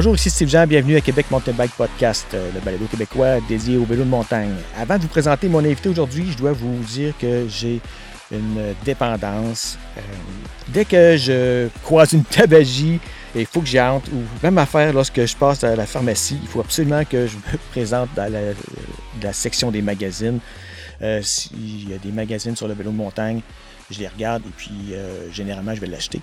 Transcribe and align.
Bonjour, 0.00 0.14
ici 0.14 0.30
Steve 0.30 0.48
Jean, 0.48 0.66
bienvenue 0.66 0.96
à 0.96 1.02
Québec 1.02 1.26
Mountain 1.30 1.52
Bike 1.52 1.72
Podcast, 1.72 2.28
euh, 2.32 2.50
le 2.54 2.60
balado 2.60 2.86
québécois 2.86 3.38
dédié 3.46 3.76
au 3.76 3.84
vélo 3.84 4.02
de 4.02 4.08
montagne. 4.08 4.54
Avant 4.74 4.96
de 4.96 5.02
vous 5.02 5.08
présenter 5.08 5.46
mon 5.46 5.58
invité 5.58 5.90
aujourd'hui, 5.90 6.32
je 6.32 6.38
dois 6.38 6.52
vous 6.52 6.74
dire 6.84 7.12
que 7.18 7.44
j'ai 7.50 7.82
une 8.32 8.74
dépendance. 8.82 9.76
Euh, 9.98 10.00
dès 10.68 10.86
que 10.86 11.18
je 11.18 11.68
croise 11.82 12.14
une 12.14 12.24
tabagie, 12.24 12.98
il 13.34 13.44
faut 13.44 13.60
que 13.60 13.66
j'y 13.66 13.78
entre, 13.78 14.10
ou 14.10 14.22
même 14.42 14.56
à 14.56 14.64
faire 14.64 14.90
lorsque 14.94 15.22
je 15.22 15.36
passe 15.36 15.64
à 15.64 15.76
la 15.76 15.84
pharmacie, 15.84 16.38
il 16.40 16.48
faut 16.48 16.60
absolument 16.60 17.04
que 17.04 17.26
je 17.26 17.36
me 17.36 17.58
présente 17.70 18.08
dans 18.16 18.32
la, 18.32 19.32
section 19.34 19.70
des 19.70 19.82
magazines. 19.82 20.38
Euh, 21.02 21.20
S'il 21.20 21.90
y 21.90 21.92
a 21.92 21.98
des 21.98 22.10
magazines 22.10 22.56
sur 22.56 22.68
le 22.68 22.72
vélo 22.72 22.90
de 22.90 22.96
montagne, 22.96 23.42
je 23.90 23.98
les 23.98 24.08
regarde 24.08 24.44
et 24.46 24.52
puis 24.56 24.94
généralement 25.30 25.74
je 25.74 25.80
vais 25.82 25.88
l'acheter. 25.88 26.22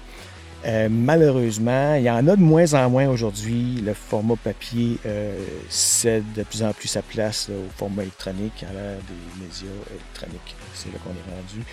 Euh, 0.65 0.89
malheureusement, 0.89 1.95
il 1.95 2.03
y 2.03 2.09
en 2.09 2.27
a 2.27 2.35
de 2.35 2.41
moins 2.41 2.73
en 2.73 2.89
moins 2.89 3.07
aujourd'hui. 3.07 3.81
Le 3.83 3.93
format 3.93 4.35
papier 4.35 4.97
euh, 5.05 5.37
cède 5.69 6.25
de 6.35 6.43
plus 6.43 6.63
en 6.63 6.73
plus 6.73 6.87
sa 6.87 7.01
place 7.01 7.49
au 7.49 7.69
format 7.77 8.03
électronique 8.03 8.65
à 8.69 8.73
l'ère 8.73 8.97
des 8.97 9.43
médias 9.43 9.67
électroniques. 9.91 10.55
C'est 10.73 10.91
là 10.91 10.99
qu'on 11.03 11.11
est 11.11 11.35
rendu. 11.35 11.65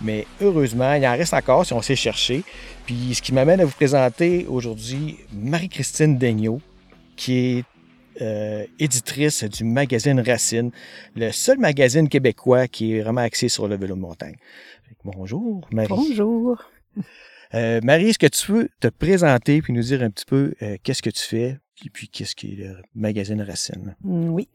Mais 0.00 0.26
heureusement, 0.40 0.94
il 0.94 1.06
en 1.06 1.12
reste 1.12 1.34
encore 1.34 1.66
si 1.66 1.72
on 1.72 1.82
sait 1.82 1.96
chercher. 1.96 2.44
Puis 2.86 3.14
ce 3.14 3.22
qui 3.22 3.32
m'amène 3.34 3.60
à 3.60 3.64
vous 3.64 3.72
présenter 3.72 4.46
aujourd'hui 4.48 5.18
Marie-Christine 5.32 6.16
Daigneault, 6.16 6.60
qui 7.16 7.38
est 7.38 7.64
euh, 8.20 8.64
éditrice 8.78 9.44
du 9.44 9.64
magazine 9.64 10.20
Racine, 10.20 10.70
le 11.16 11.32
seul 11.32 11.58
magazine 11.58 12.08
québécois 12.08 12.68
qui 12.68 12.94
est 12.94 13.02
vraiment 13.02 13.20
axé 13.20 13.48
sur 13.48 13.68
le 13.68 13.76
vélo 13.76 13.94
de 13.94 14.00
montagne. 14.00 14.36
Bonjour, 15.04 15.66
Marie. 15.72 15.88
Bonjour. 15.88 16.62
Euh, 17.54 17.80
Marie, 17.82 18.10
est-ce 18.10 18.18
que 18.18 18.26
tu 18.26 18.52
veux 18.52 18.68
te 18.80 18.88
présenter 18.88 19.62
puis 19.62 19.72
nous 19.72 19.82
dire 19.82 20.02
un 20.02 20.10
petit 20.10 20.24
peu 20.24 20.54
euh, 20.62 20.76
qu'est-ce 20.82 21.02
que 21.02 21.10
tu 21.10 21.22
fais 21.22 21.58
et 21.84 21.90
puis 21.90 22.08
qu'est-ce 22.08 22.34
qui 22.34 22.52
est 22.52 22.56
le 22.56 22.76
magazine 22.94 23.40
Racine? 23.40 23.96
Mm, 24.02 24.28
oui. 24.30 24.48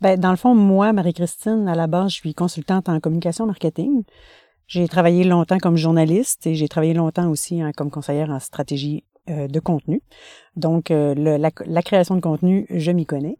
Ben, 0.00 0.18
dans 0.18 0.30
le 0.30 0.36
fond, 0.36 0.54
moi, 0.54 0.92
Marie-Christine, 0.92 1.68
à 1.68 1.74
la 1.74 1.86
base, 1.86 2.12
je 2.12 2.16
suis 2.16 2.34
consultante 2.34 2.88
en 2.88 2.98
communication 2.98 3.46
marketing. 3.46 4.02
J'ai 4.66 4.88
travaillé 4.88 5.24
longtemps 5.24 5.58
comme 5.58 5.76
journaliste 5.76 6.46
et 6.46 6.54
j'ai 6.54 6.68
travaillé 6.68 6.94
longtemps 6.94 7.28
aussi 7.28 7.60
hein, 7.60 7.72
comme 7.76 7.90
conseillère 7.90 8.30
en 8.30 8.40
stratégie 8.40 9.04
euh, 9.28 9.46
de 9.46 9.60
contenu. 9.60 10.02
Donc, 10.56 10.88
la, 10.90 11.82
création 11.82 12.16
de 12.16 12.20
contenu, 12.20 12.66
je 12.70 12.90
m'y 12.90 13.06
connais. 13.06 13.36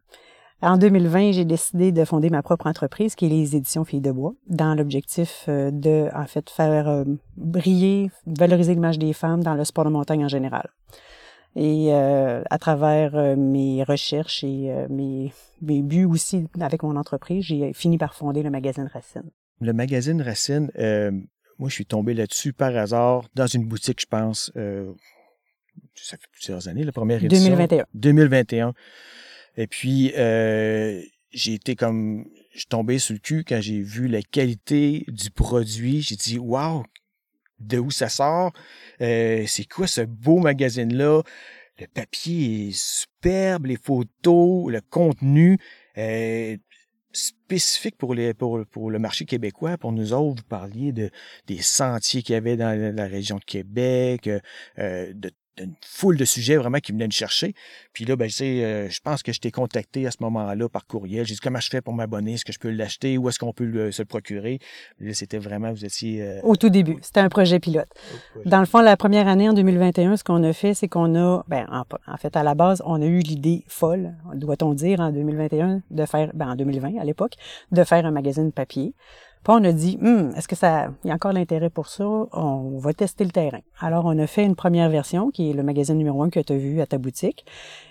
En 0.63 0.77
2020, 0.77 1.33
j'ai 1.33 1.45
décidé 1.45 1.91
de 1.91 2.05
fonder 2.05 2.31
ma 2.31 2.41
propre 2.41 2.69
entreprise, 2.69 3.17
qui 3.17 3.27
est 3.27 3.29
les 3.29 3.57
éditions 3.57 3.85
Filles 3.85 4.01
de 4.01 4.13
Bois, 4.13 4.35
dans 4.47 4.77
l'objectif 4.77 5.47
euh, 5.49 5.73
de, 5.73 6.09
en 6.15 6.25
fait, 6.27 6.49
faire 6.51 6.89
euh, 6.89 7.05
briller, 7.37 8.13
valoriser 8.27 8.75
l'image 8.75 8.97
des 8.97 9.13
femmes 9.13 9.43
dans 9.43 9.55
le 9.55 9.65
sport 9.65 9.85
de 9.85 9.91
montagne 9.91 10.25
en 10.25 10.29
général. 10.29 10.71
Et 11.57 11.89
euh, 11.93 12.45
à 12.49 12.59
travers 12.59 13.37
mes 13.37 13.83
recherches 13.83 14.45
et 14.45 14.73
mes, 14.89 15.33
mes, 15.61 15.83
buts 15.83 16.07
aussi 16.07 16.47
avec 16.61 16.85
mon 16.85 16.97
entreprise, 16.97 17.45
j'ai 17.45 17.73
fini 17.75 17.99
par 17.99 18.15
fonder 18.15 18.43
le 18.43 18.49
magazine 18.49 18.89
Racine. 18.91 19.31
Le 19.61 19.73
magazine 19.73 20.23
Racine, 20.23 20.71
moi, 21.59 21.69
je 21.69 21.75
suis 21.75 21.87
tombé 21.87 22.15
là-dessus 22.15 22.53
par 22.55 22.75
hasard 22.75 23.29
dans 23.35 23.49
une 23.49 23.67
boutique, 23.67 24.01
je 24.01 24.07
pense. 24.07 24.51
ça 24.55 26.17
fait 26.17 26.29
plusieurs 26.33 26.69
années, 26.69 26.85
la 26.85 26.93
première 26.93 27.23
édition. 27.23 27.51
2021. 27.51 27.85
2021. 27.93 28.73
Et 29.57 29.67
puis, 29.67 30.13
euh, 30.17 31.03
j'ai 31.33 31.55
été 31.55 31.77
comme, 31.77 32.27
je 32.53 32.59
suis 32.59 32.67
tombé 32.67 32.99
sur 32.99 33.15
le 33.15 33.19
cul 33.19 33.45
quand 33.47 33.61
j'ai 33.61 33.81
vu 33.81 34.09
la 34.09 34.23
qualité 34.23 35.05
du 35.09 35.31
produit. 35.31 36.03
J'ai 36.03 36.17
dit, 36.17 36.39
waouh, 36.39 36.85
de 37.59 37.79
où 37.79 37.91
ça 37.91 38.09
sort? 38.09 38.53
Euh, 39.01 39.45
c'est 39.47 39.65
quoi 39.65 39.87
ce 39.87 40.03
beau 40.03 40.39
magazine-là? 40.39 41.23
Le 41.79 41.87
papier 41.87 42.69
est 42.69 42.77
superbe, 42.77 43.67
les 43.67 43.77
photos, 43.77 44.71
le 44.71 44.81
contenu. 44.81 45.59
Euh, 45.99 46.57
spécifique 47.13 47.97
pour, 47.99 48.15
les, 48.15 48.35
pour, 48.35 48.65
pour, 48.67 48.91
le 48.91 48.99
marché 48.99 49.25
québécois. 49.25 49.77
Pour 49.77 49.93
nous 49.93 50.13
autres, 50.13 50.43
vous 50.43 50.49
parliez 50.49 50.93
de, 50.93 51.11
des 51.47 51.61
sentiers 51.61 52.23
qu'il 52.23 52.33
y 52.33 52.37
avait 52.37 52.57
dans 52.57 52.95
la 52.95 53.07
région 53.07 53.37
de 53.37 53.45
Québec, 53.45 54.29
euh, 54.79 55.13
de 55.13 55.31
une 55.59 55.75
foule 55.85 56.17
de 56.17 56.25
sujets 56.25 56.57
vraiment 56.57 56.79
qui 56.79 56.93
venaient 56.93 57.07
me 57.07 57.13
chercher. 57.13 57.55
Puis 57.93 58.05
là, 58.05 58.17
ben, 58.17 58.29
je, 58.29 58.35
sais, 58.35 58.65
euh, 58.65 58.89
je 58.89 59.01
pense 59.01 59.23
que 59.23 59.33
je 59.33 59.41
t'ai 59.41 59.51
contacté 59.51 60.07
à 60.07 60.11
ce 60.11 60.19
moment-là 60.21 60.69
par 60.69 60.87
courriel. 60.87 61.27
J'ai 61.27 61.35
dit 61.35 61.41
comment 61.41 61.61
je 61.61 61.69
fais 61.69 61.81
pour 61.81 61.95
m'abonner, 61.95 62.35
est-ce 62.35 62.45
que 62.45 62.53
je 62.53 62.59
peux 62.59 62.71
l'acheter, 62.71 63.19
où 63.19 63.29
est-ce 63.29 63.39
qu'on 63.39 63.53
peut 63.53 63.91
se 63.91 64.03
le 64.03 64.07
procurer? 64.07 64.59
Là, 65.01 65.13
c'était 65.15 65.39
vraiment, 65.39 65.73
vous 65.73 65.85
étiez... 65.85 66.23
Euh, 66.23 66.41
Au 66.43 66.57
tout 66.57 66.71
début, 66.71 66.97
c'était 67.03 67.21
un 67.21 67.29
projet 67.29 67.61
pilote. 67.61 67.89
Dans 68.47 68.61
le 68.61 68.67
fond, 68.67 68.81
la 68.81 68.97
première 68.97 69.29
année, 69.29 69.49
en 69.49 69.53
2021, 69.53 70.17
ce 70.17 70.25
qu'on 70.25 70.43
a 70.43 70.53
fait, 70.53 70.75
c'est 70.75 70.89
qu'on 70.89 71.15
a, 71.15 71.45
ben, 71.49 71.67
en, 71.71 72.17
fait, 72.17 72.37
à 72.37 72.43
la 72.43 72.55
base, 72.55 72.83
on 72.87 73.01
a 73.03 73.07
eu 73.07 73.19
l'idée 73.19 73.65
folle, 73.69 74.15
doit-on 74.35 74.75
dire, 74.75 75.01
en 75.01 75.11
2021, 75.11 75.83
de 75.91 76.07
faire, 76.07 76.31
ben, 76.35 76.51
en 76.51 76.57
2020 76.57 76.99
à 76.99 77.05
l'époque, 77.05 77.35
de 77.71 77.85
faire 77.85 78.07
un 78.07 78.11
magazine 78.11 78.53
papier. 78.53 78.95
Puis 79.45 79.53
on 79.53 79.65
a 79.65 79.73
dit, 79.73 79.99
hum, 80.01 80.33
est-ce 80.37 80.47
que 80.47 80.55
ça, 80.55 80.91
y 81.05 81.11
a 81.11 81.15
encore 81.15 81.33
l'intérêt 81.33 81.71
pour 81.71 81.89
ça? 81.89 82.05
On 82.05 82.79
va 82.79 82.93
tester 82.93 83.25
le 83.25 83.31
terrain. 83.31 83.61
Alors, 83.81 84.05
on 84.05 84.17
a 84.19 84.27
fait 84.29 84.45
une 84.45 84.55
première 84.55 84.89
version, 84.89 85.31
qui 85.31 85.51
est 85.51 85.53
le 85.53 85.65
magazine 85.65 85.97
numéro 85.97 86.23
un 86.23 86.31
que 86.31 86.39
tu 86.39 86.53
as 86.53 86.57
vu 86.57 86.81
à 86.81 86.87
ta 86.87 86.99
boutique. 86.99 87.45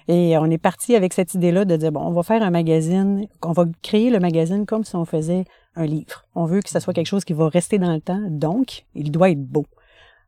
Et 0.08 0.38
on 0.38 0.46
est 0.46 0.58
parti 0.58 0.96
avec 0.96 1.14
cette 1.14 1.34
idée-là 1.34 1.66
de 1.66 1.76
dire, 1.76 1.92
bon, 1.92 2.02
on 2.02 2.12
va 2.12 2.24
faire 2.24 2.42
un 2.42 2.52
magazine, 2.52 3.28
on 3.42 3.52
va 3.52 3.66
créer 3.82 4.10
le 4.10 4.20
magazine 4.20 4.66
comme 4.66 4.86
si 4.86 4.96
on 4.96 5.06
faisait 5.06 5.44
un 5.76 5.86
livre. 5.86 6.26
On 6.36 6.46
veut 6.46 6.62
que 6.62 6.70
ça 6.70 6.80
soit 6.80 6.94
quelque 6.94 7.08
chose 7.08 7.26
qui 7.26 7.34
va 7.34 7.50
rester 7.50 7.80
dans 7.80 7.94
le 7.94 8.02
temps, 8.02 8.22
donc 8.30 8.86
il 8.96 9.12
doit 9.12 9.30
être 9.30 9.44
beau. 9.44 9.66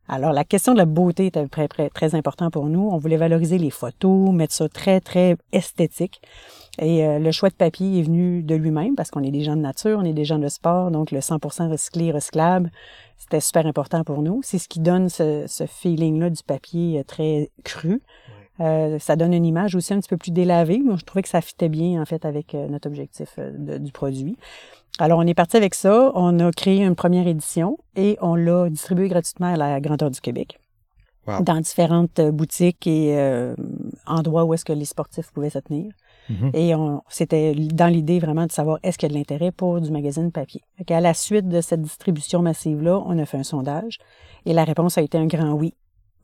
Alors, 0.06 0.32
la 0.32 0.44
question 0.44 0.72
de 0.72 0.78
la 0.78 0.84
beauté 0.84 1.26
était 1.26 1.46
très, 1.48 1.66
très, 1.66 1.88
très 1.88 2.14
important 2.14 2.50
pour 2.50 2.66
nous. 2.66 2.90
On 2.92 2.98
voulait 2.98 3.16
valoriser 3.16 3.56
les 3.56 3.70
photos, 3.70 4.32
mettre 4.32 4.52
ça 4.52 4.68
très, 4.68 5.00
très 5.00 5.36
esthétique. 5.52 6.20
Et 6.78 7.06
euh, 7.06 7.18
le 7.18 7.32
choix 7.32 7.48
de 7.48 7.54
papier 7.54 8.00
est 8.00 8.02
venu 8.02 8.42
de 8.42 8.54
lui-même 8.54 8.96
parce 8.96 9.10
qu'on 9.10 9.22
est 9.22 9.30
des 9.30 9.42
gens 9.42 9.56
de 9.56 9.62
nature, 9.62 9.98
on 10.00 10.04
est 10.04 10.12
des 10.12 10.24
gens 10.24 10.38
de 10.38 10.48
sport, 10.48 10.90
donc 10.90 11.10
le 11.10 11.20
100% 11.20 11.70
recyclé, 11.70 12.12
recyclable, 12.12 12.70
c'était 13.16 13.40
super 13.40 13.66
important 13.66 14.04
pour 14.04 14.20
nous. 14.22 14.40
C'est 14.42 14.58
ce 14.58 14.68
qui 14.68 14.80
donne 14.80 15.08
ce, 15.08 15.44
ce 15.46 15.64
feeling-là 15.64 16.30
du 16.30 16.42
papier 16.42 16.98
euh, 16.98 17.04
très 17.04 17.50
cru. 17.64 18.02
Euh, 18.60 18.98
ça 18.98 19.16
donne 19.16 19.32
une 19.32 19.46
image 19.46 19.74
aussi 19.74 19.94
un 19.94 20.00
petit 20.00 20.08
peu 20.08 20.18
plus 20.18 20.32
délavée. 20.32 20.80
Moi, 20.80 20.96
je 20.98 21.04
trouvais 21.04 21.22
que 21.22 21.28
ça 21.28 21.40
fitait 21.40 21.70
bien, 21.70 22.00
en 22.00 22.04
fait, 22.04 22.24
avec 22.24 22.54
notre 22.54 22.88
objectif 22.88 23.38
du 23.38 23.90
produit. 23.90 24.36
Alors, 24.98 25.18
on 25.18 25.26
est 25.26 25.34
parti 25.34 25.56
avec 25.56 25.74
ça. 25.74 26.12
On 26.14 26.38
a 26.40 26.50
créé 26.52 26.84
une 26.84 26.94
première 26.94 27.26
édition 27.26 27.78
et 27.96 28.16
on 28.20 28.34
l'a 28.34 28.68
distribué 28.70 29.08
gratuitement 29.08 29.52
à 29.52 29.56
la 29.56 29.80
grandeur 29.80 30.10
du 30.10 30.20
Québec. 30.20 30.58
Dans 31.40 31.58
différentes 31.58 32.20
boutiques 32.20 32.86
et 32.86 33.16
endroits 34.06 34.44
où 34.44 34.52
est-ce 34.52 34.64
que 34.64 34.74
les 34.74 34.84
sportifs 34.84 35.30
pouvaient 35.32 35.48
se 35.48 35.58
tenir. 35.58 35.90
Mm-hmm. 36.30 36.50
Et 36.56 36.74
on, 36.74 37.02
c'était 37.08 37.54
dans 37.54 37.86
l'idée 37.86 38.18
vraiment 38.18 38.46
de 38.46 38.52
savoir 38.52 38.78
est-ce 38.82 38.98
qu'il 38.98 39.08
y 39.08 39.12
a 39.12 39.14
de 39.14 39.18
l'intérêt 39.18 39.50
pour 39.50 39.80
du 39.80 39.90
magazine 39.90 40.32
papier. 40.32 40.62
à 40.88 41.00
la 41.00 41.14
suite 41.14 41.48
de 41.48 41.60
cette 41.60 41.82
distribution 41.82 42.42
massive-là, 42.42 43.02
on 43.06 43.18
a 43.18 43.26
fait 43.26 43.38
un 43.38 43.42
sondage 43.42 43.98
et 44.46 44.52
la 44.52 44.64
réponse 44.64 44.98
a 44.98 45.02
été 45.02 45.18
un 45.18 45.26
grand 45.26 45.52
oui. 45.52 45.74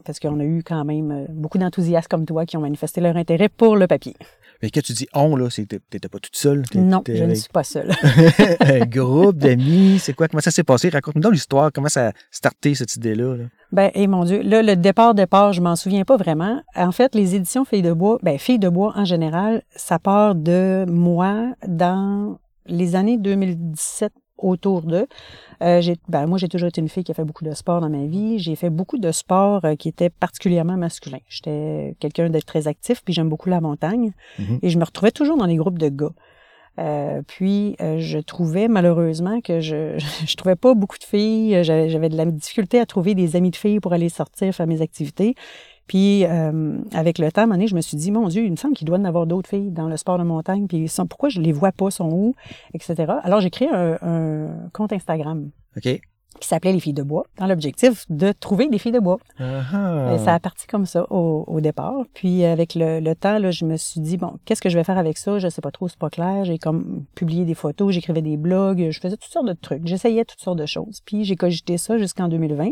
Parce 0.04 0.18
qu'on 0.18 0.40
a 0.40 0.44
eu 0.44 0.62
quand 0.64 0.84
même 0.84 1.10
euh, 1.10 1.26
beaucoup 1.28 1.58
d'enthousiastes 1.58 2.08
comme 2.08 2.26
toi 2.26 2.46
qui 2.46 2.56
ont 2.56 2.60
manifesté 2.60 3.00
leur 3.00 3.16
intérêt 3.16 3.48
pour 3.48 3.76
le 3.76 3.86
papier. 3.86 4.16
Mais 4.62 4.70
quand 4.70 4.82
tu 4.82 4.92
dis 4.92 5.06
on, 5.14 5.36
là, 5.36 5.48
t'étais 5.48 6.08
pas 6.08 6.18
toute 6.18 6.36
seule? 6.36 6.64
Non, 6.74 7.02
je 7.08 7.24
ne 7.24 7.34
suis 7.34 7.48
pas 7.48 7.64
seule. 7.64 7.92
un 8.60 8.80
groupe 8.80 9.38
d'amis, 9.38 9.98
c'est 9.98 10.12
quoi? 10.12 10.28
Comment 10.28 10.42
ça 10.42 10.50
s'est 10.50 10.64
passé? 10.64 10.90
Raconte-nous 10.90 11.22
dans 11.22 11.30
l'histoire, 11.30 11.70
comment 11.72 11.88
ça 11.88 12.08
a 12.08 12.12
starté 12.30 12.74
cette 12.74 12.94
idée-là? 12.96 13.36
Ben, 13.72 13.90
et 13.94 14.06
mon 14.06 14.24
Dieu, 14.24 14.42
là, 14.42 14.62
le 14.62 14.76
départ, 14.76 15.14
départ, 15.14 15.52
je 15.54 15.62
m'en 15.62 15.76
souviens 15.76 16.04
pas 16.04 16.16
vraiment. 16.16 16.60
En 16.76 16.92
fait, 16.92 17.14
les 17.14 17.34
éditions 17.34 17.64
Filles 17.64 17.82
de 17.82 17.92
bois, 17.92 18.18
ben, 18.22 18.38
Filles 18.38 18.58
de 18.58 18.68
bois 18.68 18.92
en 18.96 19.06
général, 19.06 19.62
ça 19.76 19.98
part 19.98 20.34
de 20.34 20.84
moi 20.88 21.54
dans 21.66 22.38
les 22.66 22.96
années 22.96 23.16
2017 23.16 24.12
autour 24.44 24.82
d'eux. 24.82 25.06
Euh, 25.62 25.82
ben, 26.08 26.26
moi, 26.26 26.38
j'ai 26.38 26.48
toujours 26.48 26.68
été 26.68 26.80
une 26.80 26.88
fille 26.88 27.04
qui 27.04 27.12
a 27.12 27.14
fait 27.14 27.24
beaucoup 27.24 27.44
de 27.44 27.52
sport 27.52 27.80
dans 27.80 27.90
ma 27.90 28.06
vie. 28.06 28.38
J'ai 28.38 28.56
fait 28.56 28.70
beaucoup 28.70 28.98
de 28.98 29.12
sport 29.12 29.64
euh, 29.64 29.74
qui 29.74 29.88
était 29.88 30.10
particulièrement 30.10 30.76
masculin. 30.76 31.18
J'étais 31.28 31.94
quelqu'un 32.00 32.30
d'être 32.30 32.46
très 32.46 32.68
actif, 32.68 33.02
puis 33.04 33.14
j'aime 33.14 33.28
beaucoup 33.28 33.48
la 33.48 33.60
montagne. 33.60 34.12
Mm-hmm. 34.38 34.58
Et 34.62 34.70
je 34.70 34.78
me 34.78 34.84
retrouvais 34.84 35.12
toujours 35.12 35.36
dans 35.36 35.46
les 35.46 35.56
groupes 35.56 35.78
de 35.78 35.88
gars. 35.88 36.12
Euh, 36.78 37.20
puis 37.26 37.76
euh, 37.80 37.98
je 37.98 38.18
trouvais 38.18 38.68
malheureusement 38.68 39.40
que 39.40 39.60
je 39.60 39.98
je 40.26 40.36
trouvais 40.36 40.56
pas 40.56 40.74
beaucoup 40.74 40.98
de 40.98 41.04
filles. 41.04 41.62
J'avais 41.62 42.08
de 42.08 42.16
la 42.16 42.24
difficulté 42.26 42.80
à 42.80 42.86
trouver 42.86 43.14
des 43.14 43.36
amis 43.36 43.50
de 43.50 43.56
filles 43.56 43.80
pour 43.80 43.92
aller 43.92 44.08
sortir 44.08 44.54
faire 44.54 44.66
mes 44.66 44.80
activités. 44.80 45.34
Puis 45.90 46.24
euh, 46.24 46.78
avec 46.92 47.18
le 47.18 47.32
temps, 47.32 47.40
à 47.40 47.44
un 47.44 47.46
moment 47.48 47.56
donné, 47.56 47.66
je 47.66 47.74
me 47.74 47.80
suis 47.80 47.96
dit, 47.96 48.12
mon 48.12 48.28
Dieu, 48.28 48.44
il 48.44 48.50
me 48.52 48.54
semble 48.54 48.74
qu'il 48.74 48.86
doit 48.86 48.96
y 48.96 49.00
en 49.00 49.04
avoir 49.04 49.26
d'autres 49.26 49.48
filles 49.48 49.72
dans 49.72 49.88
le 49.88 49.96
sport 49.96 50.18
de 50.18 50.22
montagne. 50.22 50.68
Puis 50.68 50.86
pourquoi 51.08 51.30
je 51.30 51.40
les 51.40 51.50
vois 51.50 51.72
pas, 51.72 51.90
sont 51.90 52.08
où, 52.12 52.36
etc. 52.74 53.14
Alors 53.24 53.40
j'ai 53.40 53.50
créé 53.50 53.68
un, 53.68 53.98
un 54.00 54.68
compte 54.72 54.92
Instagram. 54.92 55.50
OK 55.76 56.00
qui 56.38 56.48
s'appelait 56.48 56.72
Les 56.72 56.80
filles 56.80 56.94
de 56.94 57.02
bois, 57.02 57.26
dans 57.38 57.46
l'objectif 57.46 58.06
de 58.08 58.32
trouver 58.32 58.68
des 58.68 58.78
filles 58.78 58.92
de 58.92 59.00
bois. 59.00 59.18
Et 60.14 60.18
ça 60.18 60.32
a 60.32 60.40
parti 60.40 60.66
comme 60.66 60.86
ça 60.86 61.06
au, 61.10 61.44
au 61.46 61.60
départ. 61.60 62.04
Puis 62.14 62.44
avec 62.44 62.76
le, 62.76 63.00
le, 63.00 63.14
temps, 63.14 63.38
là, 63.38 63.50
je 63.50 63.64
me 63.64 63.76
suis 63.76 64.00
dit, 64.00 64.16
bon, 64.16 64.38
qu'est-ce 64.44 64.62
que 64.62 64.70
je 64.70 64.78
vais 64.78 64.84
faire 64.84 64.96
avec 64.96 65.18
ça? 65.18 65.38
Je 65.38 65.48
sais 65.48 65.60
pas 65.60 65.72
trop, 65.72 65.88
c'est 65.88 65.98
pas 65.98 66.08
clair. 66.08 66.44
J'ai 66.44 66.58
comme 66.58 67.04
publié 67.14 67.44
des 67.44 67.54
photos, 67.54 67.92
j'écrivais 67.92 68.22
des 68.22 68.36
blogs, 68.36 68.90
je 68.90 69.00
faisais 69.00 69.16
toutes 69.16 69.32
sortes 69.32 69.48
de 69.48 69.52
trucs. 69.52 69.86
J'essayais 69.86 70.24
toutes 70.24 70.40
sortes 70.40 70.58
de 70.58 70.66
choses. 70.66 71.00
Puis 71.04 71.24
j'ai 71.24 71.36
cogité 71.36 71.76
ça 71.76 71.98
jusqu'en 71.98 72.28
2020. 72.28 72.70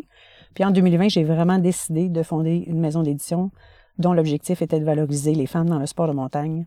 Puis 0.54 0.64
en 0.64 0.70
2020, 0.70 1.08
j'ai 1.08 1.24
vraiment 1.24 1.58
décidé 1.58 2.08
de 2.08 2.22
fonder 2.22 2.64
une 2.66 2.80
maison 2.80 3.02
d'édition 3.02 3.50
dont 3.98 4.12
l'objectif 4.12 4.62
était 4.62 4.80
de 4.80 4.84
valoriser 4.84 5.34
les 5.34 5.46
femmes 5.46 5.68
dans 5.68 5.78
le 5.78 5.86
sport 5.86 6.08
de 6.08 6.12
montagne 6.12 6.66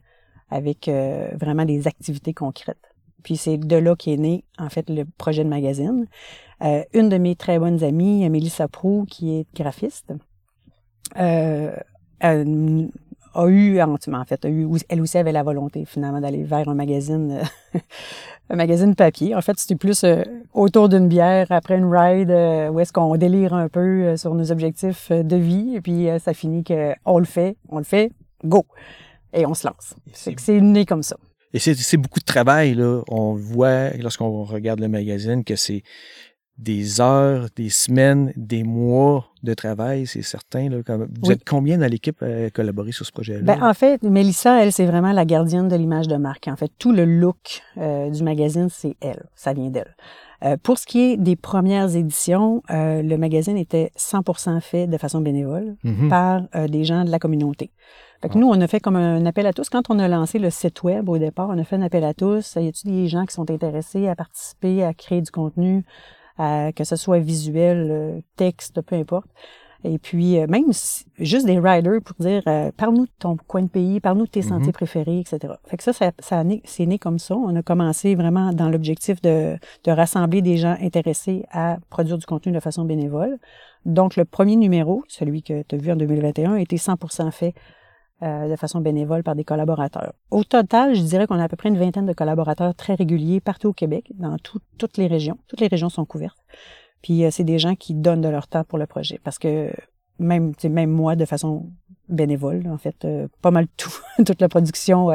avec 0.49 0.87
euh, 0.87 1.29
vraiment 1.39 1.65
des 1.65 1.87
activités 1.87 2.33
concrètes. 2.33 2.93
Puis 3.23 3.37
c'est 3.37 3.57
de 3.57 3.75
là 3.75 3.95
qu'est 3.95 4.17
né, 4.17 4.43
en 4.57 4.69
fait, 4.69 4.89
le 4.89 5.05
projet 5.17 5.43
de 5.43 5.49
magazine. 5.49 6.07
Euh, 6.61 6.83
une 6.93 7.09
de 7.09 7.17
mes 7.17 7.35
très 7.35 7.59
bonnes 7.59 7.83
amies, 7.83 8.29
Mélissa 8.29 8.67
Prou, 8.67 9.05
qui 9.09 9.37
est 9.37 9.47
graphiste, 9.55 10.13
euh, 11.17 11.75
a 13.33 13.47
eu, 13.47 13.81
en 13.81 13.97
fait, 14.25 14.45
a 14.45 14.49
eu, 14.49 14.67
elle 14.89 15.01
aussi 15.01 15.17
avait 15.17 15.31
la 15.31 15.43
volonté 15.43 15.85
finalement 15.85 16.19
d'aller 16.19 16.43
vers 16.43 16.67
un 16.67 16.75
magazine, 16.75 17.39
euh, 17.75 17.79
un 18.49 18.55
magazine 18.55 18.95
papier. 18.95 19.35
En 19.35 19.41
fait, 19.41 19.57
c'était 19.57 19.75
plus 19.75 20.03
euh, 20.03 20.23
autour 20.53 20.89
d'une 20.89 21.07
bière 21.07 21.47
après 21.49 21.77
une 21.77 21.93
ride 21.93 22.31
euh, 22.31 22.69
où 22.69 22.79
est-ce 22.79 22.93
qu'on 22.93 23.15
délire 23.15 23.53
un 23.53 23.69
peu 23.69 24.15
sur 24.17 24.33
nos 24.35 24.51
objectifs 24.51 25.11
de 25.11 25.35
vie 25.35 25.75
et 25.75 25.81
puis 25.81 26.07
ça 26.19 26.33
finit 26.33 26.63
que 26.63 26.93
on 27.05 27.19
le 27.19 27.25
fait, 27.25 27.57
on 27.69 27.77
le 27.77 27.83
fait, 27.83 28.11
go 28.43 28.65
et 29.33 29.45
on 29.45 29.53
se 29.53 29.67
lance. 29.67 29.95
C'est 30.13 30.33
que 30.33 30.41
c'est 30.41 30.59
né 30.59 30.85
comme 30.85 31.03
ça. 31.03 31.17
Et 31.53 31.59
c'est 31.59 31.97
beaucoup 31.97 32.19
de 32.19 32.25
travail 32.25 32.75
là. 32.75 33.01
On 33.09 33.33
voit 33.33 33.89
lorsqu'on 33.97 34.43
regarde 34.43 34.79
le 34.79 34.87
magazine 34.87 35.43
que 35.43 35.55
c'est 35.55 35.83
des 36.57 37.01
heures, 37.01 37.47
des 37.55 37.69
semaines, 37.69 38.33
des 38.35 38.63
mois 38.63 39.25
de 39.43 39.53
travail, 39.53 40.05
c'est 40.05 40.21
certain. 40.21 40.69
Là, 40.69 40.77
vous 41.21 41.31
êtes 41.31 41.43
combien 41.47 41.77
dans 41.77 41.89
l'équipe 41.89 42.21
à 42.21 42.49
collaborer 42.51 42.91
sur 42.91 43.05
ce 43.05 43.11
projet-là? 43.11 43.41
Ben, 43.41 43.63
en 43.63 43.73
fait, 43.73 44.03
Mélissa, 44.03 44.63
elle, 44.63 44.71
c'est 44.71 44.85
vraiment 44.85 45.11
la 45.11 45.25
gardienne 45.25 45.67
de 45.67 45.75
l'image 45.75 46.07
de 46.07 46.17
marque. 46.17 46.47
En 46.47 46.55
fait, 46.55 46.71
tout 46.77 46.91
le 46.91 47.05
look 47.05 47.61
euh, 47.77 48.09
du 48.09 48.23
magazine, 48.23 48.67
c'est 48.69 48.95
elle. 49.01 49.23
Ça 49.35 49.53
vient 49.53 49.69
d'elle. 49.69 49.95
Euh, 50.43 50.57
pour 50.61 50.77
ce 50.77 50.85
qui 50.85 51.01
est 51.01 51.17
des 51.17 51.35
premières 51.35 51.95
éditions, 51.95 52.61
euh, 52.69 53.01
le 53.01 53.17
magazine 53.17 53.57
était 53.57 53.91
100% 53.97 54.59
fait 54.61 54.87
de 54.87 54.97
façon 54.97 55.21
bénévole 55.21 55.75
mm-hmm. 55.83 56.09
par 56.09 56.41
des 56.67 56.83
gens 56.83 57.05
de 57.05 57.11
la 57.11 57.19
communauté. 57.19 57.71
Fait 58.21 58.29
que 58.29 58.37
nous, 58.37 58.47
on 58.47 58.61
a 58.61 58.67
fait 58.67 58.79
comme 58.79 58.95
un 58.95 59.25
appel 59.25 59.47
à 59.47 59.53
tous. 59.53 59.69
Quand 59.69 59.89
on 59.89 59.97
a 59.97 60.07
lancé 60.07 60.37
le 60.37 60.51
site 60.51 60.83
web 60.83 61.09
au 61.09 61.17
départ, 61.17 61.49
on 61.49 61.57
a 61.57 61.63
fait 61.63 61.75
un 61.75 61.81
appel 61.81 62.03
à 62.03 62.13
tous. 62.13 62.55
Y 62.55 62.67
a-t-il 62.67 62.91
des 62.91 63.07
gens 63.07 63.25
qui 63.25 63.33
sont 63.33 63.49
intéressés 63.49 64.07
à 64.07 64.15
participer, 64.15 64.83
à 64.83 64.93
créer 64.93 65.21
du 65.21 65.31
contenu? 65.31 65.83
Que 66.37 66.83
ce 66.83 66.95
soit 66.95 67.19
visuel, 67.19 67.87
euh, 67.91 68.19
texte, 68.35 68.81
peu 68.81 68.95
importe. 68.95 69.27
Et 69.83 69.97
puis, 69.97 70.37
euh, 70.37 70.45
même 70.47 70.65
juste 71.17 71.45
des 71.45 71.59
riders 71.59 72.01
pour 72.03 72.15
dire, 72.19 72.43
euh, 72.47 72.71
parle-nous 72.77 73.05
de 73.05 73.11
ton 73.17 73.35
coin 73.47 73.63
de 73.63 73.67
pays, 73.67 73.99
parle-nous 73.99 74.25
de 74.25 74.29
tes 74.31 74.43
sentiers 74.43 74.69
mm-hmm. 74.69 74.73
préférés, 74.73 75.19
etc. 75.19 75.53
Fait 75.65 75.77
que 75.77 75.83
ça, 75.83 75.91
ça, 75.91 76.11
ça 76.19 76.43
c'est 76.65 76.85
né 76.85 76.99
comme 76.99 77.17
ça. 77.17 77.35
On 77.35 77.55
a 77.55 77.63
commencé 77.63 78.13
vraiment 78.13 78.53
dans 78.53 78.69
l'objectif 78.69 79.21
de, 79.21 79.57
de 79.83 79.91
rassembler 79.91 80.43
des 80.43 80.57
gens 80.57 80.77
intéressés 80.81 81.45
à 81.51 81.77
produire 81.89 82.19
du 82.19 82.25
contenu 82.25 82.51
de 82.51 82.59
façon 82.59 82.85
bénévole. 82.85 83.39
Donc, 83.85 84.15
le 84.15 84.25
premier 84.25 84.55
numéro, 84.55 85.03
celui 85.07 85.41
que 85.41 85.63
tu 85.63 85.75
as 85.75 85.77
vu 85.79 85.91
en 85.91 85.95
2021, 85.95 86.53
a 86.53 86.61
été 86.61 86.75
100% 86.75 87.31
fait 87.31 87.55
euh, 88.23 88.47
de 88.47 88.55
façon 88.55 88.81
bénévole 88.81 89.23
par 89.23 89.35
des 89.35 89.43
collaborateurs. 89.43 90.13
Au 90.29 90.43
total, 90.43 90.93
je 90.93 91.01
dirais 91.01 91.25
qu'on 91.25 91.39
a 91.39 91.43
à 91.43 91.47
peu 91.47 91.55
près 91.55 91.69
une 91.69 91.79
vingtaine 91.79 92.05
de 92.05 92.13
collaborateurs 92.13 92.75
très 92.75 92.93
réguliers 92.93 93.39
partout 93.39 93.69
au 93.69 93.73
Québec, 93.73 94.11
dans 94.13 94.37
toutes 94.37 94.97
les 94.97 95.07
régions. 95.07 95.39
Toutes 95.47 95.59
les 95.59 95.67
régions 95.67 95.89
sont 95.89 96.05
couvertes. 96.05 96.37
Puis 97.01 97.25
euh, 97.25 97.31
c'est 97.31 97.43
des 97.43 97.57
gens 97.57 97.73
qui 97.73 97.95
donnent 97.95 98.21
de 98.21 98.29
leur 98.29 98.47
temps 98.47 98.63
pour 98.63 98.77
le 98.77 98.85
projet, 98.85 99.19
parce 99.23 99.39
que 99.39 99.71
même, 100.19 100.53
même 100.63 100.91
moi, 100.91 101.15
de 101.15 101.25
façon 101.25 101.71
bénévole, 102.09 102.67
en 102.67 102.77
fait, 102.77 103.05
euh, 103.05 103.27
pas 103.41 103.49
mal 103.49 103.67
tout, 103.75 103.91
toute 104.23 104.39
la 104.39 104.49
production 104.49 105.09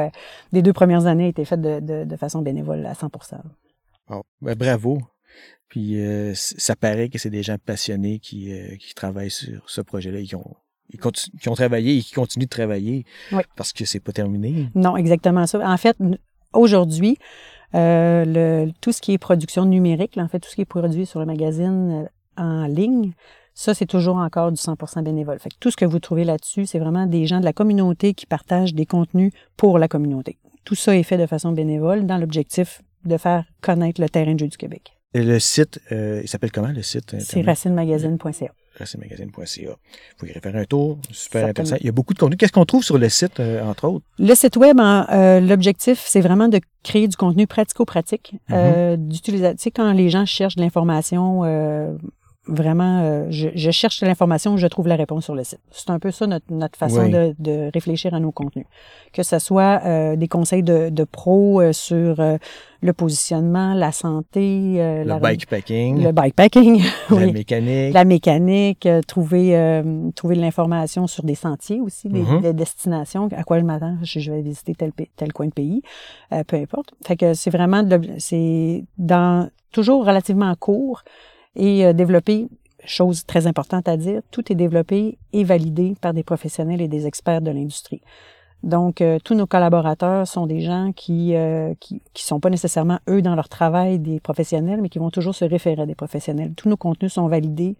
des 0.51 0.61
deux 0.61 0.73
premières 0.73 1.05
années 1.05 1.25
a 1.25 1.29
été 1.29 1.45
faite 1.45 1.61
de, 1.61 2.15
façon 2.17 2.41
bénévole 2.41 2.85
à 2.85 2.91
100% 2.91 3.35
ben, 4.41 4.55
Bravo. 4.55 4.97
Puis 5.69 5.97
ça 6.33 6.75
paraît 6.75 7.07
que 7.07 7.19
c'est 7.19 7.29
des 7.29 7.43
gens 7.43 7.57
passionnés 7.57 8.19
qui, 8.19 8.51
travaillent 8.97 9.31
sur 9.31 9.69
ce 9.69 9.79
projet-là 9.79 10.19
qui 11.39 11.49
ont 11.49 11.53
travaillé 11.55 11.97
et 11.97 12.01
qui 12.01 12.13
continuent 12.13 12.45
de 12.45 12.49
travailler 12.49 13.05
parce 13.55 13.73
que 13.73 13.85
c'est 13.85 13.99
pas 13.99 14.11
terminé. 14.11 14.69
Non, 14.75 14.95
exactement 14.97 15.45
ça. 15.45 15.59
En 15.59 15.77
fait, 15.77 15.97
aujourd'hui, 16.53 17.17
euh, 17.75 18.23
le, 18.25 18.71
tout 18.81 18.91
ce 18.91 19.01
qui 19.01 19.13
est 19.13 19.17
production 19.17 19.65
numérique, 19.65 20.17
en 20.17 20.27
fait, 20.27 20.39
tout 20.39 20.49
ce 20.49 20.55
qui 20.55 20.61
est 20.61 20.65
produit 20.65 21.05
sur 21.05 21.19
le 21.19 21.25
magazine 21.25 22.07
euh, 22.37 22.41
en 22.41 22.67
ligne, 22.67 23.11
ça, 23.53 23.73
c'est 23.73 23.87
toujours 23.87 24.17
encore 24.17 24.51
du 24.51 24.61
100% 24.61 25.03
bénévole. 25.03 25.39
Fait 25.39 25.49
que 25.49 25.55
tout 25.59 25.71
ce 25.71 25.77
que 25.77 25.85
vous 25.85 25.99
trouvez 25.99 26.23
là-dessus, 26.23 26.65
c'est 26.67 26.79
vraiment 26.79 27.07
des 27.07 27.25
gens 27.25 27.39
de 27.39 27.45
la 27.45 27.53
communauté 27.53 28.13
qui 28.13 28.25
partagent 28.25 28.75
des 28.75 28.85
contenus 28.85 29.31
pour 29.57 29.79
la 29.79 29.87
communauté. 29.87 30.37
Tout 30.63 30.75
ça 30.75 30.95
est 30.95 31.03
fait 31.03 31.17
de 31.17 31.25
façon 31.25 31.51
bénévole 31.51 32.05
dans 32.05 32.17
l'objectif 32.17 32.81
de 33.03 33.17
faire 33.17 33.45
connaître 33.61 33.99
le 33.99 34.09
terrain 34.09 34.35
de 34.35 34.39
jeu 34.39 34.47
du 34.47 34.57
Québec. 34.57 34.93
Et 35.13 35.23
le 35.23 35.39
site, 35.39 35.79
euh, 35.91 36.21
il 36.21 36.27
s'appelle 36.27 36.51
comment 36.51 36.67
le 36.67 36.83
site? 36.83 37.15
C'est 37.19 37.41
racinemagazine.ca 37.41 38.51
racemagazine.ca. 38.77 39.69
Vous 39.69 39.75
pouvez 40.17 40.33
faire 40.33 40.55
un 40.55 40.65
tour, 40.65 40.97
super 41.11 41.47
intéressant. 41.47 41.75
Il 41.79 41.85
y 41.85 41.89
a 41.89 41.91
beaucoup 41.91 42.13
de 42.13 42.19
contenu. 42.19 42.37
Qu'est-ce 42.37 42.51
qu'on 42.51 42.65
trouve 42.65 42.83
sur 42.83 42.97
le 42.97 43.09
site, 43.09 43.39
euh, 43.39 43.63
entre 43.63 43.87
autres? 43.87 44.05
Le 44.19 44.33
site 44.35 44.57
web, 44.57 44.79
euh, 44.79 45.39
l'objectif, 45.39 46.03
c'est 46.05 46.21
vraiment 46.21 46.47
de 46.47 46.59
créer 46.83 47.07
du 47.07 47.15
contenu 47.15 47.47
pratico-pratique, 47.47 48.33
mm-hmm. 48.49 48.53
euh, 48.53 48.95
d'utiliser, 48.97 49.51
tu 49.51 49.63
sais, 49.63 49.71
quand 49.71 49.91
les 49.91 50.09
gens 50.09 50.25
cherchent 50.25 50.55
de 50.55 50.61
l'information 50.61 51.43
vraiment, 52.47 53.01
euh, 53.01 53.27
je, 53.29 53.49
je, 53.55 53.71
cherche 53.71 54.01
l'information, 54.01 54.57
je 54.57 54.67
trouve 54.67 54.87
la 54.87 54.95
réponse 54.95 55.25
sur 55.25 55.35
le 55.35 55.43
site. 55.43 55.59
C'est 55.71 55.89
un 55.89 55.99
peu 55.99 56.11
ça 56.11 56.27
notre, 56.27 56.45
notre 56.49 56.77
façon 56.77 57.07
de, 57.07 57.35
de, 57.39 57.69
réfléchir 57.73 58.13
à 58.13 58.19
nos 58.19 58.31
contenus. 58.31 58.65
Que 59.13 59.23
ce 59.23 59.39
soit 59.39 59.81
euh, 59.85 60.15
des 60.15 60.27
conseils 60.27 60.63
de, 60.63 60.89
de 60.89 61.03
pro 61.03 61.61
euh, 61.61 61.73
sur 61.73 62.15
le 62.81 62.93
positionnement, 62.93 63.73
la 63.73 63.91
santé, 63.91 64.75
le 64.77 65.19
bikepacking, 65.19 66.03
le 66.03 66.11
bikepacking, 66.11 66.83
la 67.09 67.31
mécanique, 67.31 67.93
la 67.93 68.05
mécanique, 68.05 68.87
trouver 69.07 69.81
trouver 70.15 70.35
de 70.35 70.41
l'information 70.41 71.07
sur 71.07 71.23
des 71.23 71.35
sentiers 71.35 71.81
aussi, 71.81 72.07
des, 72.09 72.21
mm-hmm. 72.21 72.41
des, 72.41 72.53
destinations, 72.53 73.29
à 73.35 73.43
quoi 73.43 73.59
je 73.59 73.65
m'attends, 73.65 73.97
je, 74.03 74.19
je 74.19 74.31
vais 74.31 74.41
visiter 74.41 74.75
tel 74.75 74.91
tel 75.15 75.33
coin 75.33 75.47
de 75.47 75.53
pays, 75.53 75.81
peu 76.47 76.57
importe. 76.57 76.93
Fait 77.05 77.17
que 77.17 77.33
c'est 77.33 77.49
vraiment 77.49 77.83
c'est 78.19 78.83
dans 78.97 79.49
toujours 79.71 80.05
relativement 80.05 80.53
court 80.55 81.03
et 81.57 81.85
euh, 81.85 81.91
développé, 81.93 82.47
chose 82.85 83.25
très 83.25 83.47
importante 83.47 83.89
à 83.89 83.97
dire, 83.97 84.21
tout 84.31 84.49
est 84.51 84.55
développé 84.55 85.17
et 85.33 85.43
validé 85.43 85.95
par 85.99 86.13
des 86.13 86.23
professionnels 86.23 86.81
et 86.81 86.87
des 86.87 87.05
experts 87.05 87.41
de 87.41 87.51
l'industrie. 87.51 88.01
Donc, 88.63 89.01
euh, 89.01 89.19
tous 89.23 89.35
nos 89.35 89.45
collaborateurs 89.45 90.27
sont 90.27 90.47
des 90.47 90.61
gens 90.61 90.91
qui, 90.95 91.35
euh, 91.35 91.73
qui 91.79 92.01
qui 92.13 92.23
sont 92.23 92.39
pas 92.39 92.49
nécessairement 92.49 92.99
eux 93.07 93.21
dans 93.21 93.35
leur 93.35 93.49
travail 93.49 93.99
des 93.99 94.19
professionnels, 94.19 94.81
mais 94.81 94.89
qui 94.89 94.99
vont 94.99 95.11
toujours 95.11 95.35
se 95.35 95.45
référer 95.45 95.81
à 95.81 95.85
des 95.85 95.95
professionnels. 95.95 96.53
Tous 96.55 96.69
nos 96.69 96.77
contenus 96.77 97.13
sont 97.13 97.27
validés 97.27 97.75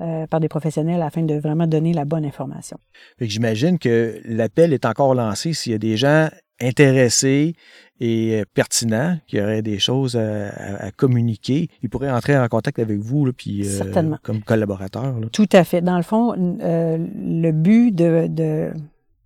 euh, 0.00 0.26
par 0.26 0.40
des 0.40 0.48
professionnels 0.48 1.02
afin 1.02 1.22
de 1.22 1.34
vraiment 1.34 1.68
donner 1.68 1.92
la 1.92 2.04
bonne 2.04 2.24
information. 2.24 2.76
J'imagine 3.20 3.78
que 3.78 4.20
l'appel 4.24 4.72
est 4.72 4.86
encore 4.86 5.14
lancé 5.14 5.52
s'il 5.52 5.70
y 5.70 5.74
a 5.76 5.78
des 5.78 5.96
gens 5.96 6.28
intéressés 6.60 7.54
et 8.00 8.40
euh, 8.40 8.44
pertinents, 8.54 9.18
qui 9.28 9.40
auraient 9.40 9.62
des 9.62 9.78
choses 9.78 10.16
à, 10.16 10.90
communiquer, 10.96 11.68
ils 11.82 11.88
pourraient 11.88 12.10
entrer 12.10 12.36
en 12.36 12.48
contact 12.48 12.80
avec 12.80 12.98
vous 12.98 13.32
puis, 13.32 13.62
euh, 13.68 14.16
comme 14.22 14.42
collaborateur. 14.42 15.14
Tout 15.30 15.48
à 15.52 15.62
fait. 15.62 15.80
Dans 15.80 15.96
le 15.96 16.02
fond, 16.02 16.34
le 16.36 17.50
but 17.52 17.92
de, 17.92 18.26
de, 18.28 18.72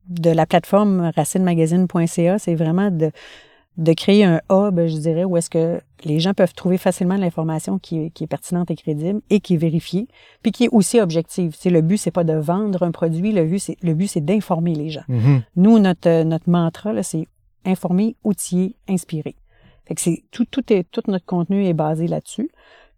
de 0.09 0.31
la 0.31 0.45
plateforme 0.45 1.11
racinemagazine.ca, 1.17 2.39
c'est 2.39 2.55
vraiment 2.55 2.91
de, 2.91 3.11
de 3.79 3.93
créer 3.93 4.25
un 4.25 4.41
hub, 4.51 4.81
je 4.87 4.99
dirais, 4.99 5.25
où 5.25 5.37
est-ce 5.37 5.49
que 5.49 5.81
les 6.05 6.19
gens 6.19 6.35
peuvent 6.35 6.53
trouver 6.53 6.79
facilement 6.79 7.17
l'information 7.17 7.79
qui, 7.79 8.13
est 8.21 8.27
pertinente 8.27 8.71
et 8.73 8.77
crédible 8.77 9.21
et 9.31 9.39
qui 9.41 9.55
est 9.55 9.59
vérifiée, 9.59 10.09
puis 10.43 10.51
qui 10.51 10.65
est 10.65 10.69
aussi 10.71 11.01
objective. 11.01 11.55
C'est 11.57 11.71
le 11.71 11.81
but, 11.81 11.97
c'est 11.97 12.11
pas 12.11 12.25
de 12.25 12.35
vendre 12.35 12.83
un 12.83 12.91
produit, 12.91 13.33
le 13.33 13.45
but, 13.45 13.61
c'est 13.61 13.77
le 13.83 13.95
but, 13.95 14.09
c'est 14.09 14.25
d'informer 14.25 14.75
les 14.75 14.91
gens. 14.91 15.05
Mm-hmm. 15.09 15.43
Nous, 15.57 15.79
notre 15.79 16.23
notre 16.25 16.51
mantra 16.51 16.93
là, 16.93 17.05
c'est 17.05 17.29
informer, 17.65 18.17
outiller, 18.25 18.75
inspirer. 18.89 19.37
Fait 19.87 19.95
que 19.95 20.01
c'est 20.01 20.25
tout 20.33 20.45
tout 20.45 20.73
est 20.73 20.85
tout 20.91 21.03
notre 21.07 21.25
contenu 21.25 21.65
est 21.65 21.75
basé 21.75 22.09
là-dessus. 22.09 22.51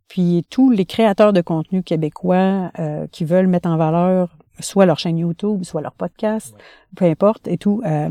Puis 0.08 0.44
tous 0.50 0.70
les 0.70 0.86
créateurs 0.86 1.32
de 1.32 1.42
contenu 1.42 1.82
québécois 1.82 2.72
euh, 2.78 3.06
qui 3.12 3.24
veulent 3.24 3.46
mettre 3.46 3.68
en 3.68 3.76
valeur 3.76 4.36
soit 4.58 4.86
leur 4.86 4.98
chaîne 4.98 5.18
YouTube, 5.18 5.64
soit 5.64 5.80
leur 5.82 5.92
podcast, 5.92 6.54
peu 6.96 7.04
importe 7.04 7.48
et 7.48 7.58
tout, 7.58 7.82
euh, 7.84 8.10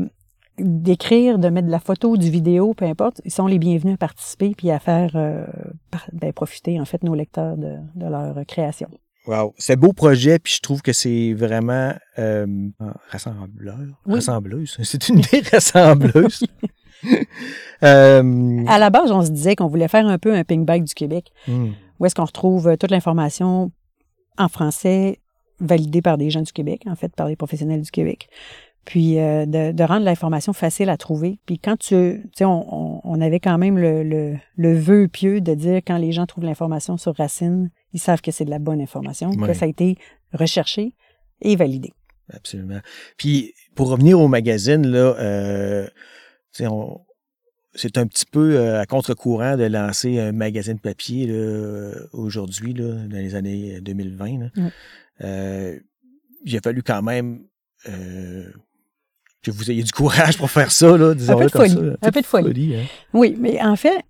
d'écrire, 0.62 1.38
de 1.38 1.48
mettre 1.48 1.66
de 1.66 1.72
la 1.72 1.80
photo, 1.80 2.16
du 2.16 2.30
vidéo, 2.30 2.74
peu 2.74 2.84
importe, 2.84 3.20
ils 3.24 3.30
sont 3.30 3.46
les 3.46 3.58
bienvenus 3.58 3.94
à 3.94 3.98
participer 3.98 4.54
puis 4.56 4.70
à 4.70 4.78
faire 4.78 5.12
euh, 5.14 5.46
ben, 6.12 6.32
profiter 6.32 6.80
en 6.80 6.84
fait 6.84 7.02
nos 7.02 7.14
lecteurs 7.14 7.56
de, 7.56 7.76
de 7.94 8.06
leur 8.06 8.34
création. 8.46 8.88
Wow, 9.26 9.54
c'est 9.58 9.76
beau 9.76 9.92
projet, 9.92 10.38
puis 10.38 10.54
je 10.54 10.60
trouve 10.60 10.80
que 10.80 10.92
c'est 10.92 11.34
vraiment 11.34 11.92
euh, 12.18 12.46
rassembleur, 13.10 13.78
rassembleuse. 14.06 14.78
C'est 14.82 15.08
une 15.08 15.18
idée 15.18 15.42
rassembleuse. 15.52 16.46
euh, 17.82 18.64
à 18.66 18.78
la 18.78 18.90
base, 18.90 19.12
on 19.12 19.22
se 19.22 19.30
disait 19.30 19.56
qu'on 19.56 19.68
voulait 19.68 19.88
faire 19.88 20.06
un 20.06 20.18
peu 20.18 20.34
un 20.34 20.42
ping 20.42 20.64
bag 20.64 20.84
du 20.84 20.94
Québec, 20.94 21.32
hmm. 21.46 21.70
où 21.98 22.06
est-ce 22.06 22.14
qu'on 22.14 22.24
retrouve 22.24 22.68
euh, 22.68 22.76
toute 22.76 22.90
l'information 22.90 23.70
en 24.38 24.48
français 24.48 25.20
validée 25.60 26.00
par 26.00 26.16
des 26.16 26.30
gens 26.30 26.42
du 26.42 26.52
Québec, 26.52 26.84
en 26.86 26.96
fait, 26.96 27.14
par 27.14 27.28
les 27.28 27.36
professionnels 27.36 27.82
du 27.82 27.90
Québec 27.90 28.30
puis 28.84 29.18
euh, 29.18 29.46
de, 29.46 29.72
de, 29.72 29.84
rendre 29.84 30.04
l'information 30.04 30.52
facile 30.52 30.88
à 30.88 30.96
trouver. 30.96 31.38
Puis 31.46 31.58
quand 31.58 31.76
tu, 31.76 31.88
tu 31.88 32.30
sais, 32.34 32.44
on, 32.44 33.00
on, 33.06 33.20
avait 33.20 33.40
quand 33.40 33.58
même 33.58 33.78
le, 33.78 34.02
le, 34.02 34.36
le, 34.56 34.74
vœu 34.74 35.08
pieux 35.08 35.40
de 35.40 35.54
dire 35.54 35.76
quand 35.86 35.98
les 35.98 36.12
gens 36.12 36.26
trouvent 36.26 36.44
l'information 36.44 36.96
sur 36.96 37.14
Racine, 37.16 37.70
ils 37.92 38.00
savent 38.00 38.20
que 38.20 38.30
c'est 38.30 38.44
de 38.44 38.50
la 38.50 38.58
bonne 38.58 38.80
information, 38.80 39.30
que 39.30 39.52
ça 39.52 39.66
a 39.66 39.68
été 39.68 39.96
recherché 40.32 40.94
et 41.42 41.56
validé. 41.56 41.92
Absolument. 42.32 42.80
Puis, 43.16 43.54
pour 43.74 43.88
revenir 43.88 44.20
au 44.20 44.28
magazine, 44.28 44.86
là, 44.86 45.16
euh, 45.18 45.86
on, 46.60 47.00
c'est 47.74 47.98
un 47.98 48.06
petit 48.06 48.26
peu 48.26 48.56
euh, 48.56 48.80
à 48.80 48.86
contre-courant 48.86 49.56
de 49.56 49.64
lancer 49.64 50.18
un 50.18 50.32
magazine 50.32 50.78
papier 50.78 51.32
aujourd'hui, 52.12 52.74
dans 52.74 53.08
les 53.10 53.34
années 53.34 53.80
2020. 53.80 54.50
Euh, 55.22 55.78
il 56.44 56.56
a 56.56 56.60
fallu 56.60 56.82
quand 56.82 57.02
même 57.02 57.44
euh, 57.88 58.50
que 59.42 59.50
vous 59.50 59.70
ayez 59.70 59.82
du 59.82 59.92
courage 59.92 60.36
pour 60.36 60.50
faire 60.50 60.70
ça, 60.70 60.96
là, 60.96 61.14
disons 61.14 61.34
un 61.34 61.36
peu 61.38 61.46
de 61.46 61.50
folie. 61.50 61.72
Ça. 61.72 62.08
Un 62.08 62.10
peu 62.10 62.20
de 62.20 62.26
folie. 62.26 62.76
Hein. 62.76 62.84
Oui, 63.12 63.36
mais 63.38 63.60
en 63.62 63.76
fait, 63.76 64.04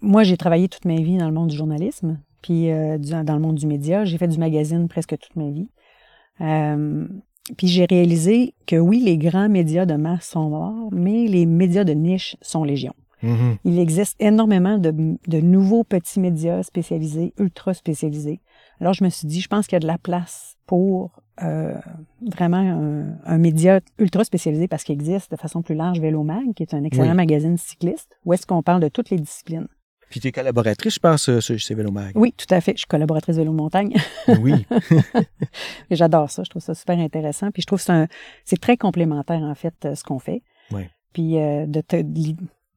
moi, 0.00 0.22
j'ai 0.22 0.36
travaillé 0.36 0.68
toute 0.68 0.84
ma 0.84 0.96
vie 0.96 1.16
dans 1.16 1.26
le 1.26 1.34
monde 1.34 1.48
du 1.48 1.56
journalisme, 1.56 2.20
puis 2.42 2.68
dans 2.68 3.34
le 3.34 3.40
monde 3.40 3.56
du 3.56 3.66
média. 3.66 4.04
J'ai 4.04 4.18
fait 4.18 4.28
du 4.28 4.38
magazine 4.38 4.88
presque 4.88 5.18
toute 5.18 5.36
ma 5.36 5.50
vie. 5.50 5.68
Puis 7.56 7.66
j'ai 7.66 7.86
réalisé 7.86 8.54
que 8.66 8.76
oui, 8.76 9.00
les 9.00 9.16
grands 9.16 9.48
médias 9.48 9.86
de 9.86 9.94
masse 9.94 10.28
sont 10.28 10.50
morts, 10.50 10.90
mais 10.92 11.26
les 11.26 11.46
médias 11.46 11.84
de 11.84 11.92
niche 11.92 12.36
sont 12.42 12.64
légion. 12.64 12.94
Mm-hmm. 13.22 13.56
Il 13.64 13.78
existe 13.78 14.16
énormément 14.20 14.78
de, 14.78 14.92
de, 15.26 15.40
nouveaux 15.40 15.82
petits 15.82 16.20
médias 16.20 16.62
spécialisés, 16.62 17.32
ultra 17.38 17.74
spécialisés. 17.74 18.40
Alors 18.80 18.92
je 18.92 19.04
me 19.04 19.08
suis 19.08 19.26
dit, 19.26 19.40
je 19.40 19.48
pense 19.48 19.66
qu'il 19.66 19.76
y 19.76 19.78
a 19.78 19.80
de 19.80 19.86
la 19.86 19.98
place 19.98 20.56
pour 20.66 21.22
euh, 21.42 21.74
vraiment 22.20 22.58
un, 22.58 23.16
un, 23.24 23.38
média 23.38 23.80
ultra 23.98 24.24
spécialisé 24.24 24.68
parce 24.68 24.84
qu'il 24.84 24.94
existe 24.94 25.30
de 25.30 25.36
façon 25.36 25.62
plus 25.62 25.74
large 25.74 26.00
Vélo 26.00 26.22
Mag, 26.22 26.54
qui 26.54 26.62
est 26.62 26.74
un 26.74 26.84
excellent 26.84 27.14
magazine 27.14 27.56
cycliste, 27.56 28.16
où 28.24 28.32
est-ce 28.32 28.46
qu'on 28.46 28.62
parle 28.62 28.80
de 28.80 28.88
toutes 28.88 29.10
les 29.10 29.18
disciplines. 29.18 29.68
Puis 30.10 30.20
tu 30.20 30.28
es 30.28 30.32
collaboratrice, 30.32 30.94
je 30.94 31.00
pense, 31.00 31.28
euh, 31.28 31.40
sur 31.40 31.76
Vélo 31.76 31.90
Mag. 31.90 32.12
Oui, 32.14 32.32
tout 32.36 32.52
à 32.52 32.60
fait. 32.60 32.72
Je 32.72 32.78
suis 32.78 32.86
collaboratrice 32.86 33.36
Vélo 33.36 33.52
Montagne. 33.52 33.94
oui. 34.40 34.66
J'adore 35.90 36.30
ça. 36.30 36.44
Je 36.44 36.50
trouve 36.50 36.62
ça 36.62 36.74
super 36.74 36.98
intéressant. 36.98 37.50
Puis 37.50 37.62
je 37.62 37.66
trouve 37.66 37.84
que 37.84 38.06
c'est 38.44 38.60
très 38.60 38.76
complémentaire, 38.76 39.42
en 39.42 39.54
fait, 39.54 39.74
euh, 39.84 39.94
ce 39.94 40.04
qu'on 40.04 40.18
fait. 40.18 40.42
Oui. 40.70 40.82
Puis 41.12 41.38
euh, 41.38 41.66
de 41.66 41.82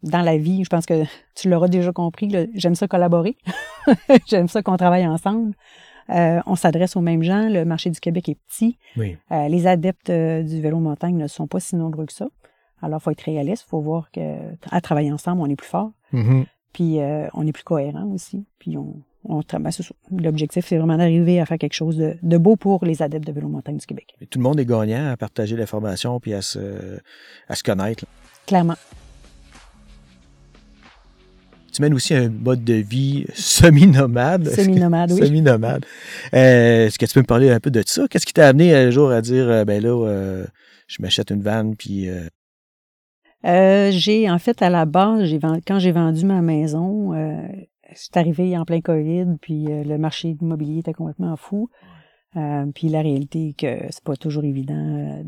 dans 0.04 0.22
la 0.22 0.38
vie, 0.38 0.64
je 0.64 0.70
pense 0.70 0.88
que 0.88 1.04
tu 1.36 1.48
l'auras 1.48 1.68
déjà 1.68 1.92
compris, 1.92 2.50
j'aime 2.56 2.74
ça 2.74 2.88
collaborer. 2.88 3.38
j'aime 4.28 4.48
ça 4.48 4.64
qu'on 4.64 4.78
travaille 4.78 5.06
ensemble. 5.06 5.54
On 6.12 6.56
s'adresse 6.56 6.96
aux 6.96 7.02
mêmes 7.02 7.24
gens. 7.24 7.50
Le 7.50 7.66
marché 7.66 7.90
du 7.90 8.00
Québec 8.00 8.30
est 8.30 8.38
petit. 8.48 8.78
Oui. 8.98 9.18
les 9.30 9.68
adeptes 9.68 10.12
du 10.12 10.62
vélo 10.62 10.80
montagne 10.80 11.18
ne 11.18 11.28
sont 11.28 11.48
pas 11.48 11.60
si 11.60 11.76
nombreux 11.76 12.06
que 12.06 12.14
ça. 12.14 12.28
Alors, 12.82 13.00
il 13.00 13.04
faut 13.04 13.12
être 13.12 13.22
réaliste. 13.22 13.66
Il 13.68 13.70
faut 13.70 13.82
voir 13.82 14.10
qu'à 14.12 14.82
travailler 14.82 15.12
ensemble, 15.12 15.42
on 15.42 15.46
est 15.48 15.56
plus 15.56 15.68
fort. 15.68 15.92
Mm-hmm. 16.14 16.46
Puis 16.74 17.00
euh, 17.00 17.28
on 17.34 17.46
est 17.46 17.52
plus 17.52 17.64
cohérent 17.64 18.08
aussi. 18.14 18.46
Puis 18.60 18.78
on, 18.78 18.96
on 19.26 19.42
L'objectif, 20.12 20.66
c'est 20.66 20.78
vraiment 20.78 20.98
d'arriver 20.98 21.40
à 21.40 21.46
faire 21.46 21.58
quelque 21.58 21.74
chose 21.74 21.98
de, 21.98 22.38
beau 22.38 22.56
pour 22.56 22.86
les 22.86 23.02
adeptes 23.02 23.28
de 23.28 23.32
vélo 23.32 23.50
montagne 23.50 23.78
du 23.78 23.86
Québec. 23.86 24.16
tout 24.30 24.40
le 24.40 24.44
monde 24.44 24.60
est 24.60 24.66
gagnant 24.66 25.12
à 25.12 25.18
partager 25.18 25.56
l'information 25.56 26.20
puis 26.20 26.34
à 26.34 26.42
se, 26.42 27.00
à 27.48 27.56
se 27.56 27.64
connaître. 27.64 28.06
Clairement. 28.48 28.76
Tu 31.72 31.82
mènes 31.82 31.94
aussi 31.94 32.14
un 32.14 32.30
mode 32.30 32.64
de 32.64 32.74
vie 32.74 33.26
semi-nomade. 33.34 34.48
Semi-nomade, 34.50 35.12
oui. 35.14 35.26
Semi-nomade. 35.26 35.86
Euh, 36.34 36.88
est-ce 36.88 37.00
que 37.00 37.06
tu 37.06 37.14
peux 37.14 37.22
me 37.22 37.26
parler 37.26 37.50
un 37.50 37.60
peu 37.60 37.72
de 37.72 37.82
ça? 37.86 38.08
Qu'est-ce 38.10 38.26
qui 38.26 38.34
t'a 38.34 38.48
amené 38.48 38.76
un 38.76 38.90
jour 38.90 39.12
à 39.12 39.22
dire, 39.22 39.50
euh, 39.50 39.66
ben 39.66 39.82
là, 39.82 40.46
je 40.88 41.02
m'achète 41.02 41.30
une 41.30 41.42
vanne, 41.42 41.76
puis 41.76 42.10
euh, 43.46 43.90
j'ai, 43.92 44.30
en 44.30 44.40
fait, 44.40 44.62
à 44.62 44.70
la 44.70 44.86
base, 44.86 45.30
quand 45.68 45.80
j'ai 45.80 45.92
vendu 45.92 46.26
ma 46.26 46.42
maison, 46.42 47.14
euh, 47.14 47.48
c'est 47.94 48.18
arrivé 48.18 48.58
en 48.58 48.66
plein 48.66 48.82
COVID, 48.82 49.38
puis 49.42 49.66
euh, 49.70 49.84
le 49.84 49.98
marché 49.98 50.38
immobilier 50.42 50.80
était 50.80 50.94
complètement 50.94 51.36
fou. 51.36 51.70
Euh, 52.38 52.66
puis 52.74 52.88
la 52.88 53.02
réalité 53.02 53.50
est 53.50 53.60
que 53.60 53.88
c'est 53.90 54.04
pas 54.04 54.16
toujours 54.16 54.46
évident 54.46 54.74
euh, 54.76 55.24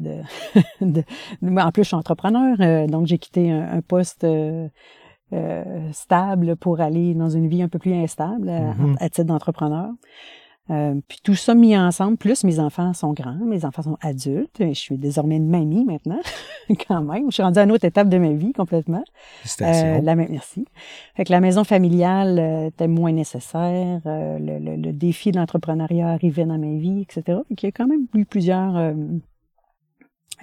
de, 0.81 0.81
de, 1.41 1.59
En 1.59 1.71
plus, 1.71 1.83
je 1.83 1.87
suis 1.87 1.95
entrepreneur, 1.95 2.87
donc 2.87 3.07
j'ai 3.07 3.17
quitté 3.17 3.51
un, 3.51 3.81
poste 3.81 4.25
stable 5.91 6.55
pour 6.55 6.79
aller 6.79 7.15
dans 7.15 7.29
une 7.29 7.47
vie 7.47 7.63
un 7.63 7.69
peu 7.69 7.79
plus 7.79 7.93
instable 7.93 8.49
mm-hmm. 8.49 8.95
à 8.99 9.09
titre 9.09 9.27
d'entrepreneur. 9.27 9.89
Euh, 10.69 10.95
puis 11.09 11.19
tout 11.21 11.35
ça 11.35 11.55
mis 11.55 11.77
ensemble, 11.77 12.15
plus 12.15 12.45
mes 12.45 12.59
enfants 12.59 12.93
sont 12.93 13.11
grands, 13.11 13.37
mes 13.45 13.65
enfants 13.65 13.81
sont 13.81 13.97
adultes, 13.99 14.55
je 14.59 14.71
suis 14.73 14.97
désormais 14.97 15.35
une 15.35 15.49
mamie 15.49 15.83
maintenant, 15.83 16.21
quand 16.87 17.01
même. 17.01 17.25
Je 17.29 17.33
suis 17.33 17.43
rendue 17.43 17.59
à 17.59 17.63
une 17.63 17.71
autre 17.73 17.83
étape 17.83 18.07
de 18.07 18.17
ma 18.17 18.31
vie 18.31 18.53
complètement. 18.53 19.03
Euh, 19.61 19.99
la, 19.99 20.15
merci. 20.15 20.65
Fait 21.15 21.25
que 21.25 21.33
la 21.33 21.41
maison 21.41 21.65
familiale 21.65 22.39
euh, 22.39 22.67
était 22.67 22.87
moins 22.87 23.11
nécessaire, 23.11 23.99
euh, 24.05 24.39
le, 24.39 24.59
le, 24.59 24.77
le, 24.77 24.93
défi 24.93 25.31
de 25.31 25.37
l'entrepreneuriat 25.37 26.07
arrivait 26.07 26.45
dans 26.45 26.57
ma 26.57 26.77
vie, 26.77 27.01
etc. 27.01 27.39
Donc 27.49 27.61
il 27.61 27.65
y 27.65 27.69
a 27.69 27.71
quand 27.73 27.87
même 27.87 28.05
eu 28.15 28.23
plusieurs 28.23 28.77
euh, 28.77 28.93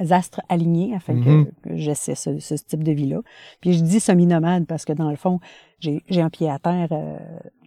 astres 0.08 0.40
alignés 0.48 0.94
afin 0.94 1.20
que, 1.20 1.44
que 1.44 1.76
j'essaie 1.76 2.14
ce, 2.14 2.38
ce, 2.38 2.54
type 2.54 2.84
de 2.84 2.92
vie-là. 2.92 3.20
Puis 3.60 3.74
je 3.74 3.82
dis 3.82 4.00
semi-nomade 4.00 4.66
parce 4.66 4.84
que 4.84 4.92
dans 4.92 5.10
le 5.10 5.16
fond, 5.16 5.40
j'ai 5.78 6.20
un 6.20 6.30
pied 6.30 6.48
à 6.50 6.58
terre 6.58 6.88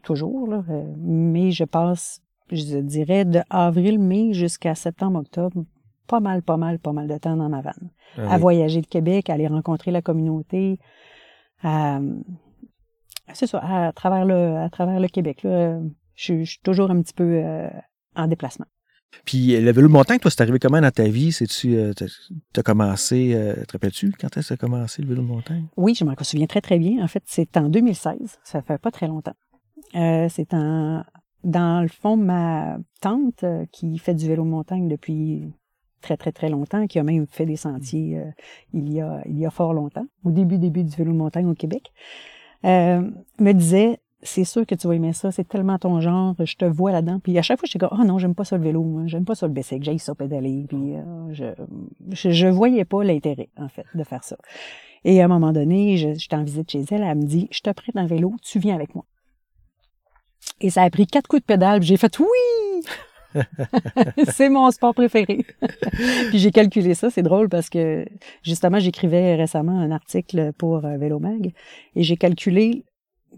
toujours, 0.04 0.48
là, 0.48 0.64
mais 0.98 1.52
je 1.52 1.64
passe 1.64 2.24
je 2.52 2.80
dirais, 2.80 3.26
de 3.26 3.42
avril-mai 3.50 4.34
jusqu'à 4.34 4.76
septembre-octobre, 4.76 5.64
pas 6.08 6.20
mal, 6.20 6.42
pas 6.42 6.58
mal, 6.58 6.80
pas 6.80 6.92
mal 6.92 7.08
de 7.08 7.18
temps 7.18 7.38
dans 7.38 7.50
ma 7.50 7.62
vanne. 7.62 7.90
Ah 8.18 8.34
à 8.34 8.38
voyager 8.38 8.82
le 8.82 8.86
Québec, 8.86 9.30
à 9.30 9.34
aller 9.34 9.48
rencontrer 9.48 9.92
la 9.92 10.02
communauté, 10.02 10.80
c'est 13.34 13.48
ça, 13.48 13.60
à 13.60 13.92
travers 13.94 14.26
le, 14.26 14.58
à 14.58 14.70
travers 14.70 15.00
le 15.00 15.08
Québec. 15.08 15.44
Là, 15.44 15.80
je, 16.16 16.44
suis 16.44 16.60
toujours 16.64 16.92
un 16.92 17.02
petit 17.02 17.14
peu 17.14 17.42
euh, 17.44 17.70
en 18.16 18.28
déplacement. 18.28 18.66
Puis 19.26 19.60
le 19.60 19.72
vélo 19.72 19.88
de 19.88 19.94
montagne, 19.94 20.20
toi, 20.20 20.32
c'est 20.32 20.42
arrivé 20.42 20.60
comment 20.60 20.82
dans 20.82 20.92
ta 20.92 21.08
vie? 21.08 21.32
C'est-tu, 21.32 21.76
euh, 21.76 21.94
commencé, 22.64 23.34
euh, 23.34 23.56
te 23.66 23.74
rappelles-tu 23.74 24.12
quand 24.20 24.36
est-ce 24.38 24.54
que 24.54 24.60
commencé 24.60 25.02
le 25.02 25.10
vélo 25.10 25.22
de 25.22 25.28
montagne? 25.28 25.66
Oui, 25.78 25.96
je 25.96 26.04
m'en 26.04 26.16
souviens 26.22 26.48
très, 26.48 26.62
très 26.62 26.80
bien. 26.80 27.04
En 27.04 27.08
fait, 27.08 27.24
c'est 27.26 27.56
en 27.58 27.70
2016. 27.70 28.40
Ça 28.44 28.62
fait 28.62 28.78
pas 28.78 28.92
très 28.92 29.08
longtemps. 29.08 29.36
c'est 29.94 30.54
en 30.54 31.04
dans 31.44 31.82
le 31.82 31.88
fond, 31.88 32.16
ma 32.16 32.78
tante, 33.02 33.44
euh, 33.44 33.66
qui 33.72 33.98
fait 33.98 34.14
du 34.14 34.28
vélo 34.28 34.44
de 34.44 34.50
montagne 34.50 34.88
depuis 34.88 35.52
très, 36.02 36.18
très, 36.18 36.32
très 36.32 36.50
longtemps, 36.50 36.88
qui 36.88 37.00
a 37.00 37.04
même 37.04 37.28
fait 37.28 37.46
des 37.46 37.56
sentiers 37.56 38.18
euh, 38.18 38.32
il, 38.74 38.92
y 38.92 39.02
a, 39.02 39.22
il 39.26 39.38
y 39.38 39.46
a 39.46 39.50
fort 39.50 39.74
longtemps, 39.74 40.06
au 40.24 40.32
début, 40.32 40.58
début 40.58 40.84
du 40.84 40.96
vélo 40.96 41.12
de 41.12 41.18
montagne 41.18 41.48
au 41.48 41.54
Québec, 41.54 41.92
euh, 42.66 43.10
me 43.40 43.52
disait, 43.52 44.00
c'est 44.24 44.44
sûr 44.44 44.66
que 44.66 44.76
tu 44.76 44.88
vas 44.88 44.96
aimer 44.96 45.14
ça, 45.14 45.32
c'est 45.32 45.48
tellement 45.48 45.78
ton 45.78 46.00
genre, 46.02 46.36
je 46.40 46.56
te 46.56 46.66
vois 46.66 46.92
là-dedans. 46.92 47.20
Puis 47.20 47.38
à 47.38 47.42
chaque 47.42 47.60
fois, 47.60 47.68
je 47.72 47.78
dis, 47.78 47.86
oh 47.92 48.04
non, 48.04 48.18
j'aime 48.18 48.36
pas 48.36 48.46
ça 48.46 48.58
le 48.58 48.64
vélo, 48.64 49.02
j'aime 49.06 49.26
pas 49.26 49.36
ça 49.36 49.48
le 49.48 49.54
que 49.54 49.84
j'aille 49.84 50.00
ça 50.00 50.16
pédaler. 50.16 50.66
Puis 50.68 50.94
je, 51.32 51.46
je, 52.12 52.32
je, 52.32 52.48
voyais 52.48 52.86
pas 52.86 53.04
l'intérêt, 53.04 53.50
en 53.58 53.70
fait, 53.70 53.86
de 53.94 54.04
faire 54.04 54.24
ça. 54.24 54.38
Et 55.06 55.22
à 55.22 55.26
un 55.26 55.28
moment 55.28 55.52
donné, 55.52 55.98
je, 55.98 56.36
en 56.36 56.44
visite 56.44 56.72
chez 56.72 56.86
elle, 56.92 57.04
elle 57.04 57.18
me 57.18 57.26
dit, 57.26 57.48
je 57.52 57.60
te 57.60 57.70
prête 57.72 57.96
un 57.96 58.08
vélo, 58.08 58.34
tu 58.42 58.60
viens 58.60 58.76
avec 58.76 58.96
moi. 58.96 59.06
Et 60.62 60.70
ça 60.70 60.84
a 60.84 60.90
pris 60.90 61.06
quatre 61.08 61.28
coups 61.28 61.42
de 61.42 61.46
pédale, 61.46 61.82
j'ai 61.82 61.98
fait 61.98 62.20
oui! 62.20 62.86
c'est 64.32 64.50
mon 64.50 64.70
sport 64.72 64.94
préféré. 64.94 65.46
puis 66.30 66.40
j'ai 66.40 66.52
calculé 66.52 66.94
ça, 66.94 67.10
c'est 67.10 67.24
drôle 67.24 67.50
parce 67.50 67.70
que 67.70 68.06
justement, 68.44 68.80
j'écrivais 68.80 69.36
récemment 69.36 69.80
un 69.80 69.92
article 69.92 70.54
pour 70.54 70.86
euh, 70.86 70.98
Vélo 70.98 71.20
Mag 71.20 71.52
et 71.96 72.04
j'ai 72.04 72.16
calculé 72.16 72.86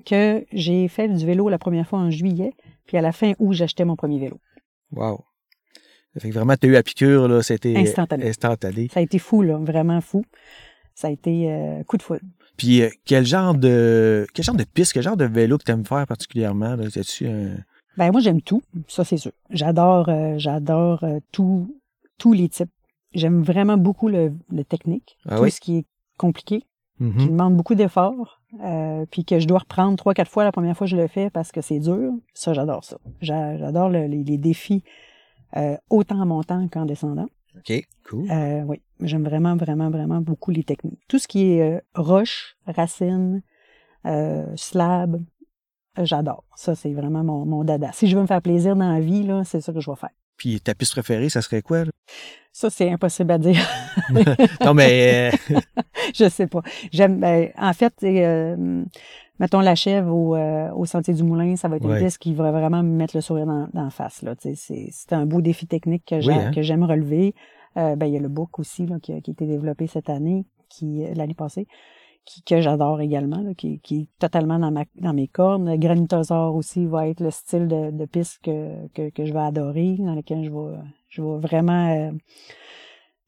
que 0.06 0.46
j'ai 0.52 0.88
fait 0.88 1.08
du 1.08 1.25
vélo 1.25 1.50
la 1.50 1.58
première 1.58 1.88
fois 1.88 2.00
en 2.00 2.10
juillet, 2.10 2.54
puis 2.86 2.98
à 2.98 3.02
la 3.02 3.12
fin 3.12 3.34
août, 3.40 3.54
j'achetais 3.54 3.86
mon 3.86 3.96
premier 3.96 4.20
vélo. 4.20 4.40
Wow. 4.92 5.24
Fait 6.18 6.30
que 6.30 6.34
vraiment, 6.34 6.56
tu 6.56 6.68
as 6.68 6.70
eu 6.70 6.74
la 6.74 6.84
piqûre, 6.84 7.28
là, 7.28 7.42
c'était 7.42 7.75
instantané. 7.75 8.30
instantané. 8.30 8.88
Ça 8.94 9.00
a 9.02 9.04
été 9.04 9.20
fou, 9.20 9.42
là, 9.42 9.58
vraiment 9.58 10.00
fou. 10.00 10.24
Ça 10.94 11.10
a 11.10 11.12
été 11.12 11.52
euh, 11.52 11.84
coup 11.84 11.98
de 11.98 12.04
foudre. 12.04 12.22
Puis 12.56 12.82
euh, 12.82 12.90
quel 13.04 13.25
genre 13.25 13.54
de 13.54 14.25
quel 14.34 14.46
genre 14.46 14.56
de 14.56 14.64
piste, 14.64 14.94
quel 14.94 15.04
genre 15.04 15.18
de 15.18 15.25
vélo 15.25 15.58
que 15.58 15.64
tu 15.66 15.72
aimes 15.72 15.84
faire 15.84 16.08
particulièrement? 16.08 16.78
Là? 16.78 16.86
tu 16.90 17.28
un... 17.28 17.58
Ben 17.98 18.12
moi 18.12 18.22
j'aime 18.22 18.42
tout, 18.42 18.62
ça 18.88 19.04
c'est 19.04 19.18
sûr. 19.18 19.34
J'adore 19.50 20.08
euh, 20.08 20.36
j'adore 20.38 21.04
tout, 21.34 21.78
tous 22.18 22.32
les 22.32 22.48
types. 22.48 22.72
J'aime 23.14 23.44
vraiment 23.44 23.78
beaucoup 23.78 24.08
le, 24.08 24.32
le 24.50 24.64
technique, 24.64 25.18
ah 25.28 25.38
tout 25.38 25.50
ce 25.50 25.60
qui 25.60 25.80
est 25.80 25.86
compliqué, 26.18 26.64
mm-hmm. 27.02 27.18
qui 27.18 27.28
demande 27.28 27.58
beaucoup 27.58 27.75
d'efforts, 27.75 28.42
puis 29.12 29.26
que 29.26 29.40
je 29.40 29.48
dois 29.48 29.60
reprendre 29.60 29.98
trois 29.98 30.14
quatre 30.14 30.32
fois 30.32 30.44
la 30.44 30.52
première 30.52 30.76
fois 30.78 30.86
que 30.86 30.92
je 30.92 30.98
le 30.98 31.08
fais 31.08 31.30
parce 31.30 31.52
que 31.52 31.62
c'est 31.62 31.80
dur. 31.80 32.12
Ça 32.34 32.54
j'adore 32.54 32.84
ça. 32.84 32.98
J'adore 33.22 33.90
les, 33.90 34.08
les, 34.08 34.38
défis 34.38 34.84
autant 35.90 36.20
en 36.20 36.26
montant 36.26 36.68
qu'en 36.68 36.86
descendant. 36.86 37.28
OK, 37.58 37.88
cool. 38.10 38.30
Euh, 38.32 38.62
oui, 38.64 38.82
j'aime 39.02 39.24
vraiment, 39.24 39.56
vraiment, 39.56 39.90
vraiment 39.90 40.22
beaucoup 40.22 40.52
les 40.52 40.64
techniques. 40.64 41.02
Tout 41.08 41.20
ce 41.20 41.28
qui 41.28 41.52
est 41.52 41.62
euh, 41.62 41.80
roche, 41.94 42.58
racine, 42.68 43.42
euh, 44.06 44.46
slab, 44.56 45.22
j'adore. 45.98 46.44
Ça, 46.56 46.76
c'est 46.76 46.94
vraiment 46.94 47.24
mon, 47.24 47.46
mon, 47.46 47.64
dada. 47.64 47.92
Si 47.94 48.08
je 48.08 48.16
veux 48.16 48.22
me 48.22 48.28
faire 48.28 48.42
plaisir 48.42 48.76
dans 48.76 48.92
la 48.92 49.00
vie, 49.00 49.24
là, 49.24 49.44
c'est 49.44 49.62
ça 49.62 49.72
que 49.72 49.80
je 49.80 49.90
vais 49.90 49.98
faire. 49.98 50.12
Puis 50.38 50.60
ta 50.62 50.75
piste 50.75 50.92
préférée, 50.94 51.30
ça 51.30 51.42
serait 51.42 51.62
quoi? 51.62 51.86
Là? 51.86 51.92
Ça, 52.51 52.70
c'est 52.70 52.89
impossible 52.89 53.32
à 53.32 53.38
dire. 53.38 53.68
non, 54.63 54.74
mais... 54.74 55.32
je 56.15 56.30
sais 56.30 56.48
pas. 56.48 56.62
J'aime... 56.92 57.20
Ben, 57.20 57.51
en 57.58 57.74
fait, 57.74 57.94
mettons 59.39 59.60
la 59.60 59.75
chèvre 59.75 60.13
au, 60.13 60.38
au 60.38 60.86
Sentier 60.86 61.13
du 61.13 61.24
Moulin, 61.24 61.56
ça 61.58 61.68
va 61.68 61.77
être 61.77 61.86
une 61.86 62.00
piste 62.00 62.18
qui 62.18 62.34
va 62.34 62.51
vraiment 62.51 62.82
me 62.82 62.96
mettre 62.96 63.15
le 63.15 63.22
sourire 63.22 63.46
dans, 63.46 63.68
dans 63.74 63.84
la 63.84 63.89
face. 63.89 64.22
Là. 64.22 64.36
C'est, 64.39 64.56
c'est 64.56 65.13
un 65.13 65.25
beau 65.25 65.42
défi 65.42 65.68
technique 65.68 66.06
que, 66.06 66.30
hein? 66.30 66.51
que 66.51 66.62
j'aime 66.62 66.84
relever. 66.84 67.36
ben, 67.75 68.06
il 68.06 68.13
y 68.13 68.18
a 68.18 68.22
le 68.22 68.30
book 68.30 68.58
aussi 68.60 68.86
là, 68.86 69.00
qui, 69.01 69.12
a, 69.12 69.18
été 69.18 69.46
développé 69.46 69.88
cette 69.88 70.10
année, 70.10 70.46
qui 70.70 71.04
l'année 71.13 71.34
passée, 71.34 71.68
que 72.46 72.62
j'adore 72.62 73.01
également, 73.01 73.53
qui, 73.55 73.79
est 73.91 74.08
totalement 74.20 74.60
dans, 74.60 75.13
mes 75.13 75.27
cordes. 75.27 75.67
Granitosaur 75.77 76.55
aussi 76.55 76.86
va 76.86 77.08
être 77.08 77.22
le 77.22 77.32
style 77.32 77.67
de, 77.67 78.05
piste 78.05 78.39
que, 78.44 78.88
que, 79.10 79.25
je 79.25 79.34
vais 79.34 79.39
adorer, 79.39 79.96
dans 80.00 80.15
lequel 80.15 80.44
je 80.44 80.50
vais, 80.50 80.77
je 81.10 81.22
vais 81.22 81.38
vraiment... 81.39 81.89
Euh, 81.94 82.12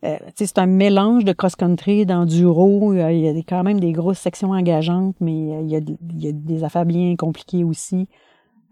euh, 0.03 0.17
c'est 0.35 0.59
un 0.59 0.67
mélange 0.67 1.25
de 1.25 1.33
cross-country, 1.33 2.05
d'enduro. 2.05 2.93
Il 2.93 3.19
y 3.19 3.27
a 3.27 3.33
quand 3.47 3.63
même 3.63 3.79
des 3.79 3.93
grosses 3.93 4.19
sections 4.19 4.51
engageantes, 4.51 5.15
mais 5.19 5.55
euh, 5.55 5.61
il 5.61 5.69
y 5.69 5.75
a, 5.75 5.79
y 6.13 6.27
a 6.27 6.31
des 6.31 6.63
affaires 6.63 6.85
bien 6.85 7.15
compliquées 7.15 7.63
aussi. 7.63 8.07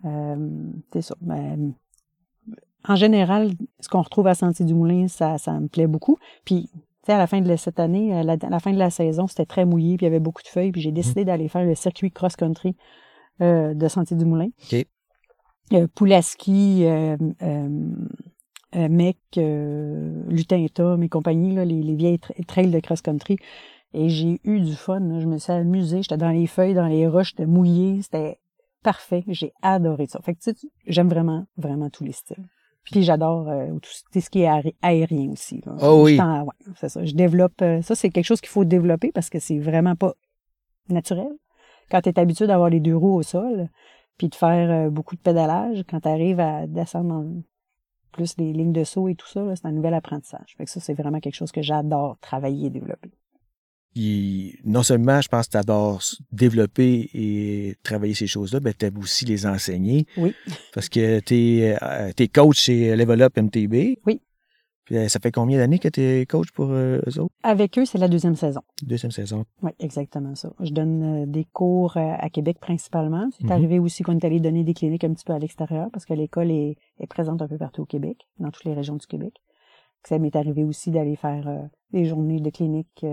Euh, 0.05 0.49
c'est 0.93 1.01
ça. 1.01 1.15
Ben, 1.21 1.73
en 2.87 2.95
général, 2.95 3.51
ce 3.79 3.89
qu'on 3.89 4.03
retrouve 4.03 4.27
à 4.27 4.35
Sentier 4.35 4.65
du 4.65 4.75
Moulin, 4.75 5.07
ça, 5.07 5.39
ça 5.39 5.59
me 5.59 5.67
plaît 5.67 5.87
beaucoup. 5.87 6.17
Puis 6.43 6.69
à 7.13 7.17
la 7.17 7.27
fin 7.27 7.41
de 7.41 7.55
cette 7.55 7.79
année, 7.79 8.13
à 8.13 8.23
la, 8.23 8.59
fin 8.59 8.71
de 8.71 8.79
la 8.79 8.89
saison, 8.89 9.27
c'était 9.27 9.45
très 9.45 9.65
mouillé, 9.65 9.97
puis 9.97 10.05
il 10.05 10.09
y 10.09 10.11
avait 10.11 10.19
beaucoup 10.19 10.43
de 10.43 10.47
feuilles, 10.47 10.71
puis 10.71 10.81
j'ai 10.81 10.91
décidé 10.91 11.21
mmh. 11.21 11.25
d'aller 11.25 11.47
faire 11.47 11.63
le 11.63 11.75
circuit 11.75 12.11
cross-country 12.11 12.75
euh, 13.41 13.73
de 13.73 13.87
Sentier 13.87 14.15
du 14.15 14.25
Moulin. 14.25 14.49
OK. 14.71 14.85
Euh, 15.73 15.87
Poulaski, 15.93 16.85
euh, 16.85 17.17
euh 17.43 17.69
Mec, 18.89 19.17
Lutin 19.37 20.65
Tom 20.73 21.01
et 21.01 21.07
compagnie, 21.07 21.55
là, 21.55 21.63
les, 21.63 21.81
les 21.81 21.95
vieilles 21.95 22.19
trails 22.45 22.69
de 22.69 22.79
cross-country. 22.81 23.37
Et 23.93 24.09
j'ai 24.09 24.41
eu 24.43 24.59
du 24.59 24.75
fun. 24.75 25.21
Je 25.21 25.25
me 25.25 25.37
suis 25.37 25.53
amusée. 25.53 26.01
J'étais 26.01 26.17
dans 26.17 26.29
les 26.29 26.45
feuilles, 26.45 26.73
dans 26.73 26.87
les 26.87 27.07
roches, 27.07 27.29
j'étais 27.29 27.45
mouillée. 27.45 28.01
C'était 28.01 28.37
parfait. 28.83 29.23
J'ai 29.27 29.53
adoré 29.61 30.07
ça. 30.07 30.19
Fait 30.21 30.33
que 30.33 30.39
tu 30.39 30.51
sais, 30.51 30.67
j'aime 30.87 31.07
vraiment, 31.07 31.45
vraiment 31.55 31.89
tous 31.89 32.03
les 32.03 32.11
styles. 32.11 32.45
Puis 32.91 33.03
j'adore 33.03 33.49
euh, 33.49 33.67
tout, 33.79 34.19
ce 34.19 34.29
qui 34.29 34.41
est 34.41 34.73
aérien 34.81 35.31
aussi. 35.31 35.61
Oh 35.81 36.03
oui. 36.03 36.19
ouais, 36.19 36.73
c'est 36.75 36.89
ça. 36.89 37.03
Je 37.03 37.13
développe. 37.13 37.61
Euh, 37.61 37.81
ça, 37.81 37.95
c'est 37.95 38.09
quelque 38.09 38.25
chose 38.25 38.41
qu'il 38.41 38.49
faut 38.49 38.63
développer 38.63 39.11
parce 39.11 39.29
que 39.29 39.39
c'est 39.39 39.57
vraiment 39.57 39.95
pas 39.95 40.13
naturel. 40.89 41.31
Quand 41.89 42.01
tu 42.01 42.09
es 42.09 42.19
habitué 42.19 42.47
d'avoir 42.47 42.69
les 42.69 42.79
deux 42.79 42.95
roues 42.95 43.15
au 43.15 43.23
sol, 43.23 43.69
puis 44.17 44.29
de 44.29 44.35
faire 44.35 44.69
euh, 44.69 44.89
beaucoup 44.89 45.15
de 45.15 45.21
pédalage, 45.21 45.83
quand 45.89 46.01
tu 46.01 46.07
arrives 46.07 46.39
à 46.39 46.67
descendre 46.67 47.09
dans 47.09 47.41
plus 48.11 48.37
les 48.37 48.53
lignes 48.53 48.71
de 48.71 48.83
saut 48.83 49.09
et 49.09 49.15
tout 49.15 49.27
ça, 49.27 49.43
c'est 49.55 49.65
un 49.65 49.71
nouvel 49.71 49.93
apprentissage. 49.93 50.55
Fait 50.57 50.65
que 50.65 50.71
ça, 50.71 50.79
c'est 50.79 50.93
vraiment 50.93 51.19
quelque 51.19 51.35
chose 51.35 51.51
que 51.51 51.61
j'adore 51.61 52.17
travailler 52.19 52.67
et 52.67 52.69
développer 52.69 53.11
non 54.65 54.83
seulement, 54.83 55.21
je 55.21 55.29
pense 55.29 55.47
que 55.47 55.51
tu 55.51 55.57
adores 55.57 56.03
développer 56.31 57.09
et 57.13 57.75
travailler 57.83 58.13
ces 58.13 58.27
choses-là, 58.27 58.59
mais 58.61 58.73
tu 58.73 58.85
aimes 58.85 58.97
aussi 58.97 59.25
les 59.25 59.45
enseigner. 59.45 60.05
Oui. 60.17 60.33
Parce 60.73 60.89
que 60.89 61.19
tu 61.19 61.35
es, 61.35 61.77
es, 62.17 62.27
coach 62.27 62.59
chez 62.59 62.95
Level 62.95 63.21
Up 63.21 63.37
MTB. 63.37 63.99
Oui. 64.05 64.21
Puis, 64.85 64.97
euh, 64.97 65.07
ça 65.07 65.19
fait 65.19 65.31
combien 65.31 65.57
d'années 65.57 65.79
que 65.79 65.87
tu 65.87 65.99
es 65.99 66.25
coach 66.27 66.51
pour 66.51 66.67
euh, 66.69 67.01
eux 67.07 67.19
autres? 67.19 67.33
Avec 67.41 67.77
eux, 67.79 67.85
c'est 67.85 67.97
la 67.97 68.07
deuxième 68.07 68.35
saison. 68.35 68.61
Deuxième 68.83 69.11
saison. 69.11 69.45
Oui, 69.63 69.71
exactement 69.79 70.35
ça. 70.35 70.53
Je 70.59 70.71
donne 70.71 71.23
euh, 71.23 71.25
des 71.25 71.45
cours 71.45 71.97
à 71.97 72.29
Québec 72.29 72.59
principalement. 72.59 73.27
C'est 73.35 73.45
mhm. 73.45 73.51
arrivé 73.51 73.79
aussi 73.79 74.03
qu'on 74.03 74.15
est 74.15 74.23
allé 74.23 74.39
donner 74.39 74.63
des 74.63 74.75
cliniques 74.75 75.03
un 75.03 75.13
petit 75.13 75.25
peu 75.25 75.33
à 75.33 75.39
l'extérieur 75.39 75.89
parce 75.91 76.05
que 76.05 76.13
l'école 76.13 76.51
est, 76.51 76.77
est, 76.99 77.07
présente 77.07 77.41
un 77.41 77.47
peu 77.47 77.57
partout 77.57 77.81
au 77.81 77.85
Québec, 77.85 78.27
dans 78.39 78.51
toutes 78.51 78.65
les 78.65 78.75
régions 78.75 78.95
du 78.95 79.07
Québec. 79.07 79.33
Ça 80.03 80.19
m'est 80.19 80.35
arrivé 80.35 80.63
aussi 80.63 80.91
d'aller 80.91 81.15
faire 81.15 81.67
des 81.91 82.05
journées 82.05 82.39
de 82.39 82.51
clinique 82.51 83.03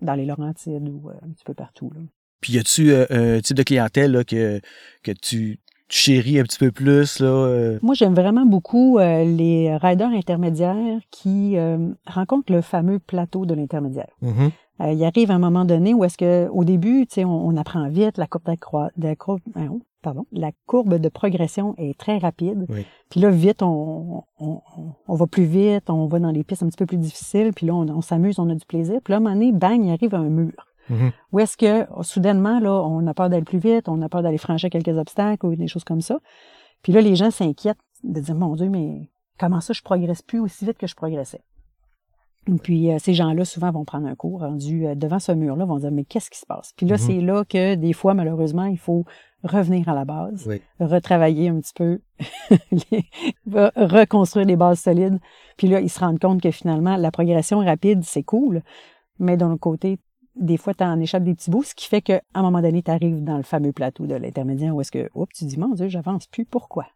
dans 0.00 0.14
les 0.14 0.26
Laurentides 0.26 0.88
ou 0.88 1.08
euh, 1.08 1.14
un 1.24 1.30
petit 1.30 1.44
peu 1.44 1.54
partout. 1.54 1.90
Là. 1.94 2.00
Puis 2.40 2.54
y 2.54 2.58
a-tu 2.58 2.92
euh, 2.92 3.06
un 3.10 3.40
type 3.40 3.56
de 3.56 3.62
clientèle 3.62 4.12
là, 4.12 4.24
que, 4.24 4.60
que 5.02 5.12
tu 5.12 5.58
chéris 5.88 6.38
un 6.38 6.44
petit 6.44 6.58
peu 6.58 6.70
plus 6.70 7.18
là 7.18 7.26
euh? 7.26 7.78
Moi, 7.82 7.94
j'aime 7.94 8.14
vraiment 8.14 8.46
beaucoup 8.46 8.98
les 8.98 9.76
riders 9.76 10.10
intermédiaires 10.10 11.00
qui 11.10 11.56
rencontrent 12.06 12.52
le 12.52 12.60
fameux 12.60 13.00
plateau 13.00 13.44
de 13.44 13.54
l'intermédiaire. 13.54 14.16
Mm-hmm. 14.22 14.94
il 14.94 15.04
arrive 15.04 15.32
un 15.32 15.40
moment 15.40 15.64
donné 15.64 15.92
où 15.92 16.04
est-ce 16.04 16.16
que 16.16 16.48
au 16.48 16.62
début, 16.62 17.06
tu 17.08 17.14
sais, 17.14 17.24
on, 17.24 17.48
on, 17.48 17.56
apprend 17.56 17.88
vite 17.88 18.18
la 18.18 18.28
courbe 18.28 18.44
de 18.96 19.14
pardon, 20.02 20.26
la 20.32 20.50
courbe 20.66 20.96
de 20.96 21.08
progression 21.08 21.74
est 21.78 21.98
très 21.98 22.18
rapide. 22.18 22.66
Puis 23.10 23.20
là, 23.20 23.30
vite, 23.30 23.62
on, 23.62 24.24
on, 24.38 24.62
on, 25.06 25.14
va 25.14 25.26
plus 25.26 25.44
vite, 25.44 25.90
on 25.90 26.06
va 26.06 26.18
dans 26.18 26.30
les 26.30 26.44
pistes 26.44 26.62
un 26.62 26.68
petit 26.68 26.76
peu 26.76 26.86
plus 26.86 26.96
difficiles, 26.96 27.52
puis 27.54 27.66
là, 27.66 27.74
on, 27.74 28.00
s'amuse, 28.00 28.38
on 28.38 28.48
a 28.50 28.54
du 28.54 28.64
plaisir. 28.64 29.00
Puis 29.02 29.12
là, 29.12 29.16
à 29.16 29.20
un 29.20 29.22
moment 29.22 29.34
donné, 29.34 29.52
bang, 29.52 29.84
il 29.84 29.90
arrive 29.90 30.14
un 30.14 30.28
mur. 30.28 30.52
Mm-hmm. 30.90 31.12
Où 31.32 31.40
est-ce 31.40 31.56
que, 31.56 31.86
soudainement, 32.02 32.60
là, 32.60 32.72
on 32.72 33.06
a 33.06 33.14
peur 33.14 33.28
d'aller 33.28 33.44
plus 33.44 33.58
vite, 33.58 33.88
on 33.88 34.00
a 34.02 34.08
peur 34.08 34.22
d'aller 34.22 34.38
franchir 34.38 34.70
quelques 34.70 34.96
obstacles 34.96 35.46
ou 35.46 35.54
des 35.54 35.68
choses 35.68 35.84
comme 35.84 36.00
ça. 36.00 36.18
Puis 36.82 36.92
là, 36.92 37.00
les 37.00 37.14
gens 37.14 37.30
s'inquiètent 37.30 37.78
de 38.02 38.20
dire, 38.20 38.34
mon 38.34 38.54
Dieu, 38.56 38.68
mais 38.68 39.10
comment 39.38 39.60
ça, 39.60 39.72
je 39.72 39.82
progresse 39.82 40.22
plus 40.22 40.40
aussi 40.40 40.64
vite 40.64 40.78
que 40.78 40.86
je 40.86 40.94
progressais? 40.94 41.42
Puis 42.62 42.90
euh, 42.90 42.96
ces 42.98 43.14
gens-là, 43.14 43.44
souvent, 43.44 43.70
vont 43.70 43.84
prendre 43.84 44.06
un 44.06 44.14
cours 44.14 44.40
rendu 44.40 44.86
euh, 44.86 44.94
devant 44.94 45.18
ce 45.18 45.32
mur-là, 45.32 45.64
vont 45.64 45.78
dire, 45.78 45.90
mais 45.90 46.04
qu'est-ce 46.04 46.30
qui 46.30 46.38
se 46.38 46.46
passe? 46.46 46.72
Puis 46.76 46.86
là, 46.86 46.96
mm-hmm. 46.96 47.06
c'est 47.06 47.20
là 47.20 47.44
que 47.44 47.74
des 47.74 47.92
fois, 47.92 48.14
malheureusement, 48.14 48.64
il 48.64 48.78
faut 48.78 49.04
revenir 49.42 49.88
à 49.88 49.94
la 49.94 50.04
base, 50.04 50.48
retravailler 50.80 51.48
un 51.48 51.60
petit 51.60 51.72
peu, 51.74 52.00
reconstruire 53.76 54.46
les 54.46 54.56
bases 54.56 54.80
solides. 54.80 55.18
Puis 55.56 55.68
là, 55.68 55.80
ils 55.80 55.88
se 55.88 56.00
rendent 56.00 56.18
compte 56.18 56.42
que 56.42 56.50
finalement, 56.50 56.96
la 56.96 57.10
progression 57.10 57.60
rapide, 57.60 58.02
c'est 58.04 58.22
cool, 58.22 58.62
mais 59.18 59.36
d'un 59.36 59.50
autre 59.50 59.60
côté, 59.60 59.98
des 60.36 60.56
fois, 60.56 60.74
tu 60.74 60.84
en 60.84 61.00
échappes 61.00 61.24
des 61.24 61.34
petits 61.34 61.50
bouts, 61.50 61.62
ce 61.62 61.74
qui 61.74 61.86
fait 61.86 62.02
qu'à 62.02 62.22
un 62.34 62.42
moment 62.42 62.60
donné, 62.60 62.82
tu 62.82 62.90
arrives 62.90 63.22
dans 63.22 63.36
le 63.36 63.42
fameux 63.42 63.72
plateau 63.72 64.06
de 64.06 64.14
l'intermédiaire 64.14 64.74
où 64.74 64.80
est-ce 64.80 64.92
que, 64.92 65.10
oups, 65.14 65.34
tu 65.34 65.44
dis, 65.44 65.58
mon 65.58 65.74
Dieu, 65.74 65.88
j'avance 65.88 66.26
plus, 66.26 66.44
pourquoi? 66.44 66.86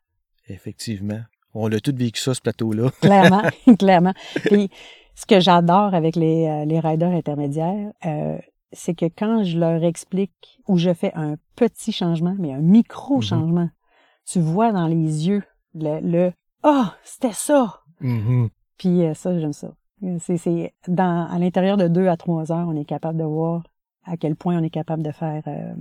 Effectivement. 0.49 1.21
On 1.55 1.69
l'a 1.69 1.81
tout 1.81 1.95
vécu 1.95 2.21
ça, 2.21 2.35
ce 2.35 2.41
plateau-là. 2.41 2.91
clairement, 3.01 3.43
clairement. 3.79 4.15
Puis, 4.47 4.71
ce 5.15 5.27
que 5.27 5.41
j'adore 5.41 5.95
avec 5.95 6.17
les, 6.17 6.47
euh, 6.47 6.65
les 6.65 6.81
riders 6.81 7.13
intermédiaires, 7.13 7.93
euh, 8.07 8.39
c'est 8.73 8.95
que 8.95 9.07
quand 9.07 9.45
je 9.45 9.59
leur 9.59 9.85
explique 9.85 10.61
ou 10.67 10.79
je 10.79 10.93
fais 10.93 11.13
un 11.15 11.37
petit 11.57 11.93
changement, 11.93 12.35
mais 12.39 12.53
un 12.53 12.61
micro-changement, 12.61 13.67
mm-hmm. 13.67 14.33
tu 14.33 14.41
vois 14.41 14.73
dans 14.73 14.87
les 14.87 15.29
yeux 15.29 15.43
le 15.75 16.33
Ah, 16.63 16.87
oh, 16.87 16.99
c'était 17.05 17.33
ça! 17.33 17.81
Mm-hmm. 18.01 18.49
Puis 18.79 19.05
euh, 19.05 19.15
ça, 19.15 19.39
j'aime 19.39 19.53
ça. 19.53 19.75
C'est, 20.19 20.75
dans, 20.89 21.27
à 21.31 21.39
l'intérieur 21.39 21.77
de 21.77 21.89
deux 21.89 22.09
à 22.09 22.17
trois 22.17 22.53
heures, 22.53 22.69
on 22.69 22.77
est 22.77 22.85
capable 22.85 23.19
de 23.19 23.25
voir 23.25 23.63
à 24.05 24.17
quel 24.17 24.37
point 24.37 24.59
on 24.59 24.63
est 24.63 24.71
capable 24.71 25.03
de 25.03 25.13
faire 25.13 25.43
euh, 25.47 25.75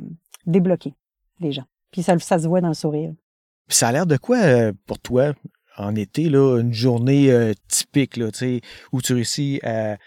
débloquer 0.45 0.93
les 1.39 1.51
gens. 1.51 1.65
Puis 1.91 2.03
ça, 2.03 2.17
ça 2.19 2.39
se 2.39 2.47
voit 2.47 2.61
dans 2.61 2.69
le 2.69 2.73
sourire. 2.73 3.13
ça 3.67 3.89
a 3.89 3.91
l'air 3.91 4.05
de 4.05 4.17
quoi 4.17 4.37
euh, 4.37 4.71
pour 4.85 4.99
toi 4.99 5.33
en 5.77 5.95
été, 5.95 6.29
là, 6.29 6.59
une 6.59 6.73
journée 6.73 7.53
typique, 7.67 8.17
là, 8.17 8.29
où 8.91 9.01
tu 9.01 9.13
réussis 9.13 9.59
à 9.63 9.97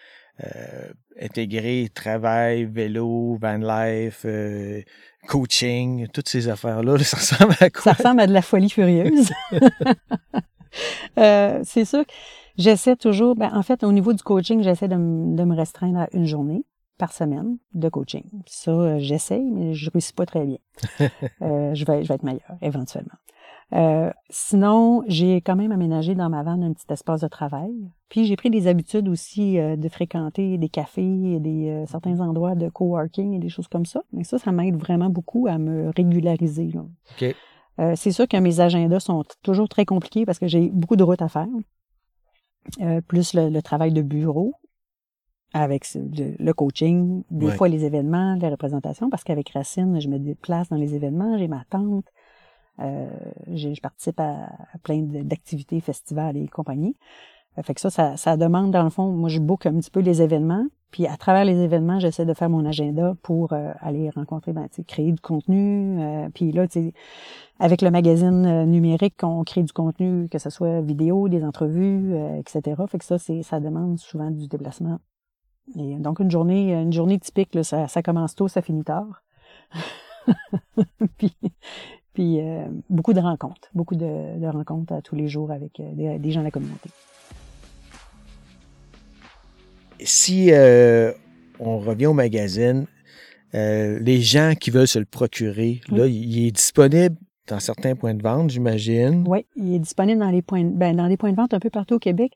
euh, 0.45 0.93
intégrer 1.19 1.89
travail, 1.95 2.65
vélo, 2.67 3.39
van 3.41 3.57
life, 3.57 4.23
euh, 4.27 4.83
coaching, 5.27 6.09
toutes 6.09 6.29
ces 6.29 6.49
affaires-là, 6.49 6.99
ça 7.03 7.17
ressemble 7.17 7.55
à 7.61 7.71
quoi? 7.71 7.81
Ça 7.83 7.93
ressemble 7.93 8.21
à 8.21 8.27
de 8.27 8.35
la 8.35 8.43
folie 8.43 8.69
furieuse. 8.69 9.33
euh, 11.19 11.61
c'est 11.65 11.87
sûr 11.87 12.05
que 12.05 12.13
j'essaie 12.59 12.97
toujours, 12.97 13.35
ben, 13.35 13.51
en 13.55 13.63
fait, 13.63 13.83
au 13.83 13.93
niveau 13.93 14.13
du 14.13 14.23
coaching, 14.23 14.63
j'essaie 14.63 14.89
de, 14.89 14.95
de, 14.95 15.45
me 15.45 15.57
restreindre 15.57 16.01
à 16.01 16.09
une 16.13 16.27
journée 16.27 16.65
par 16.99 17.13
semaine 17.13 17.57
de 17.73 17.89
coaching. 17.89 18.25
Ça, 18.47 18.73
euh, 18.73 18.99
j'essaye, 18.99 19.51
mais 19.51 19.73
je 19.73 19.91
réussis 19.91 20.13
pas 20.13 20.27
très 20.27 20.45
bien. 20.45 20.59
euh, 21.01 21.75
je, 21.75 21.85
vais, 21.87 22.03
je 22.03 22.09
vais 22.09 22.15
être 22.15 22.25
meilleur, 22.25 22.59
éventuellement. 22.61 23.17
Euh, 23.73 24.11
sinon, 24.31 25.03
j'ai 25.09 25.41
quand 25.41 25.57
même 25.57 25.73
aménagé 25.73 26.15
dans 26.15 26.31
ma 26.31 26.43
vanne 26.43 26.63
un 26.63 26.73
petit 26.73 26.87
espace 26.91 27.21
de 27.21 27.29
travail. 27.29 27.73
Puis 28.09 28.25
j'ai 28.25 28.37
pris 28.37 28.51
des 28.51 28.69
habitudes 28.69 29.09
aussi 29.09 29.59
euh, 29.59 29.77
de 29.77 29.89
fréquenter 29.89 30.57
des 30.57 30.69
cafés, 30.69 31.35
et 31.35 31.41
des 31.41 31.69
euh, 31.69 31.87
certains 31.87 32.21
endroits 32.21 32.55
de 32.55 32.69
coworking 32.69 33.35
et 33.35 33.39
des 33.39 33.49
choses 33.49 33.67
comme 33.67 33.87
ça. 33.87 34.03
Mais 34.13 34.23
ça, 34.23 34.39
ça 34.39 34.53
m'aide 34.53 34.77
vraiment 34.77 35.11
beaucoup 35.11 35.49
à 35.49 35.59
me 35.59 35.91
régulariser. 35.97 36.71
Là. 36.73 37.95
c'est 37.97 38.13
sûr 38.13 38.29
que 38.29 38.37
mes 38.37 38.61
agendas 38.61 39.01
sont 39.01 39.25
toujours 39.43 39.69
très 39.69 39.85
compliqués 39.85 40.25
parce 40.25 40.39
que 40.39 40.47
j'ai 40.47 40.71
beaucoup 40.71 40.97
de 40.97 41.03
routes 41.03 41.23
à 41.23 41.29
faire. 41.29 41.49
plus 43.09 43.35
le, 43.35 43.61
travail 43.61 43.93
de 43.93 44.03
bureau 44.03 44.55
avec 45.53 45.87
le, 45.95 46.53
coaching, 46.53 47.25
des 47.31 47.51
fois 47.51 47.69
les 47.69 47.85
événements, 47.85 48.35
les 48.35 48.49
représentations, 48.49 49.11
parce 49.11 49.25
qu'avec 49.25 49.51
Racine, 49.51 50.01
je 50.01 50.09
me 50.09 50.19
déplace 50.19 50.69
dans 50.69 50.77
les 50.77 50.95
événements, 50.95 51.37
j'ai 51.39 51.49
ma 51.49 51.65
tante, 51.71 52.07
euh, 52.07 52.16
je 52.79 53.81
participe 53.81 54.21
à, 54.21 54.49
plein 54.83 55.01
d'activités, 55.03 55.81
festivals 55.81 56.37
et 56.37 56.49
compagnie. 56.49 56.97
Euh, 57.59 57.63
fait 57.63 57.75
que 57.75 57.81
ça, 57.81 57.91
ça, 57.91 58.17
ça, 58.17 58.37
demande, 58.37 58.71
dans 58.71 58.83
le 58.83 58.91
fond, 58.91 59.11
moi, 59.11 59.29
je 59.29 59.39
book 59.39 59.67
un 59.67 59.75
petit 59.75 59.91
peu 59.91 60.01
les 60.01 60.23
événements. 60.23 60.67
Puis 60.93 61.07
à 61.07 61.17
travers 61.17 61.45
les 61.45 61.61
événements, 61.61 61.99
j'essaie 61.99 62.25
de 62.25 62.33
faire 62.33 62.49
mon 62.49 62.65
agenda 62.65 63.15
pour 63.23 63.53
euh, 63.53 63.73
aller 63.81 64.09
rencontrer, 64.11 64.53
ben, 64.53 64.69
créer 64.87 65.13
du 65.13 65.21
contenu. 65.21 66.01
Euh, 66.01 66.29
puis 66.33 66.53
là, 66.53 66.67
avec 67.59 67.83
le 67.83 67.91
magazine 67.91 68.65
numérique, 68.65 69.23
on 69.23 69.43
crée 69.45 69.63
du 69.63 69.73
contenu, 69.73 70.29
que 70.29 70.39
ce 70.39 70.49
soit 70.49 70.81
vidéo, 70.81 71.29
des 71.29 71.45
entrevues, 71.45 72.15
etc. 72.39 72.81
Fait 72.89 72.99
que 72.99 73.05
ça, 73.05 73.19
c'est, 73.19 73.43
ça 73.43 73.61
demande 73.61 73.99
souvent 73.99 74.31
du 74.31 74.47
déplacement. 74.47 74.99
Et 75.75 75.97
donc 75.97 76.21
une 76.21 76.31
journée, 76.31 76.73
une 76.75 76.93
journée 76.93 77.19
typique, 77.19 77.55
là, 77.55 77.65
ça, 77.65 77.89
ça 77.89 78.03
commence 78.03 78.37
tôt, 78.37 78.47
ça 78.47 78.63
finit 78.63 78.85
tard. 78.85 79.25
puis, 81.19 81.37
puis 82.17 82.41
euh, 82.41 82.65
beaucoup 82.89 83.13
de 83.13 83.21
rencontres, 83.21 83.69
beaucoup 83.75 83.95
de, 83.95 84.47
rencontres 84.47 85.03
tous 85.05 85.17
les 85.17 85.29
jours 85.29 85.51
avec 85.51 85.79
euh, 85.81 86.17
des, 86.19 86.31
gens 86.31 86.41
de 86.41 86.47
la 86.47 86.51
communauté. 86.51 86.89
si 90.01 90.51
on 91.61 91.79
revient 91.79 92.07
au 92.07 92.15
magazine, 92.15 92.87
les 93.53 94.21
gens 94.23 94.55
qui 94.59 94.71
veulent 94.71 94.89
se 94.89 94.99
le 94.99 95.05
procurer, 95.05 95.83
là, 95.91 96.07
il 96.07 96.47
est 96.47 96.53
disponible 96.53 97.17
dans 97.49 97.61
certains 97.61 97.95
points 97.95 98.15
de 98.15 98.23
vente, 98.23 98.49
j'imagine. 98.49 99.25
Oui, 99.29 99.45
il 99.57 99.75
est 99.75 99.79
disponible 99.79 100.21
dans 100.21 100.31
les 100.31 100.41
points, 100.41 100.65
ben, 100.65 100.97
dans 100.97 101.07
les 101.07 101.19
points 101.19 101.33
de 101.33 101.37
vente 101.37 101.53
un 101.53 101.61
peu 101.61 101.71
partout 101.71 101.97
au 101.97 101.99
Québec. 101.99 102.33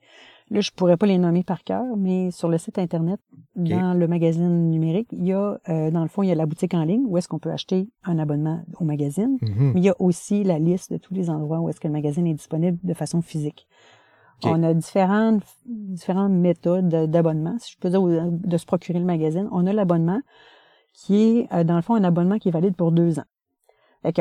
Là, 0.51 0.61
je 0.61 0.73
pourrais 0.73 0.97
pas 0.97 1.07
les 1.07 1.19
nommer 1.19 1.45
par 1.45 1.63
cœur, 1.63 1.85
mais 1.97 2.33
sur 2.33 2.49
le 2.49 2.59
site 2.59 2.79
internet, 2.79 3.21
dans 3.55 3.95
le 3.95 4.09
magazine 4.09 4.69
numérique, 4.69 5.09
il 5.13 5.25
y 5.25 5.33
a, 5.33 5.61
euh, 5.69 5.91
dans 5.93 6.03
le 6.03 6.09
fond, 6.09 6.25
il 6.25 6.29
y 6.29 6.33
a 6.33 6.35
la 6.35 6.47
boutique 6.47 6.75
en 6.75 6.83
ligne 6.83 7.05
où 7.07 7.17
est-ce 7.19 7.29
qu'on 7.29 7.39
peut 7.39 7.53
acheter 7.53 7.89
un 8.05 8.19
abonnement 8.19 8.63
au 8.81 8.85
magazine. 8.85 9.39
Mhm. 9.43 9.73
Mais 9.75 9.81
il 9.81 9.85
y 9.85 9.91
a 9.91 9.95
aussi 10.01 10.43
la 10.43 10.59
liste 10.59 10.93
de 10.93 10.99
tous 10.99 11.15
les 11.15 11.31
endroits 11.31 11.61
où 11.61 11.69
est-ce 11.69 11.79
que 11.79 11.87
le 11.87 11.93
magazine 11.93 12.27
est 12.27 12.35
disponible 12.35 12.79
de 12.83 12.95
façon 12.95 13.23
physique. 13.23 13.69
On 14.43 14.63
a 14.63 14.73
différentes, 14.73 15.43
différentes 15.67 16.33
méthodes 16.33 16.89
d'abonnement, 16.89 17.57
si 17.59 17.73
je 17.73 17.79
peux 17.79 17.91
dire, 17.91 18.01
de 18.03 18.57
se 18.57 18.65
procurer 18.65 18.99
le 18.99 19.05
magazine. 19.05 19.47
On 19.53 19.67
a 19.67 19.73
l'abonnement 19.73 20.21
qui 20.95 21.17
est, 21.17 21.53
euh, 21.53 21.63
dans 21.63 21.77
le 21.77 21.83
fond, 21.83 21.95
un 21.95 22.05
abonnement 22.05 22.39
qui 22.39 22.49
est 22.49 22.53
valide 22.53 22.75
pour 22.75 22.91
deux 22.91 23.19
ans. 23.19 23.25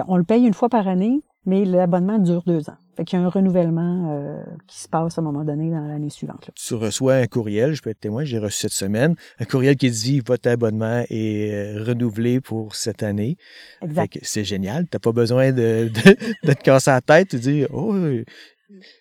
on 0.07 0.17
le 0.17 0.25
paye 0.25 0.45
une 0.45 0.53
fois 0.53 0.67
par 0.67 0.89
année, 0.89 1.21
mais 1.45 1.65
l'abonnement 1.65 2.19
dure 2.19 2.43
deux 2.45 2.69
ans. 2.69 2.77
Fait 2.95 3.05
qu'il 3.05 3.17
y 3.17 3.21
a 3.21 3.25
un 3.25 3.29
renouvellement 3.29 4.11
euh, 4.11 4.43
qui 4.67 4.79
se 4.79 4.89
passe 4.89 5.17
à 5.17 5.21
un 5.21 5.23
moment 5.23 5.45
donné 5.45 5.71
dans 5.71 5.87
l'année 5.87 6.09
suivante. 6.09 6.49
Tu 6.53 6.73
reçois 6.73 7.15
un 7.15 7.27
courriel, 7.27 7.73
je 7.73 7.81
peux 7.81 7.89
être 7.89 7.99
témoin, 7.99 8.25
j'ai 8.25 8.39
reçu 8.39 8.57
cette 8.59 8.73
semaine, 8.73 9.15
un 9.39 9.45
courriel 9.45 9.77
qui 9.77 9.89
dit 9.89 10.19
votre 10.19 10.49
abonnement 10.49 11.03
est 11.09 11.53
euh, 11.53 11.83
renouvelé 11.85 12.41
pour 12.41 12.75
cette 12.75 13.03
année. 13.03 13.37
Exact. 13.81 14.19
C'est 14.21 14.43
génial. 14.43 14.83
Tu 14.83 14.89
n'as 14.93 14.99
pas 14.99 15.13
besoin 15.13 15.51
de, 15.51 15.89
de, 16.43 16.53
te 16.53 16.61
casser 16.61 16.91
la 16.91 17.01
tête, 17.01 17.29
tu 17.29 17.39
dis 17.39 17.65
Oh, 17.71 17.95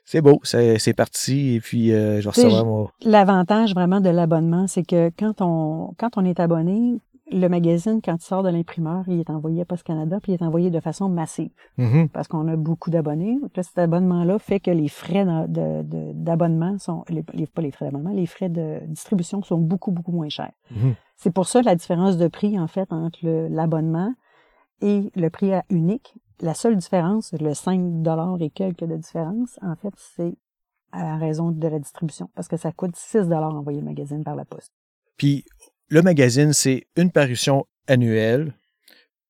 c'est 0.04 0.22
beau, 0.22 0.40
c'est 0.44 0.94
parti, 0.94 1.54
et 1.56 1.60
puis 1.60 1.92
euh, 1.92 2.20
je 2.20 2.28
recevoir 2.28 2.64
mon. 2.64 2.88
L'avantage 3.02 3.74
vraiment 3.74 4.00
de 4.00 4.08
l'abonnement, 4.08 4.66
c'est 4.66 4.84
que 4.84 5.10
quand 5.18 5.40
on 5.40 5.94
quand 5.98 6.16
on 6.16 6.24
est 6.24 6.40
abonné, 6.40 7.00
le 7.30 7.48
magazine, 7.48 8.00
quand 8.02 8.16
il 8.16 8.24
sort 8.24 8.42
de 8.42 8.48
l'imprimeur, 8.48 9.04
il 9.06 9.20
est 9.20 9.30
envoyé 9.30 9.62
à 9.62 9.64
Post 9.64 9.82
Canada, 9.82 10.18
puis 10.20 10.32
il 10.32 10.34
est 10.36 10.42
envoyé 10.42 10.70
de 10.70 10.80
façon 10.80 11.08
massive. 11.08 11.50
Mm-hmm. 11.78 12.08
Parce 12.08 12.28
qu'on 12.28 12.48
a 12.48 12.56
beaucoup 12.56 12.90
d'abonnés. 12.90 13.38
cet 13.54 13.78
abonnement-là 13.78 14.38
fait 14.38 14.60
que 14.60 14.70
les 14.70 14.88
frais 14.88 15.26
d'abonnement 15.48 16.78
sont, 16.78 17.04
les, 17.08 17.22
pas 17.46 17.62
les 17.62 17.70
frais 17.70 17.86
d'abonnement, 17.86 18.10
les 18.10 18.26
frais 18.26 18.48
de 18.48 18.80
distribution 18.86 19.42
sont 19.42 19.58
beaucoup, 19.58 19.90
beaucoup 19.90 20.12
moins 20.12 20.28
chers. 20.28 20.52
Mm-hmm. 20.72 20.94
C'est 21.16 21.30
pour 21.30 21.46
ça 21.46 21.62
la 21.62 21.74
différence 21.74 22.16
de 22.16 22.28
prix, 22.28 22.58
en 22.58 22.66
fait, 22.66 22.92
entre 22.92 23.18
l'abonnement 23.22 24.14
et 24.80 25.10
le 25.14 25.28
prix 25.30 25.52
à 25.52 25.64
unique. 25.70 26.14
La 26.40 26.54
seule 26.54 26.76
différence, 26.76 27.32
le 27.38 27.52
5 27.52 27.80
et 28.40 28.50
quelques 28.50 28.84
de 28.84 28.96
différence, 28.96 29.58
en 29.60 29.74
fait, 29.74 29.92
c'est 29.96 30.36
à 30.92 31.16
raison 31.16 31.50
de 31.50 31.68
la 31.68 31.78
distribution. 31.78 32.30
Parce 32.34 32.48
que 32.48 32.56
ça 32.56 32.72
coûte 32.72 32.96
6 32.96 33.32
envoyer 33.32 33.80
le 33.80 33.84
magazine 33.84 34.22
par 34.22 34.36
la 34.36 34.44
poste. 34.44 34.72
Puis, 35.16 35.44
le 35.88 36.02
magazine, 36.02 36.52
c'est 36.52 36.86
une 36.96 37.10
parution 37.10 37.66
annuelle. 37.86 38.54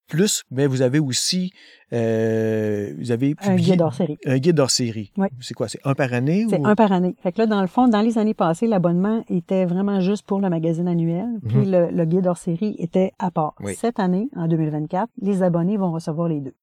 Plus, 0.09 0.44
mais 0.51 0.66
vous 0.66 0.81
avez 0.81 1.01
aussi, 1.01 1.53
euh, 1.92 2.94
vous 2.99 3.11
avez 3.11 3.35
un 3.42 3.57
guide 3.57 3.83
hors 3.83 3.92
série. 3.92 4.16
Un 4.25 4.38
guide 4.38 4.59
hors 4.59 4.71
série. 4.71 5.12
Oui. 5.18 5.29
C'est 5.40 5.53
quoi, 5.53 5.68
c'est 5.68 5.81
un 5.85 5.94
par 5.94 6.14
année? 6.14 6.47
C'est 6.49 6.64
un 6.64 6.75
par 6.75 6.92
année. 6.92 7.14
Fait 7.23 7.31
que 7.31 7.38
là, 7.38 7.47
dans 7.47 7.61
le 7.61 7.66
fond, 7.66 7.88
dans 7.88 8.01
les 8.01 8.16
années 8.16 8.33
passées, 8.33 8.66
l'abonnement 8.66 9.23
était 9.29 9.66
vraiment 9.66 10.01
juste 10.01 10.27
pour 10.27 10.40
le 10.40 10.49
magazine 10.49 10.88
annuel, 10.88 11.29
puis 11.47 11.59
mhm. 11.59 11.90
le, 11.94 12.05
guide 12.07 12.27
hors 12.27 12.38
série 12.38 12.75
était 12.79 13.12
à 13.18 13.31
part. 13.31 13.55
Cette 13.77 14.01
année, 14.01 14.31
en 14.35 14.49
2024, 14.49 15.11
les 15.21 15.42
abonnés 15.42 15.77
vont 15.77 15.92
recevoir 15.92 16.29
les 16.29 16.40
deux. 16.40 16.55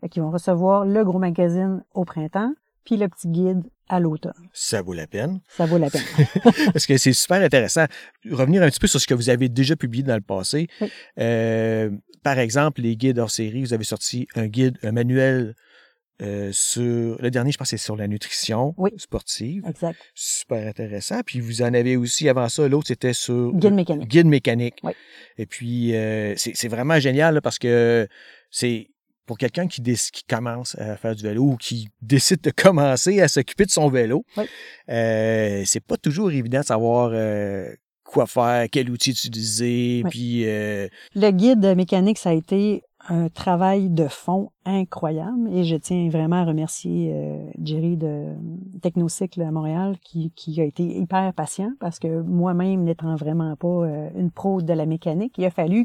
Fait 0.00 0.08
qu'ils 0.08 0.22
vont 0.22 0.32
recevoir 0.32 0.84
le 0.84 1.04
gros 1.04 1.20
magazine 1.20 1.84
au 1.94 2.04
printemps, 2.04 2.52
puis 2.84 2.96
le 2.96 3.08
petit 3.08 3.28
guide 3.28 3.62
à 3.88 4.00
l'automne. 4.00 4.32
Ça 4.52 4.82
vaut 4.82 4.94
la 4.94 5.06
peine. 5.06 5.40
Ça 5.48 5.66
vaut 5.66 5.78
la 5.78 5.90
peine. 5.90 6.02
Parce 6.72 6.86
que 6.86 6.96
c'est 6.96 7.12
super 7.12 7.42
intéressant. 7.42 7.84
Revenir 8.30 8.62
un 8.62 8.68
petit 8.68 8.80
peu 8.80 8.86
sur 8.86 9.00
ce 9.00 9.06
que 9.06 9.14
vous 9.14 9.28
avez 9.28 9.48
déjà 9.48 9.76
publié 9.76 10.02
dans 10.02 10.14
le 10.14 10.20
passé. 10.20 10.68
Euh, 11.18 11.90
par 12.22 12.38
exemple, 12.38 12.80
les 12.80 12.96
guides 12.96 13.18
hors 13.18 13.30
série, 13.30 13.60
vous 13.60 13.74
avez 13.74 13.84
sorti 13.84 14.26
un 14.34 14.46
guide, 14.46 14.78
un 14.82 14.92
manuel 14.92 15.54
euh, 16.22 16.50
sur. 16.52 17.20
Le 17.20 17.30
dernier, 17.30 17.52
je 17.52 17.58
pense, 17.58 17.68
c'est 17.68 17.76
sur 17.76 17.96
la 17.96 18.06
nutrition 18.06 18.74
sportive. 18.96 19.64
Exact. 19.68 19.98
Super 20.14 20.68
intéressant. 20.68 21.20
Puis 21.26 21.40
vous 21.40 21.62
en 21.62 21.74
avez 21.74 21.96
aussi 21.96 22.28
avant 22.28 22.48
ça, 22.48 22.66
l'autre, 22.68 22.86
c'était 22.88 23.12
sur. 23.12 23.52
Guide 23.52 23.74
mécanique. 23.74 24.08
Guide 24.08 24.26
mécanique. 24.26 24.80
Oui. 24.82 24.92
Et 25.36 25.46
puis, 25.46 25.94
euh, 25.94 26.34
c'est 26.36 26.68
vraiment 26.68 26.98
génial 27.00 27.42
parce 27.42 27.58
que 27.58 28.08
c'est 28.50 28.88
pour 29.26 29.38
quelqu'un 29.38 29.66
qui, 29.66 29.82
qui 29.82 30.24
commence 30.28 30.76
à 30.78 30.96
faire 30.96 31.14
du 31.14 31.22
vélo 31.22 31.42
ou 31.42 31.56
qui 31.56 31.88
décide 32.02 32.40
de 32.40 32.50
commencer 32.56 33.20
à 33.20 33.28
s'occuper 33.28 33.64
de 33.64 33.70
son 33.70 33.88
vélo, 33.88 34.24
euh, 34.88 35.62
c'est 35.64 35.84
pas 35.84 35.96
toujours 35.96 36.30
évident 36.30 36.60
de 36.60 36.64
savoir 36.64 37.10
euh, 37.12 37.68
quoi 38.04 38.26
faire, 38.26 38.66
quel 38.70 38.90
outil 38.90 39.10
utiliser, 39.10 40.02
puis... 40.10 40.46
Euh, 40.46 40.88
Le 41.14 41.30
guide 41.30 41.74
mécanique, 41.76 42.18
ça 42.18 42.30
a 42.30 42.34
été 42.34 42.82
un 43.06 43.28
travail 43.28 43.90
de 43.90 44.08
fond 44.08 44.50
incroyable 44.64 45.50
et 45.52 45.64
je 45.64 45.76
tiens 45.76 46.08
vraiment 46.08 46.36
à 46.36 46.44
remercier 46.46 47.14
Jerry 47.62 47.98
de 47.98 48.28
Technocycle 48.80 49.42
à 49.42 49.50
Montréal 49.50 49.98
qui, 50.02 50.30
qui 50.30 50.58
a 50.62 50.64
été 50.64 50.82
hyper 50.84 51.34
patient 51.34 51.70
parce 51.80 51.98
que 51.98 52.22
moi-même 52.22 52.82
n'étant 52.82 53.14
vraiment 53.16 53.56
pas 53.56 53.86
une 54.16 54.30
pro 54.30 54.62
de 54.62 54.72
la 54.72 54.86
mécanique, 54.86 55.34
il 55.36 55.44
a 55.44 55.50
fallu 55.50 55.84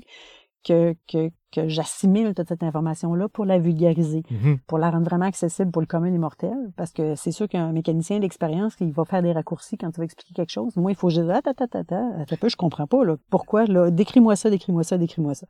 que, 0.63 0.95
que, 1.08 1.30
que 1.52 1.68
j'assimile 1.68 2.34
toute 2.34 2.48
cette 2.48 2.64
information-là 2.64 3.28
pour 3.30 3.46
la 3.46 3.60
vulgariser, 3.60 4.24
mm-hmm. 4.32 4.60
pour 4.68 4.78
la 4.78 4.90
rendre 4.90 5.06
vraiment 5.06 5.26
accessible 5.26 5.72
pour 5.72 5.82
le 5.82 5.88
commun 5.88 6.12
des 6.12 6.18
mortels, 6.18 6.72
parce 6.76 6.92
que 6.92 7.16
c'est 7.16 7.32
sûr 7.32 7.48
qu'un 7.48 7.72
mécanicien 7.72 8.20
d'expérience, 8.20 8.76
il 8.80 8.92
va 8.92 9.06
faire 9.06 9.22
des 9.22 9.32
raccourcis 9.32 9.78
quand 9.78 9.90
il 9.90 9.98
va 9.98 10.04
expliquer 10.04 10.34
quelque 10.34 10.52
chose. 10.52 10.76
Moi, 10.76 10.92
il 10.92 10.98
faut 10.98 11.10
juste 11.10 11.30
ah, 11.30 11.42
ta, 11.42 11.54
ta, 11.54 11.68
ta, 11.68 11.84
ta, 11.84 12.38
peu, 12.40 12.50
je 12.50 12.58
comprends 12.58 12.88
pas, 12.88 13.04
là. 13.04 13.16
Pourquoi, 13.30 13.66
là? 13.66 13.92
Décris-moi 13.92 14.36
ça, 14.36 14.50
décris-moi 14.50 14.84
ça, 14.84 14.98
décris-moi 14.98 15.34
ça. 15.34 15.48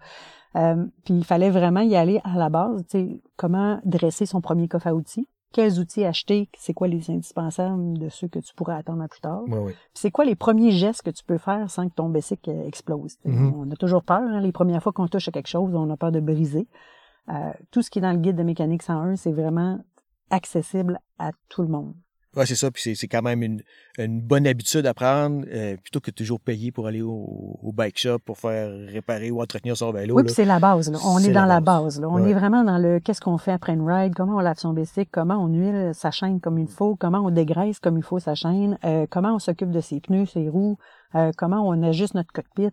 Euh, 0.56 0.86
puis 1.04 1.14
il 1.14 1.24
fallait 1.24 1.50
vraiment 1.52 1.82
y 1.82 1.96
aller 1.96 2.22
à 2.24 2.38
la 2.38 2.50
base, 2.50 2.84
tu 2.90 2.98
sais, 2.98 3.22
comment 3.36 3.80
dresser 3.86 4.26
son 4.26 4.42
premier 4.42 4.68
coffre 4.68 4.88
à 4.88 4.96
outils, 4.96 5.28
quels 5.52 5.80
outils 5.80 6.06
acheter, 6.06 6.50
c'est 6.58 6.74
quoi 6.74 6.88
les 6.88 7.10
indispensables 7.10 7.98
de 7.98 8.10
ceux 8.10 8.28
que 8.28 8.40
tu 8.40 8.54
pourrais 8.54 8.76
attendre 8.76 9.02
à 9.02 9.08
plus 9.08 9.22
tard. 9.22 9.44
C'est 9.94 10.12
quoi 10.12 10.26
les 10.26 10.36
premiers 10.36 10.72
gestes 10.72 11.02
que 11.02 11.10
tu 11.10 11.24
peux 11.24 11.38
faire 11.38 11.70
sans 11.70 11.90
que 11.90 11.94
ton 11.94 12.10
bicycle 12.10 12.52
explose. 12.66 13.18
Mm-hmm. 13.26 13.54
On 13.56 13.72
a 13.72 13.76
toujours 13.76 14.04
peur, 14.04 14.22
hein, 14.22 14.42
les 14.42 14.52
premières 14.52 14.84
fois 14.84 14.92
qu'on 14.92 15.08
touche 15.08 15.28
à 15.28 15.32
quelque 15.32 15.48
chose, 15.48 15.74
on 15.74 15.90
a 15.90 15.98
peur 15.98 16.12
de 16.12 16.20
briser. 16.20 16.68
Euh, 17.30 17.52
tout 17.72 17.82
ce 17.82 17.90
qui 17.90 18.00
est 18.00 18.02
dans 18.02 18.12
le 18.12 18.20
guide 18.20 18.36
de 18.36 18.44
mécanique 18.44 18.84
101, 18.84 19.16
c'est 19.16 19.32
vraiment 19.32 19.80
accessible 20.30 21.00
à 21.18 21.32
tout 21.50 21.62
le 21.62 21.68
monde. 21.68 21.94
Oui, 22.36 22.46
c'est 22.46 22.56
ça. 22.56 22.70
Puis 22.70 22.96
c'est 22.96 23.08
quand 23.08 23.24
même 23.24 23.42
une, 23.42 23.62
une, 23.98 24.22
bonne 24.22 24.46
habitude 24.46 24.86
à 24.86 24.94
prendre, 24.94 25.46
euh, 25.52 25.78
plutôt 25.78 26.00
que 26.00 26.12
de 26.12 26.16
toujours 26.16 26.40
payer 26.40 26.72
pour 26.72 26.86
aller 26.86 27.02
au, 27.02 27.58
au, 27.62 27.72
bike 27.72 27.98
shop 27.98 28.20
pour 28.20 28.38
faire 28.38 28.70
réparer 28.88 29.32
ou 29.32 29.42
entretenir 29.42 29.76
son 29.76 29.92
vélo. 29.92 30.16
Oui, 30.16 30.24
puis 30.24 30.34
c'est 30.34 30.46
la 30.46 30.60
base. 30.60 30.92
Là. 30.92 31.00
On 31.06 31.18
est, 31.20 31.32
dans 31.32 31.46
la 31.46 31.60
base. 31.60 32.00
là. 32.00 32.08
On 32.08 32.24
est 32.26 32.34
vraiment 32.34 32.64
dans 32.64 32.78
le 32.78 33.00
qu'est-ce 33.00 33.22
qu'on 33.22 33.40
fait 33.40 33.52
après 33.52 33.74
une 33.74 33.90
ride, 33.90 34.14
comment 34.16 34.38
on 34.38 34.42
lave 34.42 34.58
son 34.58 34.74
bicycle, 34.74 35.10
comment 35.12 35.44
on 35.44 35.48
huile 35.48 35.92
sa 35.94 36.12
chaîne 36.12 36.40
comme 36.40 36.60
il 36.60 36.68
faut, 36.68 36.96
comment 36.96 37.20
on 37.20 37.32
dégraisse 37.32 37.80
comme 37.80 37.98
il 37.98 38.04
faut 38.04 38.20
sa 38.20 38.36
chaîne, 38.36 38.78
euh, 38.86 39.08
comment 39.10 39.36
on 39.36 39.40
s'occupe 39.40 39.72
de 39.72 39.80
ses 39.80 40.00
pneus, 40.00 40.28
ses 40.28 40.50
roues, 40.50 40.78
euh, 41.16 41.32
comment 41.36 41.68
on 41.68 41.82
ajuste 41.82 42.14
notre 42.14 42.32
cockpit 42.32 42.70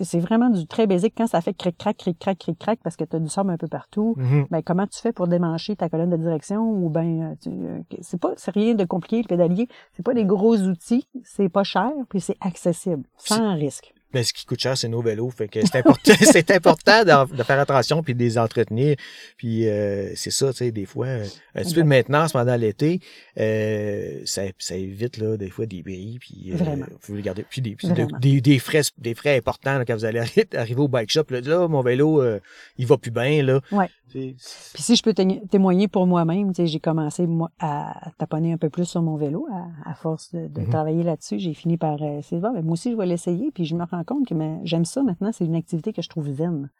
c'est 0.00 0.20
vraiment 0.20 0.50
du 0.50 0.66
très 0.66 0.86
basique 0.86 1.14
quand 1.16 1.26
ça 1.26 1.40
fait 1.40 1.54
cric-crac, 1.54 1.96
cric-crac, 1.96 2.38
cric-crac 2.38 2.80
parce 2.82 2.96
que 2.96 3.04
tu 3.04 3.16
as 3.16 3.18
du 3.18 3.28
sable 3.28 3.50
un 3.50 3.56
peu 3.56 3.68
partout. 3.68 4.16
Mm-hmm. 4.18 4.46
Ben, 4.50 4.62
comment 4.62 4.86
tu 4.86 4.98
fais 5.00 5.12
pour 5.12 5.28
démancher 5.28 5.76
ta 5.76 5.88
colonne 5.88 6.10
de 6.10 6.16
direction 6.16 6.62
ou 6.62 6.88
ben 6.88 7.36
euh, 7.46 7.80
c'est 8.00 8.20
pas 8.20 8.32
c'est 8.36 8.52
rien 8.52 8.74
de 8.74 8.84
compliqué 8.84 9.22
le 9.22 9.28
pédalier, 9.28 9.68
c'est 9.92 10.04
pas 10.04 10.14
des 10.14 10.24
gros 10.24 10.56
outils, 10.56 11.06
c'est 11.24 11.48
pas 11.48 11.64
cher 11.64 11.90
puis 12.08 12.20
c'est 12.20 12.36
accessible 12.40 13.04
sans 13.16 13.54
risque. 13.54 13.94
Mais 14.14 14.24
ce 14.24 14.32
qui 14.32 14.44
coûte 14.44 14.60
cher, 14.60 14.76
c'est 14.76 14.88
nos 14.88 15.02
vélos. 15.02 15.30
Fait 15.30 15.48
que 15.48 15.60
c'est 15.60 15.76
important, 15.76 16.12
c'est 16.20 16.50
important 16.50 17.04
de, 17.04 17.42
faire 17.42 17.60
attention 17.60 18.02
puis 18.02 18.14
de 18.14 18.18
les 18.18 18.38
entretenir. 18.38 18.96
Puis 19.36 19.68
euh, 19.68 20.12
c'est 20.14 20.30
ça, 20.30 20.50
tu 20.52 20.58
sais, 20.58 20.70
des 20.70 20.86
fois, 20.86 21.06
un 21.54 21.62
petit 21.62 21.74
peu 21.74 21.82
de 21.82 21.88
maintenance 21.88 22.32
pendant 22.32 22.56
l'été, 22.56 23.00
euh, 23.38 24.20
ça, 24.24 24.42
ça, 24.58 24.76
évite 24.76 25.18
là, 25.18 25.36
des 25.36 25.50
fois 25.50 25.66
des 25.66 25.82
bris. 25.82 26.18
Puis, 26.20 26.52
euh. 26.52 26.56
Vous 27.02 27.14
regardez. 27.14 27.44
Puis 27.48 27.60
des, 27.60 27.76
des, 28.20 28.40
des, 28.40 28.58
frais, 28.58 28.82
des 28.98 29.14
frais 29.14 29.36
importants 29.36 29.82
quand 29.86 29.94
vous 29.94 30.04
allez 30.04 30.20
arriver 30.54 30.80
au 30.80 30.88
bike 30.88 31.10
shop. 31.10 31.24
Là, 31.30 31.40
là 31.40 31.68
mon 31.68 31.82
vélo, 31.82 32.20
euh, 32.22 32.40
il 32.78 32.86
va 32.86 32.96
plus 32.98 33.10
bien. 33.10 33.42
Là. 33.42 33.60
Ouais. 33.70 33.88
Puis 34.10 34.36
si 34.74 34.96
je 34.96 35.02
peux 35.02 35.14
témoigner 35.14 35.88
pour 35.88 36.06
moi-même, 36.06 36.52
j'ai 36.54 36.80
commencé 36.80 37.26
moi, 37.26 37.50
à 37.58 38.10
taponner 38.18 38.52
un 38.52 38.58
peu 38.58 38.68
plus 38.68 38.84
sur 38.84 39.00
mon 39.00 39.16
vélo 39.16 39.48
à, 39.86 39.94
force 39.94 40.34
de, 40.34 40.48
mm-hmm. 40.48 40.68
travailler 40.68 41.02
là-dessus. 41.02 41.38
J'ai 41.38 41.54
fini 41.54 41.78
par 41.78 42.02
essayer 42.02 42.36
de 42.36 42.42
voir, 42.42 42.52
mais 42.52 42.60
moi 42.60 42.74
aussi 42.74 42.92
je 42.92 42.96
vais 42.96 43.06
l'essayer. 43.06 43.50
Puis 43.52 43.64
je 43.64 43.74
me 43.74 43.84
rends 43.84 44.01
compte 44.04 44.26
que 44.26 44.34
j'aime 44.64 44.84
ça 44.84 45.02
maintenant. 45.02 45.30
C'est 45.32 45.44
une 45.44 45.54
activité 45.54 45.92
que 45.92 46.02
je 46.02 46.08
trouve 46.08 46.30
zen. 46.30 46.70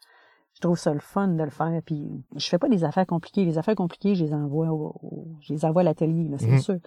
Je 0.54 0.60
trouve 0.60 0.78
ça 0.78 0.92
le 0.92 1.00
fun 1.00 1.28
de 1.28 1.42
le 1.42 1.50
faire. 1.50 1.80
Puis 1.84 2.10
je 2.36 2.48
fais 2.48 2.58
pas 2.58 2.68
des 2.68 2.84
affaires 2.84 3.06
compliquées. 3.06 3.44
Les 3.44 3.58
affaires 3.58 3.74
compliquées, 3.74 4.14
je 4.14 4.24
les 4.24 4.34
envoie 4.34 4.70
au, 4.70 5.26
je 5.40 5.52
les 5.52 5.64
envoie 5.64 5.80
à 5.80 5.84
l'atelier, 5.84 6.30
c'est 6.38 6.46
mm-hmm. 6.46 6.62
sûr. 6.62 6.78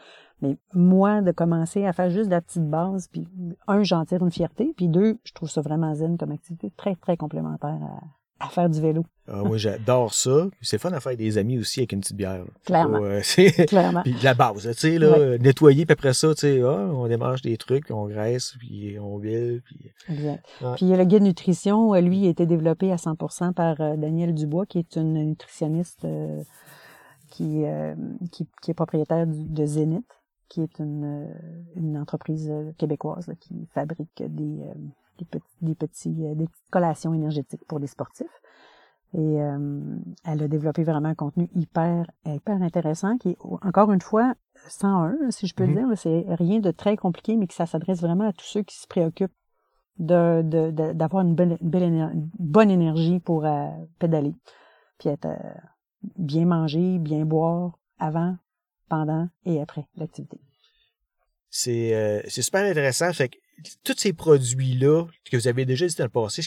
Mais 0.42 0.58
moi, 0.74 1.22
de 1.22 1.32
commencer 1.32 1.86
à 1.86 1.94
faire 1.94 2.10
juste 2.10 2.28
de 2.28 2.36
la 2.36 2.42
petite 2.42 2.70
base, 2.70 3.08
puis 3.08 3.28
un, 3.68 3.84
j'en 3.84 4.06
tire 4.06 4.24
une 4.24 4.32
fierté, 4.32 4.74
puis 4.76 4.88
deux, 4.88 5.18
je 5.24 5.34
trouve 5.34 5.50
ça 5.50 5.62
vraiment 5.62 5.94
zen 5.96 6.18
comme 6.18 6.32
activité, 6.32 6.72
très, 6.78 6.96
très 6.96 7.18
complémentaire 7.18 7.80
à, 7.82 8.02
à 8.40 8.50
faire 8.50 8.70
du 8.70 8.82
vélo. 8.82 9.06
Ah, 9.28 9.44
moi, 9.44 9.58
j'adore 9.58 10.14
ça. 10.14 10.48
C'est 10.62 10.78
fun 10.78 10.92
à 10.92 11.00
faire 11.00 11.16
des 11.16 11.38
amis 11.38 11.58
aussi 11.58 11.80
avec 11.80 11.94
une 11.94 12.02
petite 12.02 12.18
bière. 12.18 12.44
Clairement. 12.66 13.00
Euh, 13.06 13.22
Clairement. 13.68 14.02
puis 14.04 14.16
la 14.24 14.34
base, 14.34 14.68
tu 14.68 14.74
sais, 14.74 14.98
là, 14.98 15.38
nettoyer, 15.38 15.86
puis 15.86 15.94
après 15.94 16.14
ça, 16.14 16.34
tu 16.34 16.42
sais, 16.42 16.62
ah, 16.62 16.90
on 16.94 17.08
démarche 17.08 17.42
des 17.42 17.58
trucs, 17.58 17.92
on 17.92 18.08
graisse, 18.08 18.56
puis 18.60 18.98
on 19.00 19.18
huile. 19.20 19.62
Puis... 19.64 19.92
Exact. 20.10 20.46
Puis 20.76 20.88
le 20.88 21.04
guide 21.04 21.24
nutrition, 21.24 21.94
euh, 21.94 22.02
lui, 22.02 22.28
a 22.28 22.30
été 22.30 22.46
développé 22.46 22.92
à 22.92 22.96
100% 22.96 23.54
par 23.54 23.80
euh, 23.80 23.96
Daniel 23.96 24.34
Dubois, 24.34 24.66
qui 24.66 24.80
est 24.80 24.96
une 24.96 25.14
nutritionniste 25.14 26.06
qui, 27.30 27.64
qui, 28.32 28.48
qui, 28.62 28.72
est 28.72 28.76
propriétaire 28.76 29.26
de 29.28 29.66
Zénith, 29.66 30.06
qui 30.50 30.62
est 30.62 30.80
une, 30.80 31.28
une 31.76 31.98
entreprise 31.98 32.52
québécoise 32.78 33.32
qui 33.40 33.68
fabrique 33.74 34.24
des, 34.28 34.62
des, 35.18 35.26
petits, 35.26 35.44
des, 35.62 35.76
petits, 35.76 36.10
des 36.12 36.46
petites 36.46 36.70
collations 36.72 37.14
énergétiques 37.14 37.66
pour 37.68 37.80
les 37.80 37.88
sportifs. 37.88 38.28
Et 39.16 39.42
euh, 39.42 39.98
elle 40.26 40.44
a 40.44 40.48
développé 40.50 40.84
vraiment 40.84 41.08
un 41.08 41.16
contenu 41.16 41.48
hyper, 41.56 42.06
hyper 42.26 42.62
intéressant 42.62 43.18
qui 43.18 43.30
est, 43.30 43.38
encore 43.62 43.92
une 43.94 44.02
fois, 44.02 44.36
101, 44.68 45.32
si 45.32 45.48
je 45.48 45.56
peux 45.56 45.66
le 45.66 45.74
mm-hmm. 45.74 45.88
dire. 45.88 45.98
C'est 45.98 46.26
rien 46.36 46.60
de 46.60 46.72
très 46.72 46.98
compliqué, 46.98 47.38
mais 47.38 47.48
que 47.48 47.54
ça 47.54 47.66
s'adresse 47.66 48.02
vraiment 48.02 48.28
à 48.28 48.34
tous 48.34 48.46
ceux 48.46 48.64
qui 48.64 48.76
se 48.76 48.88
préoccupent 48.88 49.32
de, 50.00 50.42
d'avoir 50.92 51.24
une, 51.24 51.34
belle, 51.34 51.58
bonne 51.62 52.70
énergie 52.70 53.22
pour 53.22 53.46
euh, 53.46 53.70
pédaler. 54.00 54.34
Puis 55.00 55.08
être 55.08 55.28
euh, 55.28 55.54
bien 56.18 56.46
manger, 56.46 57.00
bien 57.00 57.24
boire 57.24 57.80
avant, 58.00 58.36
pendant 58.90 59.30
et 59.46 59.62
après 59.62 59.88
l'activité. 59.96 60.42
C'est, 61.50 62.22
c'est 62.28 62.42
super 62.42 62.70
intéressant. 62.70 63.14
Fait 63.14 63.30
que 63.30 63.38
tous 63.84 63.96
ces 63.98 64.14
produits-là 64.14 65.06
que 65.30 65.38
vous 65.38 65.48
avez 65.48 65.66
déjà 65.66 65.88
dit 65.88 65.96
dans 65.96 66.06
le 66.06 66.10
passé, 66.10 66.42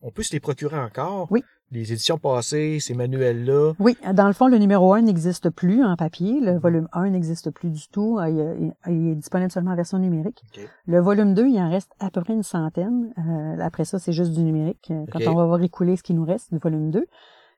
on 0.00 0.10
peut 0.10 0.22
se 0.22 0.32
les 0.32 0.40
procurer 0.40 0.78
encore? 0.78 1.28
Oui. 1.30 1.42
Les 1.70 1.90
éditions 1.90 2.18
passées, 2.18 2.80
ces 2.80 2.92
manuels-là? 2.92 3.72
Oui. 3.78 3.96
Dans 4.12 4.26
le 4.26 4.34
fond, 4.34 4.46
le 4.46 4.58
numéro 4.58 4.92
1 4.92 5.02
n'existe 5.02 5.48
plus 5.48 5.82
en 5.82 5.96
papier. 5.96 6.38
Le 6.38 6.58
volume 6.58 6.86
1 6.92 7.10
n'existe 7.10 7.50
plus 7.50 7.70
du 7.70 7.88
tout. 7.88 8.20
Il, 8.20 8.74
est 8.86 9.14
disponible 9.14 9.50
seulement 9.50 9.70
en 9.70 9.76
version 9.76 9.98
numérique. 9.98 10.42
Le 10.86 11.00
volume 11.00 11.32
2, 11.32 11.48
il 11.48 11.58
en 11.58 11.70
reste 11.70 11.90
à 11.98 12.10
peu 12.10 12.20
près 12.20 12.34
une 12.34 12.42
centaine. 12.42 13.14
Euh, 13.16 13.62
après 13.62 13.86
ça, 13.86 13.98
c'est 13.98 14.12
juste 14.12 14.32
du 14.32 14.42
numérique. 14.42 14.90
Euh, 14.90 15.06
quand 15.10 15.20
on 15.26 15.34
va 15.34 15.46
voir 15.46 15.62
écouler 15.62 15.96
ce 15.96 16.02
qui 16.02 16.12
nous 16.12 16.26
reste 16.26 16.52
du 16.52 16.58
volume 16.58 16.90
2. 16.90 17.06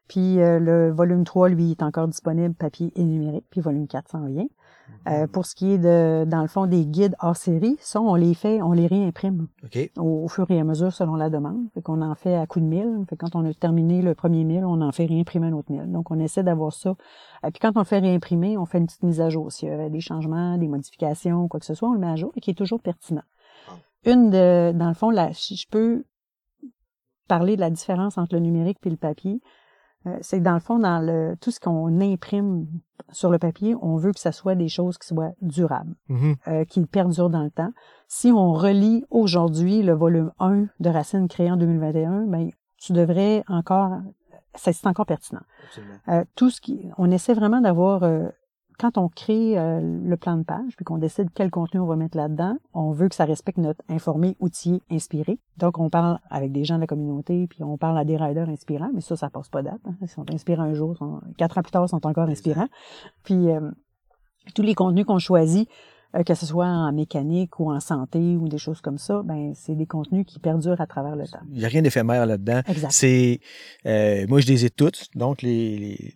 Puis 0.07 0.41
euh, 0.41 0.61
le 0.61 0.93
volume 0.93 1.25
3, 1.25 1.49
lui, 1.49 1.73
est 1.73 1.83
encore 1.83 2.07
disponible 2.07 2.55
papier 2.55 2.93
et 2.95 3.03
numérique. 3.03 3.47
Puis 3.51 3.61
volume 3.61 3.89
4, 3.89 4.11
sans 4.11 4.25
rien. 4.25 4.45
Euh, 5.07 5.27
pour 5.27 5.45
ce 5.45 5.55
qui 5.55 5.73
est 5.73 5.79
de, 5.79 6.25
dans 6.27 6.41
le 6.41 6.49
fond, 6.49 6.67
des 6.67 6.87
guides 6.87 7.15
hors 7.21 7.37
série, 7.37 7.77
ça, 7.81 8.01
on 8.01 8.15
les 8.15 8.33
fait, 8.33 8.63
on 8.63 8.73
les 8.73 8.87
réimprime 8.87 9.49
au, 9.99 10.29
fur 10.29 10.51
et 10.51 10.59
à 10.59 10.65
mesure 10.65 10.93
selon 10.93 11.15
la 11.15 11.29
demande. 11.29 11.69
Fait 11.75 11.83
qu'on 11.83 12.01
en 12.01 12.15
fait 12.15 12.35
à 12.35 12.47
coup 12.47 12.61
de 12.61 12.65
mille. 12.65 13.05
Fait 13.09 13.17
quand 13.17 13.35
on 13.37 13.45
a 13.45 13.53
terminé 13.53 14.01
le 14.01 14.15
premier 14.15 14.45
mille, 14.45 14.65
on 14.65 14.81
en 14.81 14.93
fait 14.93 15.07
réimprimer 15.07 15.49
un 15.49 15.53
autre 15.53 15.71
mille. 15.71 15.91
Donc, 15.91 16.11
on 16.11 16.19
essaie 16.19 16.43
d'avoir 16.43 16.73
ça. 16.73 16.95
Et 17.47 17.51
puis 17.51 17.61
quand 17.61 17.73
on 17.77 17.81
le 17.81 17.85
fait 17.85 17.99
réimprimer, 17.99 18.57
on 18.57 18.65
fait 18.65 18.79
une 18.79 18.87
petite 18.87 19.03
mise 19.03 19.21
à 19.21 19.29
jour. 19.29 19.53
S'il 19.53 19.69
y 19.69 19.73
avait 19.73 19.91
des 19.91 20.01
changements, 20.01 20.57
des 20.57 20.69
modifications, 20.69 21.49
quoi 21.49 21.61
que 21.61 21.67
ce 21.67 21.75
soit, 21.75 21.89
on 21.89 21.93
le 21.93 22.01
met 22.01 22.09
à 22.09 22.17
jour 22.17 22.33
et 22.37 22.41
qui 22.41 22.51
est 22.51 22.55
toujours 22.55 22.81
pertinent. 22.81 23.25
Ah. 23.69 23.73
Une 24.07 24.31
de, 24.31 24.73
dans 24.75 24.89
le 24.89 24.95
fond, 24.95 25.11
là, 25.11 25.31
si 25.33 25.57
je 25.57 25.69
peux 25.69 26.05
parler 27.29 27.57
de 27.57 27.61
la 27.61 27.71
différence 27.71 28.17
entre 28.17 28.35
le 28.35 28.41
numérique 28.41 28.79
et 28.85 28.91
le 28.91 28.97
papier, 28.97 29.33
euh, 29.33 29.39
c'est 30.21 30.39
que 30.39 30.45
dans 30.45 30.55
le 30.55 30.61
fond, 30.61 30.79
dans 30.79 30.99
le 30.99 31.37
tout 31.41 31.51
ce 31.51 31.61
qu'on 31.61 32.01
imprime 32.01 32.67
sur 33.11 33.31
le 33.31 33.39
papier, 33.39 33.75
on 33.81 33.97
veut 33.97 34.13
que 34.13 34.21
ce 34.21 34.31
soit 34.31 34.55
des 34.55 34.69
choses 34.69 34.99
qui 34.99 35.09
soient 35.09 35.33
durables, 35.41 35.95
mm-hmm. 36.11 36.37
euh, 36.49 36.65
qui 36.65 36.85
perdurent 36.87 37.31
dans 37.31 37.43
le 37.43 37.51
temps. 37.51 37.73
Si 38.09 38.31
on 38.33 38.53
relit 38.53 39.05
aujourd'hui 39.11 39.83
le 39.83 39.93
volume 39.93 40.33
1 40.39 40.67
de 40.81 40.91
Racine 40.91 41.29
créé 41.29 41.51
en 41.51 41.57
2021, 41.57 42.27
ben, 42.27 42.51
tu 42.77 42.93
devrais 42.93 43.45
encore, 43.49 43.99
c'est 44.55 44.87
encore 44.87 45.07
pertinent. 45.07 45.43
Euh, 46.09 46.25
tout 46.35 46.51
ce 46.51 46.61
qui, 46.61 46.89
on 46.99 47.11
essaie 47.11 47.35
vraiment 47.35 47.61
d'avoir 47.61 48.03
euh, 48.03 48.29
quand 48.79 48.99
on 48.99 49.09
crée 49.09 49.59
euh, 49.59 49.81
le 49.81 50.17
plan 50.17 50.37
de 50.37 50.43
page, 50.43 50.75
puis 50.77 50.85
qu'on 50.85 50.99
décide 50.99 51.29
quel 51.35 51.51
contenu 51.51 51.81
on 51.81 51.87
va 51.87 51.97
mettre 51.97 52.17
là-dedans, 52.17 52.57
on 52.73 52.91
veut 52.91 53.09
que 53.09 53.15
ça 53.15 53.25
respecte 53.25 53.59
notre 53.59 53.83
informé, 53.89 54.37
outillé, 54.41 54.83
inspiré. 54.91 55.39
Donc, 55.59 55.79
on 55.79 55.91
parle 55.91 56.19
avec 56.31 56.53
des 56.53 56.65
gens 56.65 56.77
de 56.77 56.81
la 56.81 56.87
communauté, 56.87 57.47
puis 57.47 57.63
on 57.63 57.77
parle 57.77 57.99
à 57.99 58.05
des 58.05 58.17
riders 58.17 58.49
inspirants, 58.49 58.91
mais 58.95 59.01
ça, 59.01 59.17
ça 59.17 59.31
passe 59.31 59.49
pas 59.49 59.63
date. 59.63 59.81
Hein. 59.87 59.95
Ils 60.03 60.09
sont 60.09 60.29
inspirants 60.33 60.65
un 60.65 60.75
jour, 60.75 60.97
quatre 61.39 61.59
ans 61.59 61.63
plus 61.63 61.71
tard, 61.71 61.85
ils 61.87 61.91
sont 61.91 62.07
encore 62.07 62.29
inspirants. 62.29 62.69
Puis, 63.23 63.51
euh, 63.51 63.71
tous 64.55 64.63
les 64.63 64.75
contenus 64.75 65.05
qu'on 65.05 65.19
choisit, 65.19 65.69
euh, 66.17 66.23
que 66.23 66.35
ce 66.35 66.45
soit 66.45 66.67
en 66.67 66.93
mécanique 66.93 67.59
ou 67.61 67.71
en 67.71 67.81
santé 67.81 68.37
ou 68.37 68.49
des 68.49 68.59
choses 68.59 68.81
comme 68.81 68.99
ça, 68.99 69.23
ben 69.25 69.53
c'est 69.55 69.75
des 69.75 69.87
contenus 69.87 70.27
qui 70.27 70.39
perdurent 70.39 70.81
à 70.81 70.87
travers 70.87 71.17
le 71.17 71.27
temps. 71.27 71.41
Il 71.51 71.59
n'y 71.59 71.65
a 71.65 71.69
rien 71.69 71.83
d'éphémère 71.83 72.27
là-dedans. 72.27 72.61
Exact. 72.67 72.91
C'est, 72.91 73.41
moi, 74.29 74.41
je 74.41 74.47
les 74.47 74.65
ai 74.65 74.71
toutes, 74.71 75.09
donc 75.15 75.43
les, 75.43 75.79
les, 75.79 76.15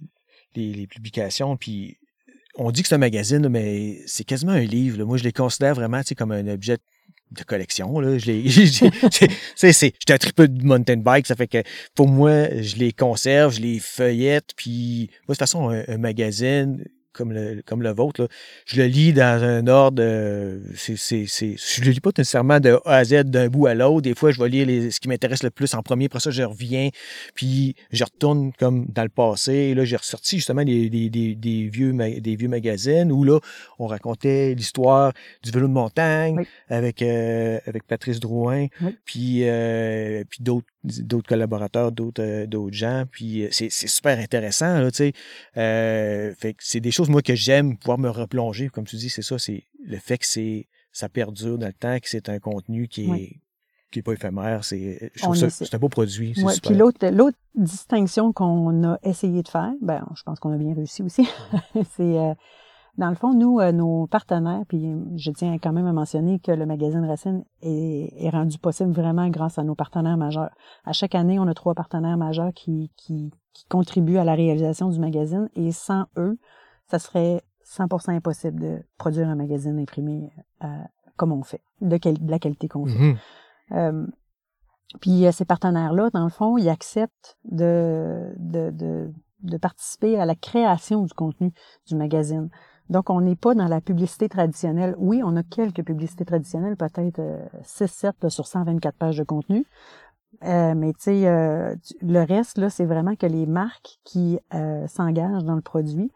les, 0.57 0.73
les 0.73 0.87
publications, 0.87 1.57
puis 1.57 1.99
on 2.59 2.71
dit 2.73 2.83
que 2.83 2.89
c'est 2.89 2.97
un 2.97 2.99
magazine, 2.99 3.49
mais 3.49 4.01
c'est 4.07 4.25
quasiment 4.25 4.53
un 4.53 4.65
livre. 4.65 5.03
Moi, 5.05 5.17
je 5.17 5.25
les 5.25 5.33
considère 5.33 5.75
vraiment 5.75 6.01
comme 6.17 6.33
un 6.33 6.47
objet 6.49 6.79
de 7.31 7.43
collection. 7.45 8.01
Là. 8.01 8.19
Je 8.19 8.27
les, 8.27 8.49
j'étais 9.69 10.13
un 10.13 10.19
triple 10.19 10.49
de 10.49 10.65
mountain 10.65 10.97
bike, 10.97 11.27
ça 11.27 11.37
fait 11.37 11.47
que 11.47 11.63
pour 11.95 12.09
moi, 12.09 12.49
je 12.61 12.77
les 12.77 12.93
conserve, 12.93 13.55
je 13.55 13.61
les 13.61 13.79
feuillette, 13.79 14.51
puis 14.57 15.11
moi, 15.11 15.15
de 15.29 15.33
toute 15.35 15.39
façon, 15.39 15.69
un 15.69 15.99
magazine, 15.99 16.85
comme 17.19 17.33
le, 17.33 17.63
comme 17.67 17.83
le 17.83 17.91
vôtre, 17.91 18.23
là, 18.23 18.29
je 18.65 18.81
le 18.81 18.87
lis 18.87 19.13
dans 19.13 19.43
un 19.43 19.67
ordre. 19.67 20.01
Euh, 20.01 20.61
c'est, 20.77 20.97
c'est, 20.97 21.25
c'est, 21.27 21.57
je 21.59 21.85
le 21.85 21.91
lis 21.91 22.01
pas 22.01 22.11
nécessairement 22.17 22.61
de 22.61 22.79
A 22.85 22.95
à 22.95 23.05
Z 23.05 23.25
d'un 23.25 23.49
bout 23.49 23.67
à 23.67 23.75
l'autre. 23.75 24.03
Des 24.03 24.15
fois, 24.15 24.31
je 24.31 24.41
vais 24.41 24.49
lire 24.49 24.67
les, 24.67 24.93
ce 24.93 25.01
qui 25.01 25.09
m'intéresse 25.09 25.43
le 25.43 25.51
plus 25.51 25.75
en 25.75 25.83
premier. 25.83 26.05
Après 26.07 26.21
ça, 26.21 26.31
je 26.31 26.45
reviens, 26.45 26.91
puis 27.35 27.75
je 27.91 28.05
retourne 28.05 28.53
comme 28.59 28.87
dans 28.87 29.03
le 29.03 29.09
passé. 29.09 29.75
là, 29.75 29.85
j'ai 29.85 29.97
ressorti 29.97 30.37
justement 30.37 30.65
des, 30.65 30.89
des, 30.89 31.11
des, 31.11 31.35
des 31.35 31.69
vieux, 31.69 31.93
des 31.93 32.37
vieux 32.37 32.49
magazines 32.49 33.11
où 33.11 33.25
là, 33.25 33.41
on 33.79 33.87
racontait 33.87 34.55
l'histoire 34.55 35.13
du 35.43 35.51
vélo 35.51 35.67
de 35.67 35.73
montagne 35.73 36.45
avec, 36.69 37.03
euh, 37.03 37.59
avec 37.67 37.85
Patrice 37.85 38.21
Drouin, 38.21 38.67
puis, 39.05 39.41
euh, 39.43 40.23
puis 40.31 40.39
d'autres 40.43 40.67
d'autres 40.85 41.29
collaborateurs, 41.29 41.93
d'autres 41.93 42.23
euh, 42.23 42.47
d'autres 42.47 42.77
gens. 42.77 43.05
Puis 43.11 43.45
euh, 43.45 43.49
c'est 43.51 43.71
super 43.71 44.19
intéressant, 44.19 44.81
là, 44.81 44.91
tu 44.91 44.97
sais. 44.97 45.13
Euh, 45.57 46.35
fait 46.35 46.55
que 46.55 46.63
c'est 46.63 46.81
des 46.81 46.91
choses, 46.91 47.09
moi, 47.09 47.23
que 47.23 47.35
j'aime 47.35 47.77
pouvoir 47.77 47.99
me 47.99 48.09
replonger. 48.09 48.69
Comme 48.69 48.85
tu 48.85 48.97
dis, 48.97 49.11
c'est 49.11 49.23
ça, 49.23 49.39
c'est 49.39 49.65
le 49.85 49.99
fait 49.99 50.19
que 50.19 50.27
c'est 50.27 50.69
ça 50.93 51.09
perdure 51.09 51.59
dans 51.59 51.67
le 51.67 51.73
temps, 51.73 51.99
que 51.99 52.09
c'est 52.09 52.29
un 52.29 52.39
contenu 52.39 52.89
qui 52.89 53.11
est 53.11 53.41
qui 53.91 54.01
est 54.01 54.03
pas 54.03 54.13
éphémère, 54.13 54.65
c'est 54.65 55.11
c'est 55.17 55.75
un 55.75 55.79
beau 55.79 55.89
produit. 55.89 56.35
Ouais, 56.43 56.55
puis 56.63 56.75
l'autre 56.75 57.07
l'autre 57.09 57.39
distinction 57.55 58.33
qu'on 58.33 58.85
a 58.85 58.99
essayé 59.03 59.43
de 59.43 59.49
faire, 59.49 59.73
ben 59.81 60.07
je 60.15 60.23
pense 60.25 60.39
qu'on 60.41 60.53
a 60.53 60.59
bien 60.59 60.75
réussi 60.75 61.03
aussi, 61.03 61.27
c'est 61.97 62.35
dans 62.97 63.11
le 63.11 63.15
fond, 63.15 63.33
nous, 63.35 63.61
euh, 63.61 63.71
nos 63.73 64.07
partenaires, 64.07 64.63
puis 64.69 64.93
je 65.17 65.31
tiens 65.31 65.59
quand 65.59 65.73
même 65.73 65.87
à 65.87 65.93
mentionner 65.93 66.41
que 66.41 66.51
le 66.51 66.67
magazine 66.67 67.05
Racine 67.05 67.45
est, 67.63 68.31
rendu 68.31 68.59
possible 68.59 68.93
vraiment 68.93 69.29
grâce 69.29 69.59
à 69.59 69.65
nos 69.65 69.75
partenaires 69.75 70.17
majeurs. 70.17 70.51
À 70.85 70.93
chaque 70.93 71.15
année, 71.15 71.39
on 71.39 71.47
a 71.47 71.55
trois 71.55 71.75
partenaires 71.75 72.17
majeurs 72.17 72.53
qui, 72.55 72.91
qui, 72.97 73.33
contribuent 73.69 74.19
à 74.19 74.25
la 74.25 74.37
réalisation 74.37 74.89
du 74.89 75.01
magazine 75.01 75.49
et 75.57 75.73
sans 75.73 76.05
eux, 76.17 76.39
ça 76.87 77.01
serait 77.01 77.43
100% 77.67 78.11
impossible 78.15 78.61
de 78.61 78.79
produire 78.99 79.29
un 79.29 79.35
magazine 79.35 79.81
imprimé 79.81 80.31
euh, 80.63 80.69
comme 81.17 81.33
on 81.33 81.43
fait, 81.43 81.61
de, 81.81 81.99
la 82.31 82.39
qualité 82.39 82.69
qu'on 82.69 82.87
fait. 82.87 82.97
Mm-hmm. 82.97 83.17
Euh, 83.73 84.07
puis 85.01 85.25
ces 85.33 85.45
partenaires-là, 85.45 86.11
dans 86.11 86.23
le 86.23 86.31
fond, 86.31 86.57
ils 86.57 86.69
acceptent 86.69 87.37
de, 87.45 88.33
de, 88.37 88.71
de, 88.71 89.13
de 89.43 89.57
participer 89.57 90.19
à 90.19 90.27
la 90.27 90.35
création 90.35 91.03
du 91.03 91.15
contenu 91.15 91.53
du 91.87 91.95
magazine. 91.95 92.49
Donc, 92.91 93.11
on 93.11 93.21
n'est 93.21 93.37
pas 93.37 93.55
dans 93.55 93.67
la 93.67 93.81
publicité 93.81 94.29
traditionnelle. 94.29 94.95
Oui, 94.99 95.21
on 95.25 95.37
a 95.37 95.43
quelques 95.43 95.85
publicités 95.85 96.25
traditionnelles, 96.25 96.77
peut-être 96.77 97.21
6-7 97.63 98.13
euh, 98.25 98.29
sur 98.29 98.47
124 98.47 98.97
pages 98.97 99.19
de 99.19 99.25
contenu. 99.25 99.67
Euh, 100.45 100.75
mais 100.75 100.93
tu 100.93 101.01
sais, 101.01 101.29
euh, 101.29 101.75
le 102.01 102.23
reste, 102.23 102.59
là, 102.59 102.71
c'est 102.71 102.85
vraiment 102.85 103.15
que 103.15 103.27
les 103.27 103.47
marques 103.47 103.99
qui 104.05 104.39
s'engagent 104.87 105.45
dans 105.45 105.57
le 105.57 105.61
produit, 105.61 106.11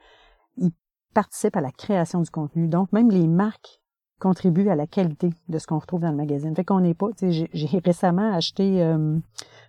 ils 0.56 0.72
participent 1.14 1.56
à 1.56 1.60
la 1.60 1.72
création 1.72 2.20
du 2.20 2.30
contenu. 2.30 2.68
Donc, 2.68 2.92
même 2.92 3.10
les 3.10 3.26
marques 3.26 3.80
contribuent 4.18 4.68
à 4.68 4.76
la 4.76 4.86
qualité 4.86 5.30
de 5.48 5.58
ce 5.58 5.66
qu'on 5.66 5.78
retrouve 5.78 6.00
dans 6.00 6.10
le 6.10 6.16
magazine. 6.16 6.54
Fait 6.54 6.64
qu'on 6.64 6.80
n'est 6.80 6.94
pas, 6.94 7.08
tu 7.18 7.32
sais, 7.32 7.48
j'ai 7.52 7.78
récemment 7.84 8.32
acheté 8.32 8.96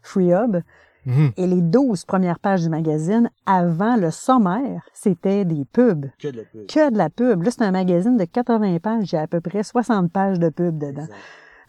FreeHub, 0.03 0.61
Mhm. 1.05 1.31
Et 1.37 1.47
les 1.47 1.61
12 1.61 2.05
premières 2.05 2.39
pages 2.39 2.61
du 2.61 2.69
magazine, 2.69 3.29
avant 3.45 3.95
le 3.95 4.11
sommaire, 4.11 4.87
c'était 4.93 5.45
des 5.45 5.65
pubs. 5.65 6.07
Que 6.19 6.29
de 6.29 6.37
la 6.37 6.43
pub. 6.43 6.67
Que 6.67 6.91
de 6.91 6.97
la 6.97 7.09
pub. 7.09 7.43
Là, 7.43 7.51
c'est 7.51 7.63
un 7.63 7.71
magazine 7.71 8.17
de 8.17 8.25
80 8.25 8.79
pages. 8.79 9.07
J'ai 9.07 9.17
à 9.17 9.27
peu 9.27 9.41
près 9.41 9.63
60 9.63 10.11
pages 10.11 10.39
de 10.39 10.49
pub 10.49 10.77
dedans. 10.77 11.07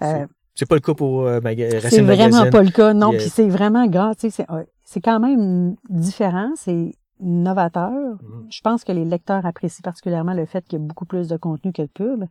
Euh, 0.02 0.26
c'est 0.54 0.68
pas 0.68 0.76
le 0.76 0.80
cas 0.80 0.94
pour 0.94 1.26
euh, 1.26 1.40
Magazine. 1.40 1.80
C'est 1.90 2.02
vraiment 2.02 2.48
pas 2.50 2.62
le 2.62 2.70
cas, 2.70 2.94
non. 2.94 3.10
Puis 3.10 3.28
c'est 3.28 3.48
vraiment 3.48 3.86
grave. 3.86 4.14
C'est 4.18 5.00
quand 5.00 5.20
même 5.20 5.76
différent. 5.88 6.52
C'est 6.56 6.92
novateur. 7.20 7.90
Mhm. 7.90 8.46
Je 8.50 8.60
pense 8.60 8.84
que 8.84 8.92
les 8.92 9.04
lecteurs 9.04 9.46
apprécient 9.46 9.82
particulièrement 9.82 10.34
le 10.34 10.46
fait 10.46 10.64
qu'il 10.64 10.78
y 10.78 10.82
a 10.82 10.84
beaucoup 10.84 11.06
plus 11.06 11.28
de 11.28 11.36
contenu 11.36 11.72
que 11.72 11.82
de 11.82 11.88
pub. 11.88 12.24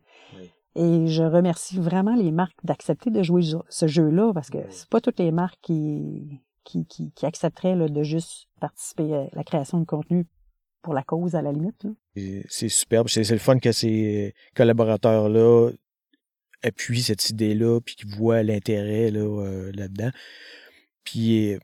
Et 0.76 1.06
je 1.06 1.22
remercie 1.22 1.78
vraiment 1.78 2.16
les 2.16 2.32
marques 2.32 2.58
d'accepter 2.64 3.10
de 3.10 3.22
jouer 3.22 3.42
ce 3.68 3.86
jeu-là 3.86 4.32
parce 4.32 4.50
que 4.50 4.58
c'est 4.70 4.88
pas 4.88 5.00
toutes 5.00 5.20
les 5.20 5.30
marques 5.30 5.60
qui 5.62 6.40
qui, 6.64 7.12
accepteraient 7.22 7.76
de 7.76 8.02
juste 8.02 8.48
participer 8.60 9.14
à 9.14 9.28
la 9.32 9.44
création 9.44 9.78
de 9.78 9.84
contenu 9.84 10.26
pour 10.82 10.94
la 10.94 11.02
cause 11.02 11.34
à 11.34 11.42
la 11.42 11.52
limite. 11.52 11.86
C'est 12.48 12.68
superbe. 12.68 13.08
C'est 13.08 13.28
le 13.30 13.38
fun 13.38 13.58
que 13.58 13.72
ces 13.72 14.34
collaborateurs-là 14.54 15.70
appuient 16.62 17.02
cette 17.02 17.30
idée-là, 17.30 17.80
puis 17.80 17.94
qu'ils 17.94 18.08
voient 18.08 18.42
l'intérêt 18.42 19.10
là, 19.10 19.70
là-dedans. 19.72 20.10
Puis 21.04 21.56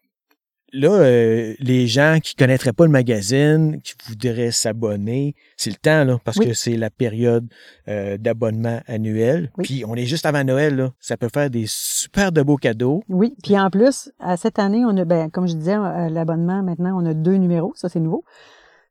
là, 0.72 0.90
euh, 0.90 1.54
les 1.58 1.86
gens 1.86 2.18
qui 2.22 2.34
connaîtraient 2.34 2.72
pas 2.72 2.84
le 2.84 2.90
magazine, 2.90 3.80
qui 3.82 3.94
voudraient 4.06 4.50
s'abonner, 4.50 5.34
c'est 5.56 5.70
le 5.70 5.76
temps, 5.76 6.04
là, 6.04 6.18
parce 6.24 6.38
que 6.38 6.52
c'est 6.52 6.76
la 6.76 6.90
période 6.90 7.46
euh, 7.88 8.16
d'abonnement 8.16 8.80
annuel. 8.86 9.50
Puis 9.62 9.84
on 9.86 9.94
est 9.94 10.06
juste 10.06 10.26
avant 10.26 10.44
Noël, 10.44 10.76
là. 10.76 10.92
Ça 11.00 11.16
peut 11.16 11.28
faire 11.32 11.50
des 11.50 11.64
super 11.66 12.32
de 12.32 12.42
beaux 12.42 12.56
cadeaux. 12.56 13.02
Oui, 13.08 13.34
puis 13.42 13.58
en 13.58 13.70
plus, 13.70 14.10
à 14.18 14.36
cette 14.36 14.58
année, 14.58 14.84
on 14.84 14.96
a, 14.96 15.04
ben, 15.04 15.30
comme 15.30 15.46
je 15.46 15.54
disais, 15.54 15.76
euh, 15.76 16.08
l'abonnement, 16.08 16.62
maintenant, 16.62 17.00
on 17.00 17.06
a 17.06 17.14
deux 17.14 17.36
numéros, 17.36 17.72
ça 17.74 17.88
c'est 17.88 18.00
nouveau. 18.00 18.24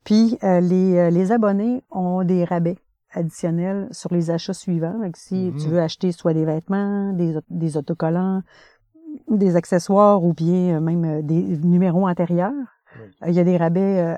Puis 0.03 0.37
les, 0.41 1.11
les 1.11 1.31
abonnés 1.31 1.83
ont 1.91 2.23
des 2.23 2.43
rabais 2.43 2.77
additionnels 3.11 3.87
sur 3.91 4.13
les 4.13 4.31
achats 4.31 4.53
suivants. 4.53 4.97
Donc, 4.97 5.17
si 5.17 5.51
tu 5.59 5.67
mmh 5.67 5.71
veux 5.71 5.79
acheter 5.79 6.11
soit 6.11 6.33
des 6.33 6.45
vêtements, 6.45 7.13
des, 7.13 7.35
des 7.49 7.77
autocollants, 7.77 8.41
des 9.29 9.55
accessoires 9.55 10.23
ou 10.23 10.33
bien 10.33 10.77
euh, 10.77 10.79
même 10.79 11.05
euh, 11.05 11.21
des 11.21 11.41
numéros 11.57 12.07
antérieurs. 12.07 12.53
Il 13.27 13.33
y 13.33 13.39
a 13.39 13.43
des 13.43 13.57
rabais 13.57 13.99
euh, 13.99 14.15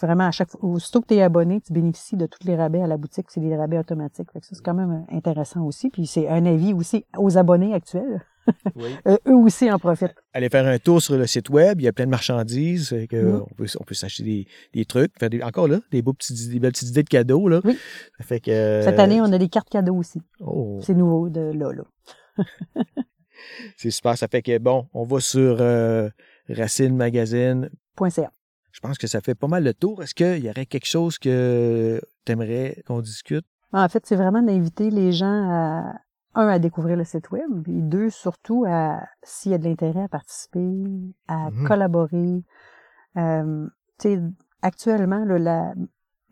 vraiment 0.00 0.26
à 0.26 0.30
chaque 0.30 0.50
fois. 0.50 0.60
Aussitôt 0.62 1.00
que 1.00 1.08
tu 1.08 1.14
es 1.14 1.22
abonné, 1.22 1.60
tu 1.60 1.72
bénéficies 1.72 2.16
de 2.16 2.26
tous 2.26 2.46
les 2.46 2.56
rabais 2.56 2.80
à 2.80 2.86
la 2.86 2.96
boutique. 2.96 3.26
C'est 3.28 3.40
des 3.40 3.54
rabais 3.56 3.78
automatiques. 3.78 4.28
ça, 4.32 4.40
c'est 4.40 4.62
quand 4.62 4.74
même 4.74 5.04
intéressant 5.10 5.62
aussi. 5.64 5.90
Puis 5.90 6.06
c'est 6.06 6.28
un 6.28 6.46
avis 6.46 6.72
aussi 6.72 7.04
aux 7.18 7.36
abonnés 7.36 7.74
actuels. 7.74 8.22
eux 9.06 9.34
aussi 9.34 9.70
en 9.70 9.78
profitent. 9.78 10.14
Allez 10.32 10.48
faire 10.48 10.66
un 10.66 10.78
tour 10.78 11.02
sur 11.02 11.16
le 11.16 11.26
site 11.26 11.50
web. 11.50 11.80
Il 11.80 11.84
y 11.84 11.88
a 11.88 11.92
plein 11.92 12.04
de 12.04 12.10
marchandises. 12.10 12.94
Que. 13.10 13.42
On 13.42 13.54
peut, 13.54 13.66
on 13.78 13.84
peut 13.84 13.94
s'acheter 13.94 14.22
des, 14.22 14.46
des, 14.72 14.84
trucs. 14.84 15.12
Faire 15.18 15.30
des, 15.30 15.42
encore 15.42 15.68
là, 15.68 15.80
des, 15.90 16.00
beaux 16.00 16.12
petits, 16.12 16.48
des 16.48 16.60
belles 16.60 16.72
petites 16.72 16.90
idées 16.90 17.02
de 17.02 17.08
cadeaux. 17.08 17.48
Là. 17.48 17.60
Oui. 17.64 17.76
fait 18.20 18.40
que, 18.40 18.80
Cette 18.84 19.00
année, 19.00 19.20
on 19.20 19.32
a 19.32 19.38
des 19.38 19.48
cartes 19.48 19.68
cadeaux 19.68 19.96
aussi. 19.96 20.22
Oh. 20.40 20.78
C'est 20.80 20.94
nouveau 20.94 21.28
de 21.28 21.52
là. 21.52 21.72
là. 21.72 22.44
C'est 23.76 23.90
super. 23.90 24.16
Ça 24.16 24.28
fait 24.28 24.42
que, 24.42 24.58
bon, 24.58 24.88
on 24.94 25.04
va 25.04 25.20
sur 25.20 25.58
euh, 25.60 26.08
racinemagazine.ca. 26.48 28.30
Je 28.72 28.80
pense 28.80 28.98
que 28.98 29.06
ça 29.06 29.20
fait 29.20 29.34
pas 29.34 29.48
mal 29.48 29.64
le 29.64 29.72
tour. 29.72 30.02
Est-ce 30.02 30.14
qu'il 30.14 30.44
y 30.44 30.50
aurait 30.50 30.66
quelque 30.66 30.86
chose 30.86 31.18
que 31.18 32.00
tu 32.24 32.32
aimerais 32.32 32.82
qu'on 32.86 33.00
discute? 33.00 33.46
En 33.72 33.88
fait, 33.88 34.04
c'est 34.06 34.16
vraiment 34.16 34.42
d'inviter 34.42 34.90
les 34.90 35.12
gens 35.12 35.50
à, 35.50 35.94
un, 36.34 36.48
à 36.48 36.58
découvrir 36.58 36.96
le 36.96 37.04
site 37.04 37.30
web, 37.30 37.62
puis 37.64 37.80
deux, 37.80 38.10
surtout, 38.10 38.64
à 38.68 39.00
s'il 39.22 39.52
y 39.52 39.54
a 39.54 39.58
de 39.58 39.64
l'intérêt 39.64 40.02
à 40.02 40.08
participer, 40.08 40.84
à 41.26 41.50
mm-hmm. 41.50 41.66
collaborer. 41.66 42.44
Euh, 43.16 43.66
actuellement, 44.62 45.24
là, 45.24 45.72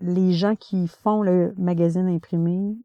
les 0.01 0.33
gens 0.33 0.55
qui 0.55 0.87
font 0.87 1.23
le 1.23 1.55
magazine 1.57 2.09
imprimé, 2.09 2.77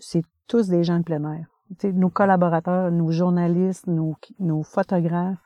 c'est 0.00 0.22
tous 0.46 0.68
des 0.68 0.84
gens 0.84 0.98
de 0.98 1.04
plein 1.04 1.22
air 1.32 1.51
nos 1.84 2.10
collaborateurs, 2.10 2.90
nos 2.90 3.10
journalistes, 3.10 3.86
nos, 3.86 4.62
photographes, 4.62 5.38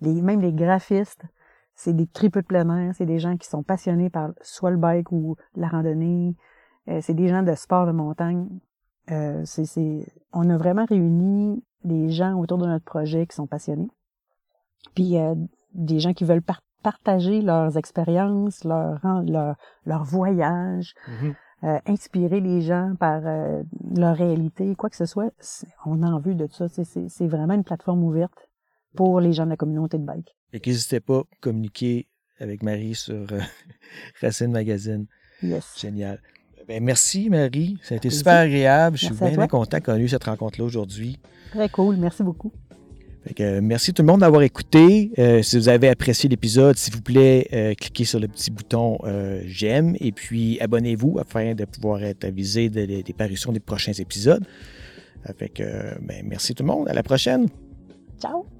les, 0.00 0.20
même 0.22 0.40
les 0.40 0.52
graphistes, 0.52 1.24
c'est 1.74 1.92
des 1.92 2.06
tripes 2.06 2.36
de 2.36 2.40
plein 2.40 2.68
air, 2.76 2.94
c'est 2.96 3.06
des 3.06 3.18
gens 3.18 3.36
qui 3.36 3.48
sont 3.48 3.62
passionnés 3.62 4.10
par 4.10 4.30
soit 4.42 4.70
le 4.70 4.76
bike 4.76 5.12
ou 5.12 5.36
la 5.54 5.68
randonnée, 5.68 6.34
euh, 6.88 7.00
c'est 7.02 7.14
des 7.14 7.28
gens 7.28 7.42
de 7.42 7.54
sport 7.54 7.86
de 7.86 7.92
montagne. 7.92 8.48
Euh, 9.10 9.44
on 10.32 10.50
a 10.50 10.56
vraiment 10.56 10.84
réuni 10.84 11.62
des 11.84 12.10
gens 12.10 12.34
autour 12.38 12.58
de 12.58 12.66
notre 12.66 12.84
projet 12.84 13.26
qui 13.26 13.36
sont 13.36 13.46
passionnés, 13.46 13.88
puis 14.94 15.18
euh, 15.18 15.34
des 15.72 16.00
gens 16.00 16.12
qui 16.12 16.24
veulent 16.24 16.42
partager 16.82 17.40
leurs 17.40 17.76
expériences, 17.76 18.64
leur, 18.64 19.00
leur, 19.24 19.56
leur 19.86 20.04
voyage. 20.04 20.94
Mm-hmm. 21.06 21.34
Euh, 21.64 21.78
inspirer 21.86 22.38
les 22.40 22.60
gens 22.60 22.94
par 23.00 23.20
euh, 23.26 23.64
leur 23.96 24.16
réalité, 24.16 24.76
quoi 24.76 24.88
que 24.90 24.96
ce 24.96 25.06
soit, 25.06 25.32
on 25.84 26.04
a 26.04 26.06
envie 26.06 26.36
de 26.36 26.46
ça. 26.46 26.66
C'est 26.68 27.26
vraiment 27.26 27.54
une 27.54 27.64
plateforme 27.64 28.04
ouverte 28.04 28.48
pour 28.94 29.20
les 29.20 29.32
gens 29.32 29.44
de 29.44 29.50
la 29.50 29.56
communauté 29.56 29.98
de 29.98 30.04
bike. 30.04 30.36
Et 30.52 30.60
n'hésitez 30.64 31.00
pas 31.00 31.18
à 31.18 31.24
communiquer 31.40 32.06
avec 32.38 32.62
Marie 32.62 32.94
sur 32.94 33.26
euh, 33.32 33.40
Racine 34.22 34.52
Magazine. 34.52 35.06
Yes. 35.42 35.74
Génial. 35.76 36.22
Ben, 36.68 36.84
merci 36.84 37.28
Marie, 37.28 37.76
ça 37.82 37.94
a 37.94 37.96
été 37.96 38.10
super 38.10 38.36
agréable. 38.36 38.96
Je 38.96 39.06
suis 39.06 39.14
bien 39.14 39.48
content 39.48 39.80
qu'on 39.80 39.94
ait 39.94 40.02
eu 40.02 40.08
cette 40.08 40.24
rencontre-là 40.24 40.64
aujourd'hui. 40.64 41.18
Très 41.50 41.68
cool, 41.70 41.96
merci 41.96 42.22
beaucoup 42.22 42.52
merci 43.62 43.92
tout 43.92 44.02
le 44.02 44.06
monde 44.06 44.20
d'avoir 44.20 44.42
écouté. 44.42 45.12
Euh, 45.18 45.42
si 45.42 45.56
vous 45.56 45.68
avez 45.68 45.88
apprécié 45.88 46.28
l'épisode, 46.28 46.76
s'il 46.76 46.94
vous 46.94 47.02
plaît, 47.02 47.48
euh, 47.52 47.74
cliquez 47.74 48.04
sur 48.04 48.20
le 48.20 48.28
petit 48.28 48.50
bouton 48.50 48.98
euh, 49.04 49.42
j'aime 49.46 49.96
et 50.00 50.12
puis 50.12 50.58
abonnez-vous 50.60 51.18
afin 51.18 51.54
de 51.54 51.64
pouvoir 51.64 52.02
être 52.02 52.24
avisé 52.24 52.68
des 52.68 53.14
parutions 53.16 53.52
des 53.52 53.60
prochains 53.60 53.92
épisodes. 53.92 54.44
Ben, 55.26 56.24
merci 56.24 56.54
tout 56.54 56.62
le 56.62 56.68
monde. 56.68 56.88
À 56.88 56.94
la 56.94 57.02
prochaine. 57.02 57.48
Ciao. 58.20 58.57